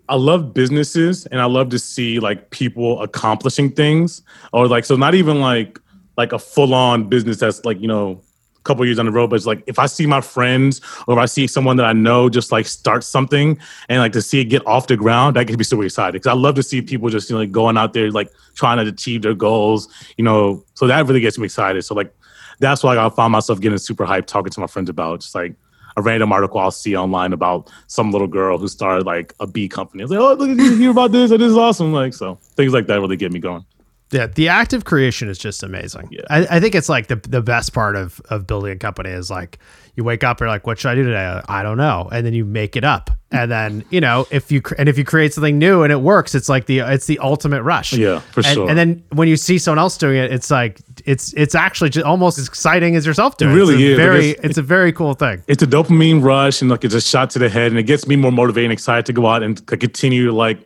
I 0.08 0.16
love 0.16 0.54
businesses 0.54 1.26
and 1.26 1.40
I 1.40 1.46
love 1.46 1.70
to 1.70 1.78
see 1.78 2.20
like 2.20 2.50
people 2.50 3.00
accomplishing 3.02 3.70
things 3.72 4.22
or 4.52 4.68
like 4.68 4.84
so 4.84 4.96
not 4.96 5.14
even 5.14 5.40
like 5.40 5.78
like 6.16 6.32
a 6.32 6.38
full 6.38 6.74
on 6.74 7.08
business 7.08 7.38
that's 7.38 7.64
like 7.64 7.80
you 7.80 7.88
know 7.88 8.22
couple 8.66 8.84
years 8.84 8.98
on 8.98 9.06
the 9.06 9.12
road, 9.12 9.30
but 9.30 9.36
it's 9.36 9.46
like 9.46 9.62
if 9.66 9.78
I 9.78 9.86
see 9.86 10.06
my 10.06 10.20
friends 10.20 10.80
or 11.06 11.14
if 11.14 11.18
I 11.18 11.26
see 11.26 11.46
someone 11.46 11.76
that 11.76 11.86
I 11.86 11.92
know 11.92 12.28
just 12.28 12.52
like 12.52 12.66
start 12.66 13.04
something 13.04 13.58
and 13.88 13.98
like 14.00 14.12
to 14.12 14.22
see 14.22 14.40
it 14.40 14.46
get 14.46 14.66
off 14.66 14.86
the 14.86 14.96
ground, 14.96 15.36
that 15.36 15.46
can 15.46 15.56
be 15.56 15.64
super 15.64 15.84
excited 15.84 16.12
because 16.12 16.26
I 16.26 16.34
love 16.34 16.54
to 16.56 16.62
see 16.62 16.82
people 16.82 17.08
just 17.08 17.30
you 17.30 17.34
know 17.34 17.40
like 17.40 17.52
going 17.52 17.76
out 17.76 17.92
there 17.92 18.10
like 18.10 18.30
trying 18.54 18.84
to 18.84 18.90
achieve 18.90 19.22
their 19.22 19.34
goals, 19.34 19.88
you 20.16 20.24
know. 20.24 20.64
So 20.74 20.86
that 20.86 21.06
really 21.06 21.20
gets 21.20 21.38
me 21.38 21.46
excited. 21.46 21.82
So 21.82 21.94
like 21.94 22.14
that's 22.58 22.82
why 22.82 22.96
I 22.96 23.08
found 23.10 23.32
myself 23.32 23.60
getting 23.60 23.78
super 23.78 24.06
hyped 24.06 24.26
talking 24.26 24.50
to 24.50 24.60
my 24.60 24.66
friends 24.66 24.88
about 24.88 25.20
just 25.20 25.34
like 25.34 25.54
a 25.96 26.02
random 26.02 26.32
article 26.32 26.60
I'll 26.60 26.70
see 26.70 26.96
online 26.96 27.32
about 27.32 27.70
some 27.86 28.12
little 28.12 28.26
girl 28.26 28.58
who 28.58 28.68
started 28.68 29.06
like 29.06 29.32
a 29.40 29.46
bee 29.46 29.68
company. 29.68 30.02
I 30.02 30.04
was 30.04 30.10
like, 30.10 30.20
oh, 30.20 30.34
look, 30.34 30.48
you 30.48 30.76
hear 30.76 30.90
about 30.90 31.12
this? 31.12 31.30
And 31.30 31.40
this 31.40 31.50
is 31.50 31.56
awesome. 31.56 31.92
Like, 31.92 32.12
so 32.12 32.34
things 32.54 32.72
like 32.72 32.86
that 32.86 33.00
really 33.00 33.16
get 33.16 33.32
me 33.32 33.38
going. 33.38 33.64
Yeah, 34.10 34.28
the 34.28 34.48
act 34.48 34.72
of 34.72 34.84
creation 34.84 35.28
is 35.28 35.36
just 35.36 35.64
amazing. 35.64 36.08
Yeah. 36.12 36.20
I, 36.30 36.46
I, 36.56 36.60
think 36.60 36.76
it's 36.76 36.88
like 36.88 37.08
the 37.08 37.16
the 37.16 37.42
best 37.42 37.72
part 37.72 37.96
of 37.96 38.20
of 38.30 38.46
building 38.46 38.70
a 38.70 38.76
company 38.76 39.10
is 39.10 39.30
like 39.30 39.58
you 39.96 40.04
wake 40.04 40.22
up, 40.22 40.38
you're 40.38 40.48
like, 40.48 40.64
what 40.64 40.78
should 40.78 40.90
I 40.90 40.94
do 40.94 41.02
today? 41.02 41.40
I 41.48 41.62
don't 41.64 41.76
know, 41.76 42.08
and 42.12 42.24
then 42.24 42.32
you 42.32 42.44
make 42.44 42.76
it 42.76 42.84
up, 42.84 43.10
and 43.32 43.50
then 43.50 43.84
you 43.90 44.00
know 44.00 44.24
if 44.30 44.52
you 44.52 44.62
and 44.78 44.88
if 44.88 44.96
you 44.96 45.04
create 45.04 45.34
something 45.34 45.58
new 45.58 45.82
and 45.82 45.92
it 45.92 46.02
works, 46.02 46.36
it's 46.36 46.48
like 46.48 46.66
the 46.66 46.80
it's 46.80 47.06
the 47.06 47.18
ultimate 47.18 47.64
rush. 47.64 47.94
Yeah, 47.94 48.20
for 48.20 48.40
and, 48.40 48.46
sure. 48.46 48.68
And 48.68 48.78
then 48.78 49.02
when 49.10 49.26
you 49.26 49.36
see 49.36 49.58
someone 49.58 49.80
else 49.80 49.98
doing 49.98 50.18
it, 50.18 50.32
it's 50.32 50.52
like 50.52 50.80
it's 51.04 51.32
it's 51.32 51.56
actually 51.56 51.90
just 51.90 52.06
almost 52.06 52.38
as 52.38 52.46
exciting 52.46 52.94
as 52.94 53.06
yourself 53.06 53.38
doing. 53.38 53.50
It 53.52 53.54
really 53.56 53.74
it's 53.74 53.82
is. 53.82 53.96
Very, 53.96 54.30
it's, 54.30 54.44
it's, 54.44 54.58
a 54.58 54.62
very 54.62 54.92
cool 54.92 55.14
thing. 55.14 55.42
It's 55.48 55.64
a 55.64 55.66
dopamine 55.66 56.22
rush, 56.22 56.60
and 56.60 56.70
like 56.70 56.84
it's 56.84 56.94
a 56.94 57.00
shot 57.00 57.30
to 57.30 57.40
the 57.40 57.48
head, 57.48 57.72
and 57.72 57.78
it 57.78 57.84
gets 57.84 58.06
me 58.06 58.14
more 58.14 58.30
motivated 58.30 58.66
and 58.66 58.72
excited 58.72 59.06
to 59.06 59.12
go 59.12 59.26
out 59.26 59.42
and 59.42 59.66
continue 59.66 60.30
like 60.30 60.60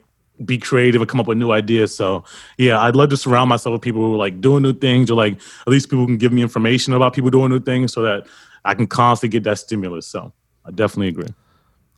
be 0.44 0.58
creative 0.58 1.00
and 1.00 1.08
come 1.08 1.20
up 1.20 1.26
with 1.26 1.38
new 1.38 1.50
ideas. 1.50 1.94
So 1.94 2.24
yeah, 2.58 2.80
I'd 2.80 2.96
love 2.96 3.10
to 3.10 3.16
surround 3.16 3.48
myself 3.48 3.74
with 3.74 3.82
people 3.82 4.02
who 4.02 4.14
are 4.14 4.18
like 4.18 4.40
doing 4.40 4.62
new 4.62 4.72
things 4.72 5.10
or 5.10 5.14
like 5.14 5.34
at 5.34 5.68
least 5.68 5.90
people 5.90 6.06
can 6.06 6.16
give 6.16 6.32
me 6.32 6.42
information 6.42 6.92
about 6.92 7.14
people 7.14 7.30
doing 7.30 7.50
new 7.50 7.60
things 7.60 7.92
so 7.92 8.02
that 8.02 8.26
I 8.64 8.74
can 8.74 8.86
constantly 8.86 9.32
get 9.38 9.44
that 9.44 9.58
stimulus. 9.58 10.06
So 10.06 10.32
I 10.64 10.70
definitely 10.70 11.08
agree. 11.08 11.34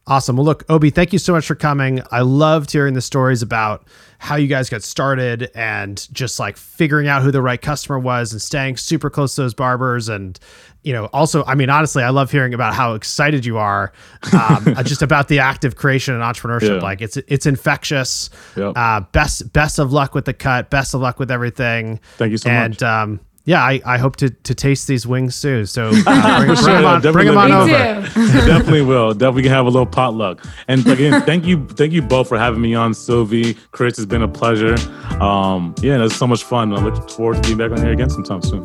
Awesome. 0.07 0.37
Well, 0.37 0.45
look, 0.45 0.65
Obi, 0.69 0.91
thank 0.91 1.13
you 1.13 1.19
so 1.21 1.33
much 1.33 1.47
for 1.47 1.55
coming. 1.55 2.03
I 2.11 2.23
loved 2.23 2.73
hearing 2.73 2.95
the 2.95 3.01
stories 3.01 3.41
about 3.41 3.87
how 4.19 4.35
you 4.35 4.49
guys 4.49 4.69
got 4.69 4.83
started 4.83 5.51
and 5.55 6.09
just 6.13 6.41
like 6.41 6.57
figuring 6.57 7.07
out 7.07 7.23
who 7.23 7.31
the 7.31 7.41
right 7.41 7.61
customer 7.61 8.01
was 8.01 8.33
and 8.33 8.43
staying 8.43 8.79
super 8.79 9.11
close 9.11 9.37
to 9.37 9.43
those 9.43 9.55
barbers. 9.55 10.09
And, 10.09 10.41
you 10.83 10.93
know, 10.93 11.07
also, 11.07 11.45
I 11.45 11.55
mean, 11.55 11.71
honestly, 11.71 12.03
I 12.03 12.11
love 12.11 12.33
hearing 12.33 12.53
about 12.53 12.75
how 12.75 12.95
excited 12.95 13.47
you 13.47 13.59
are 13.59 13.93
um, 14.33 14.75
just 14.85 15.03
about 15.03 15.29
the 15.29 15.39
active 15.39 15.77
creation 15.77 16.15
and 16.15 16.23
entrepreneurship. 16.23 16.81
Yeah. 16.81 16.83
Like 16.83 17.01
it's, 17.01 17.17
it's 17.17 17.47
infectious. 17.47 18.29
Yep. 18.57 18.73
Uh, 18.77 19.01
best, 19.13 19.53
best 19.53 19.79
of 19.79 19.93
luck 19.93 20.17
with 20.17 20.25
the 20.25 20.35
cut. 20.35 20.69
Best 20.69 20.95
of 20.95 21.01
luck 21.01 21.21
with 21.21 21.31
everything. 21.31 22.01
Thank 22.17 22.33
you 22.33 22.39
so 22.39 22.51
and, 22.51 22.73
much. 22.73 22.83
And, 22.83 22.89
um, 22.89 23.21
yeah, 23.45 23.61
I, 23.61 23.81
I 23.85 23.99
hope 23.99 24.17
to, 24.17 24.31
to 24.31 24.55
taste 24.55 24.87
these 24.87 25.07
wings 25.07 25.41
too. 25.41 25.67
So 25.67 25.91
uh, 26.07 26.45
bring, 26.45 26.55
bring, 26.55 26.65
them 26.65 26.85
on, 26.85 27.01
bring 27.01 27.27
them 27.27 27.37
on 27.37 27.51
over. 27.51 27.69
definitely 28.15 28.83
will. 28.83 29.13
Definitely 29.15 29.43
can 29.43 29.53
have 29.53 29.67
a 29.67 29.71
little 29.71 29.87
potluck. 29.87 30.45
And 30.69 30.87
again, 30.87 31.23
thank 31.23 31.45
you, 31.45 31.67
thank 31.69 31.93
you 31.93 32.03
both 32.03 32.29
for 32.29 32.39
having 32.39 32.61
me 32.61 32.75
on, 32.75 32.95
Sylvie. 32.95 33.55
Chris, 33.73 33.99
it's 33.99 34.07
been 34.07 34.23
a 34.23 34.29
pleasure. 34.29 34.77
Um, 35.21 35.75
yeah, 35.83 36.05
it's 36.05 36.15
so 36.15 36.27
much 36.27 36.45
fun. 36.45 36.73
I 36.73 36.83
look 36.83 37.11
forward 37.11 37.37
to 37.37 37.43
being 37.43 37.59
back 37.59 37.73
on 37.73 37.79
here 37.79 37.93
again 37.93 38.11
sometime 38.11 38.43
soon. 38.43 38.63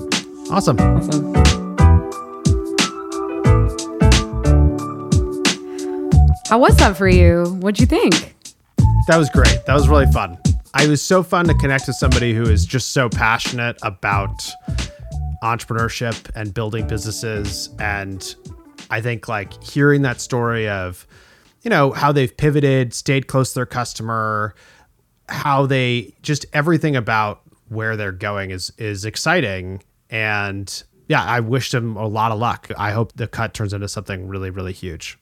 Awesome. 0.52 0.78
Awesome. 0.80 1.34
How 6.50 6.60
was 6.60 6.78
that 6.78 6.96
for 6.96 7.10
you? 7.10 7.46
What'd 7.60 7.80
you 7.80 7.88
think? 7.88 8.36
That 9.08 9.18
was 9.18 9.30
great. 9.30 9.66
That 9.66 9.74
was 9.74 9.90
really 9.90 10.06
fun. 10.12 10.38
It 10.80 10.90
was 10.90 11.02
so 11.02 11.24
fun 11.24 11.46
to 11.48 11.54
connect 11.56 11.88
with 11.88 11.96
somebody 11.96 12.34
who 12.34 12.44
is 12.44 12.66
just 12.66 12.92
so 12.92 13.10
passionate 13.10 13.78
about 13.82 14.30
entrepreneurship 15.44 16.30
and 16.36 16.54
building 16.54 16.88
businesses. 16.88 17.70
And 17.80 18.36
I 18.90 19.02
think 19.02 19.28
like 19.28 19.62
hearing 19.64 20.04
that 20.04 20.22
story 20.22 20.68
of, 20.68 21.08
you 21.62 21.70
know, 21.70 21.92
how 21.92 22.12
they've 22.12 22.36
pivoted, 22.36 22.94
stayed 22.94 23.28
close 23.28 23.50
to 23.50 23.56
their 23.56 23.66
customer, 23.66 24.56
how 25.30 25.66
they 25.66 26.14
just 26.22 26.46
everything 26.54 26.96
about 26.96 27.42
where 27.70 27.98
they're 27.98 28.12
going 28.12 28.52
is 28.52 28.72
is 28.78 29.04
exciting 29.04 29.84
and 30.10 30.84
yeah, 31.10 31.24
I 31.24 31.40
wished 31.40 31.74
him 31.74 31.96
a 31.96 32.08
lot 32.08 32.32
of 32.32 32.40
luck. 32.40 32.70
I 32.78 32.92
hope 32.92 33.14
the 33.16 33.28
cut 33.28 33.54
turns 33.54 33.74
into 33.74 33.88
something 33.88 34.28
really 34.28 34.50
really 34.50 34.74
huge. 34.74 35.18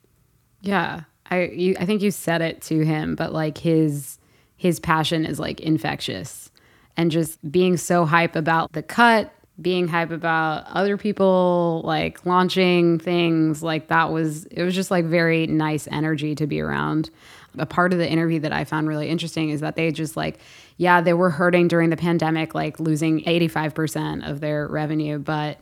Yeah. 0.62 1.02
I 1.30 1.46
you, 1.46 1.76
I 1.80 1.86
think 1.86 2.02
you 2.02 2.12
said 2.12 2.42
it 2.42 2.62
to 2.64 2.86
him, 2.86 3.16
but 3.16 3.34
like 3.34 3.58
his 3.58 4.20
his 4.58 4.80
passion 4.80 5.26
is 5.26 5.40
like 5.40 5.60
infectious. 5.60 6.52
And 6.98 7.12
just 7.12 7.40
being 7.52 7.76
so 7.76 8.06
hype 8.06 8.36
about 8.36 8.72
the 8.72 8.82
cut, 8.82 9.34
being 9.62 9.88
hype 9.88 10.12
about 10.12 10.66
other 10.68 10.98
people 10.98 11.82
like 11.84 12.26
launching 12.26 13.00
things, 13.00 13.62
like 13.62 13.88
that 13.88 14.12
was 14.12 14.46
it 14.46 14.64
was 14.64 14.76
just 14.76 14.92
like 14.92 15.06
very 15.06 15.48
nice 15.48 15.88
energy 15.92 16.36
to 16.36 16.48
be 16.48 16.62
around. 16.62 17.10
A 17.58 17.66
part 17.66 17.94
of 17.94 18.00
the 18.00 18.10
interview 18.10 18.40
that 18.42 18.52
I 18.52 18.64
found 18.66 18.88
really 18.88 19.10
interesting 19.10 19.50
is 19.50 19.62
that 19.62 19.76
they 19.76 19.92
just 19.92 20.18
like 20.18 20.40
yeah, 20.78 21.02
they 21.02 21.14
were 21.14 21.30
hurting 21.30 21.70
during 21.70 21.90
the 21.90 21.98
pandemic, 21.98 22.54
like 22.54 22.80
losing 22.82 23.24
85% 23.24 24.30
of 24.30 24.42
their 24.42 24.68
revenue, 24.68 25.20
but 25.20 25.58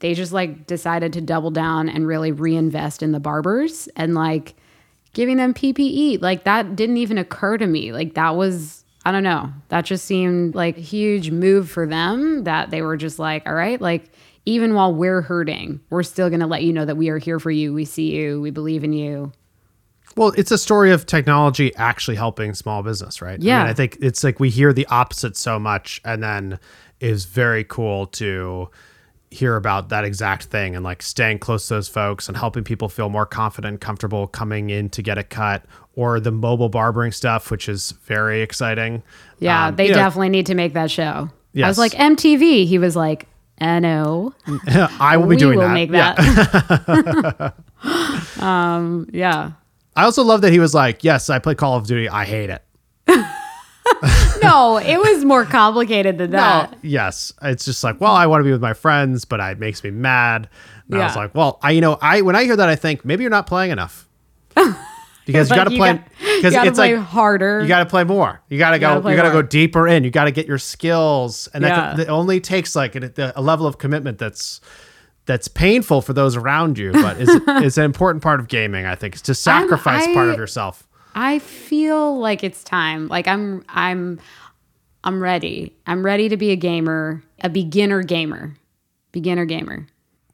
they 0.00 0.14
just 0.14 0.32
like 0.32 0.66
decided 0.66 1.12
to 1.14 1.20
double 1.20 1.50
down 1.50 1.88
and 1.88 2.06
really 2.06 2.32
reinvest 2.32 3.02
in 3.02 3.12
the 3.12 3.20
barbers 3.20 3.88
and 3.96 4.14
like 4.14 4.54
giving 5.12 5.36
them 5.36 5.54
PPE. 5.54 6.22
Like 6.22 6.44
that 6.44 6.76
didn't 6.76 6.98
even 6.98 7.18
occur 7.18 7.58
to 7.58 7.66
me. 7.66 7.92
Like 7.92 8.14
that 8.14 8.36
was 8.36 8.84
I 9.04 9.10
don't 9.10 9.22
know. 9.22 9.50
That 9.68 9.84
just 9.84 10.04
seemed 10.04 10.54
like 10.54 10.76
a 10.76 10.82
huge 10.82 11.30
move 11.30 11.70
for 11.70 11.86
them 11.86 12.44
that 12.44 12.70
they 12.70 12.82
were 12.82 12.96
just 12.96 13.18
like, 13.18 13.46
all 13.46 13.54
right, 13.54 13.80
like 13.80 14.10
even 14.44 14.74
while 14.74 14.94
we're 14.94 15.22
hurting, 15.22 15.80
we're 15.90 16.02
still 16.02 16.28
going 16.28 16.40
to 16.40 16.46
let 16.46 16.62
you 16.62 16.72
know 16.72 16.84
that 16.84 16.96
we 16.96 17.08
are 17.08 17.18
here 17.18 17.38
for 17.38 17.50
you. 17.50 17.72
We 17.72 17.84
see 17.84 18.14
you. 18.14 18.40
We 18.40 18.50
believe 18.50 18.84
in 18.84 18.92
you. 18.92 19.32
Well, 20.16 20.32
it's 20.36 20.50
a 20.50 20.58
story 20.58 20.90
of 20.90 21.06
technology 21.06 21.74
actually 21.76 22.16
helping 22.16 22.54
small 22.54 22.82
business, 22.82 23.22
right? 23.22 23.40
Yeah. 23.40 23.60
I, 23.60 23.62
mean, 23.62 23.70
I 23.70 23.74
think 23.74 23.98
it's 24.00 24.24
like 24.24 24.40
we 24.40 24.50
hear 24.50 24.72
the 24.72 24.86
opposite 24.86 25.36
so 25.36 25.58
much, 25.58 26.00
and 26.04 26.22
then 26.22 26.58
it's 26.98 27.24
very 27.24 27.64
cool 27.64 28.06
to 28.06 28.68
hear 29.30 29.56
about 29.56 29.90
that 29.90 30.04
exact 30.04 30.44
thing 30.44 30.74
and 30.74 30.82
like 30.84 31.02
staying 31.02 31.38
close 31.38 31.68
to 31.68 31.74
those 31.74 31.88
folks 31.88 32.28
and 32.28 32.36
helping 32.36 32.64
people 32.64 32.88
feel 32.88 33.08
more 33.10 33.26
confident, 33.26 33.80
comfortable 33.80 34.26
coming 34.26 34.70
in 34.70 34.88
to 34.90 35.02
get 35.02 35.18
a 35.18 35.22
cut, 35.22 35.64
or 35.94 36.18
the 36.20 36.30
mobile 36.30 36.68
barbering 36.68 37.12
stuff, 37.12 37.50
which 37.50 37.68
is 37.68 37.90
very 38.04 38.40
exciting. 38.40 39.02
Yeah, 39.38 39.66
Um, 39.66 39.76
they 39.76 39.84
you 39.86 39.90
know, 39.90 39.96
definitely 39.96 40.30
need 40.30 40.46
to 40.46 40.54
make 40.54 40.72
that 40.74 40.90
show. 40.90 41.28
I 41.62 41.66
was 41.68 41.76
like 41.78 41.92
MTV. 41.92 42.66
He 42.66 42.78
was 42.78 42.94
like, 42.96 43.26
uh, 43.60 43.80
no, 43.80 44.32
I 45.00 45.16
will 45.16 45.24
be 45.24 45.30
we 45.30 45.36
doing 45.36 45.58
will 45.58 45.66
that. 45.68 45.74
make 45.74 45.90
Yeah. 45.90 46.14
that. 46.14 47.54
um, 48.42 49.08
yeah. 49.12 49.52
I 49.96 50.04
also 50.04 50.22
love 50.22 50.42
that 50.42 50.52
he 50.52 50.60
was 50.60 50.74
like, 50.74 51.02
"Yes, 51.02 51.28
I 51.28 51.38
play 51.40 51.54
Call 51.56 51.76
of 51.76 51.86
Duty. 51.86 52.08
I 52.08 52.24
hate 52.24 52.50
it." 52.50 52.62
No, 54.42 54.78
it 54.78 54.96
was 54.96 55.24
more 55.24 55.44
complicated 55.44 56.16
than 56.18 56.30
that. 56.30 56.70
Oh, 56.72 56.78
yes. 56.82 57.32
It's 57.42 57.64
just 57.64 57.82
like, 57.82 58.00
well, 58.00 58.12
I 58.12 58.26
want 58.26 58.40
to 58.40 58.44
be 58.44 58.52
with 58.52 58.60
my 58.62 58.72
friends, 58.72 59.24
but 59.24 59.40
it 59.40 59.58
makes 59.58 59.82
me 59.82 59.90
mad. 59.90 60.48
And 60.90 61.02
I 61.02 61.06
was 61.06 61.16
like, 61.16 61.34
well, 61.34 61.58
I, 61.60 61.72
you 61.72 61.80
know, 61.80 61.98
I 62.00 62.22
when 62.22 62.36
I 62.36 62.44
hear 62.44 62.56
that, 62.56 62.68
I 62.68 62.76
think 62.76 63.04
maybe 63.04 63.22
you're 63.24 63.30
not 63.30 63.46
playing 63.48 63.72
enough 63.72 64.08
because 64.54 65.50
you 65.50 65.56
Like, 65.56 65.64
got 65.64 65.64
to 65.64 65.76
play 65.76 65.92
because 66.36 66.54
it's 66.54 66.78
play 66.78 66.96
like 66.96 67.04
harder. 67.04 67.60
you 67.62 67.68
got 67.68 67.80
to 67.80 67.86
play 67.86 68.04
more. 68.04 68.40
You 68.48 68.58
got 68.58 68.70
to 68.70 68.78
gotta 68.78 69.00
go. 69.00 69.08
You 69.10 69.16
got 69.16 69.24
to 69.24 69.30
go 69.32 69.42
deeper 69.42 69.86
in. 69.88 70.04
You 70.04 70.10
got 70.10 70.24
to 70.24 70.30
get 70.30 70.46
your 70.46 70.58
skills, 70.58 71.48
and 71.52 71.64
that, 71.64 71.68
Yeah. 71.98 72.04
that 72.04 72.08
only 72.08 72.40
takes 72.40 72.74
like 72.76 72.94
a, 72.96 73.32
a 73.36 73.42
level 73.42 73.66
of 73.66 73.78
commitment 73.78 74.18
that's 74.18 74.60
that's 75.26 75.48
painful 75.48 76.00
for 76.00 76.14
those 76.14 76.36
around 76.36 76.78
you, 76.78 76.92
but 76.92 77.20
is 77.20 77.28
is 77.62 77.76
an 77.76 77.84
important 77.84 78.22
part 78.22 78.40
of 78.40 78.48
gaming. 78.48 78.86
I 78.86 78.94
think 78.94 79.16
is 79.16 79.22
to 79.22 79.34
sacrifice 79.34 80.06
part 80.14 80.30
of 80.30 80.36
yourself. 80.38 80.87
I 81.20 81.40
feel 81.40 82.16
like 82.20 82.44
it's 82.44 82.62
time. 82.62 83.08
Like 83.08 83.26
I'm 83.26 83.64
I'm 83.68 84.20
I'm 85.02 85.20
ready. 85.20 85.74
I'm 85.84 86.04
ready 86.04 86.28
to 86.28 86.36
be 86.36 86.52
a 86.52 86.56
gamer, 86.56 87.24
a 87.42 87.48
beginner 87.48 88.04
gamer. 88.04 88.54
Beginner 89.10 89.44
gamer. 89.44 89.88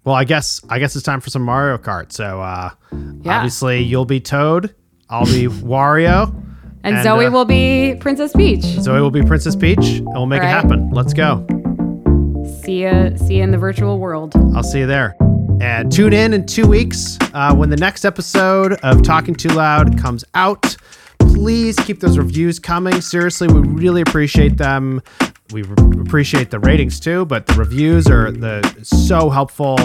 Well, 0.05 0.15
I 0.15 0.25
guess 0.25 0.61
I 0.69 0.79
guess 0.79 0.95
it's 0.95 1.03
time 1.03 1.23
for 1.23 1.31
some 1.31 1.41
Mario 1.41 1.79
Kart. 1.79 2.13
So 2.13 2.43
uh, 2.43 2.69
Yeah. 3.23 3.37
obviously 3.37 3.81
you'll 3.81 4.05
be 4.05 4.21
Toad, 4.21 4.75
I'll 5.09 5.25
be 5.25 5.47
Wario, 5.49 6.29
And, 6.83 6.97
And, 6.97 7.03
Zoe 7.03 7.25
uh, 7.25 7.31
will 7.31 7.47
be 7.47 7.97
Princess 7.99 8.35
Peach. 8.35 8.61
Zoe 8.63 9.01
will 9.01 9.11
be 9.11 9.23
Princess 9.23 9.57
Peach, 9.57 9.79
and 9.79 10.07
we'll 10.13 10.27
make 10.27 10.43
it 10.43 10.47
happen. 10.47 10.91
Let's 10.91 11.15
go. 11.15 11.47
See 12.63 12.83
ya 12.83 13.17
see 13.17 13.37
you 13.39 13.43
in 13.43 13.53
the 13.53 13.59
virtual 13.59 13.99
world. 13.99 14.35
I'll 14.55 14.63
see 14.63 14.81
you 14.81 14.87
there. 14.87 15.17
And 15.61 15.91
tune 15.91 16.13
in 16.13 16.35
in 16.35 16.47
two 16.47 16.67
weeks 16.67 17.19
uh, 17.33 17.55
when 17.55 17.71
the 17.71 17.77
next 17.77 18.05
episode 18.05 18.75
of 18.83 19.03
Talking 19.03 19.35
Too 19.35 19.49
Loud 19.51 19.99
comes 19.99 20.25
out. 20.35 20.77
Please 21.19 21.77
keep 21.77 22.01
those 22.01 22.19
reviews 22.19 22.59
coming. 22.59 23.01
Seriously, 23.01 23.49
we 23.49 23.61
really 23.61 24.03
appreciate 24.03 24.57
them. 24.57 25.03
We 25.53 25.63
re- 25.63 26.01
appreciate 26.01 26.51
the 26.51 26.59
ratings 26.59 27.01
too, 27.01 27.25
but 27.25 27.47
the 27.47 27.55
reviews 27.55 28.07
are 28.09 28.31
the 28.31 28.63
so 28.83 29.31
helpful. 29.31 29.79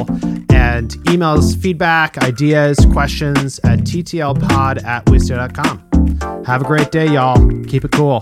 And 0.52 0.92
emails, 1.06 1.58
feedback, 1.58 2.18
ideas, 2.18 2.78
questions 2.92 3.60
at 3.60 3.80
ttlpod 3.80 4.84
at 4.84 5.06
wistia.com. 5.06 6.44
Have 6.46 6.62
a 6.62 6.66
great 6.66 6.92
day, 6.92 7.08
y'all. 7.08 7.38
Keep 7.66 7.86
it 7.86 7.92
cool. 7.92 8.20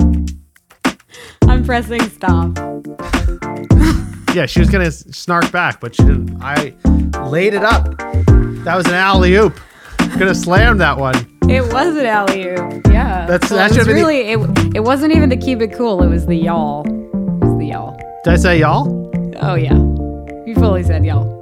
I'm 1.43 1.63
pressing 1.65 2.01
stop. 2.09 2.57
Yeah, 4.33 4.45
she 4.45 4.59
was 4.59 4.69
gonna 4.69 4.91
snark 4.91 5.51
back, 5.51 5.79
but 5.79 5.95
she 5.95 6.03
didn't. 6.03 6.37
I 6.41 6.73
laid 7.27 7.53
it 7.53 7.63
up. 7.63 7.97
That 8.65 8.75
was 8.75 8.85
an 8.87 8.93
alley 8.93 9.35
oop. 9.35 9.59
Gonna 10.19 10.35
slam 10.35 10.77
that 10.79 10.97
one. 10.97 11.15
It 11.49 11.61
was 11.73 11.95
an 11.95 12.05
alley 12.05 12.49
oop. 12.49 12.85
Yeah. 12.87 13.25
That's- 13.25 13.49
Well, 13.49 13.59
that 13.59 13.71
it 13.71 13.77
was 13.77 13.77
should've 13.77 13.85
been 13.87 13.95
the- 13.95 14.01
really 14.01 14.19
it, 14.71 14.75
it 14.75 14.79
wasn't 14.83 15.15
even 15.15 15.29
the 15.29 15.37
keep 15.37 15.61
it 15.61 15.73
cool, 15.75 16.03
it 16.03 16.07
was 16.07 16.25
the 16.25 16.35
y'all. 16.35 16.85
It 16.85 16.91
was 17.45 17.57
the 17.57 17.65
y'all. 17.67 17.97
Did 18.23 18.33
I 18.33 18.35
say 18.37 18.59
y'all? 18.59 19.11
Oh 19.41 19.55
yeah. 19.55 19.73
You 20.45 20.53
fully 20.55 20.83
said 20.83 21.05
y'all. 21.05 21.33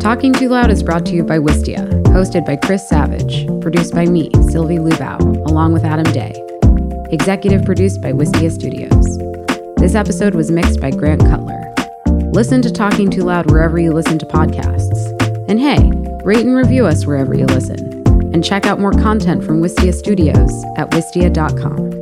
Talking 0.00 0.32
Too 0.32 0.48
Loud 0.48 0.70
is 0.70 0.82
brought 0.84 1.04
to 1.06 1.12
you 1.14 1.24
by 1.24 1.38
Wistia, 1.38 1.88
hosted 2.06 2.46
by 2.46 2.56
Chris 2.56 2.88
Savage, 2.88 3.46
produced 3.60 3.92
by 3.92 4.06
me, 4.06 4.30
Sylvie 4.50 4.78
Lubau, 4.78 5.18
along 5.48 5.72
with 5.72 5.84
Adam 5.84 6.10
Day. 6.12 6.32
Executive 7.10 7.64
produced 7.64 8.00
by 8.02 8.12
Wistia 8.12 8.50
Studios. 8.52 9.15
This 9.76 9.94
episode 9.94 10.34
was 10.34 10.50
mixed 10.50 10.80
by 10.80 10.90
Grant 10.90 11.20
Cutler. 11.20 11.74
Listen 12.32 12.62
to 12.62 12.72
Talking 12.72 13.10
Too 13.10 13.22
Loud 13.22 13.50
wherever 13.50 13.78
you 13.78 13.92
listen 13.92 14.18
to 14.18 14.26
podcasts. 14.26 14.96
And 15.48 15.60
hey, 15.60 15.90
rate 16.24 16.46
and 16.46 16.56
review 16.56 16.86
us 16.86 17.06
wherever 17.06 17.34
you 17.34 17.44
listen. 17.44 18.02
And 18.32 18.42
check 18.42 18.66
out 18.66 18.80
more 18.80 18.92
content 18.92 19.44
from 19.44 19.60
Wistia 19.60 19.92
Studios 19.92 20.64
at 20.78 20.90
wistia.com. 20.92 21.95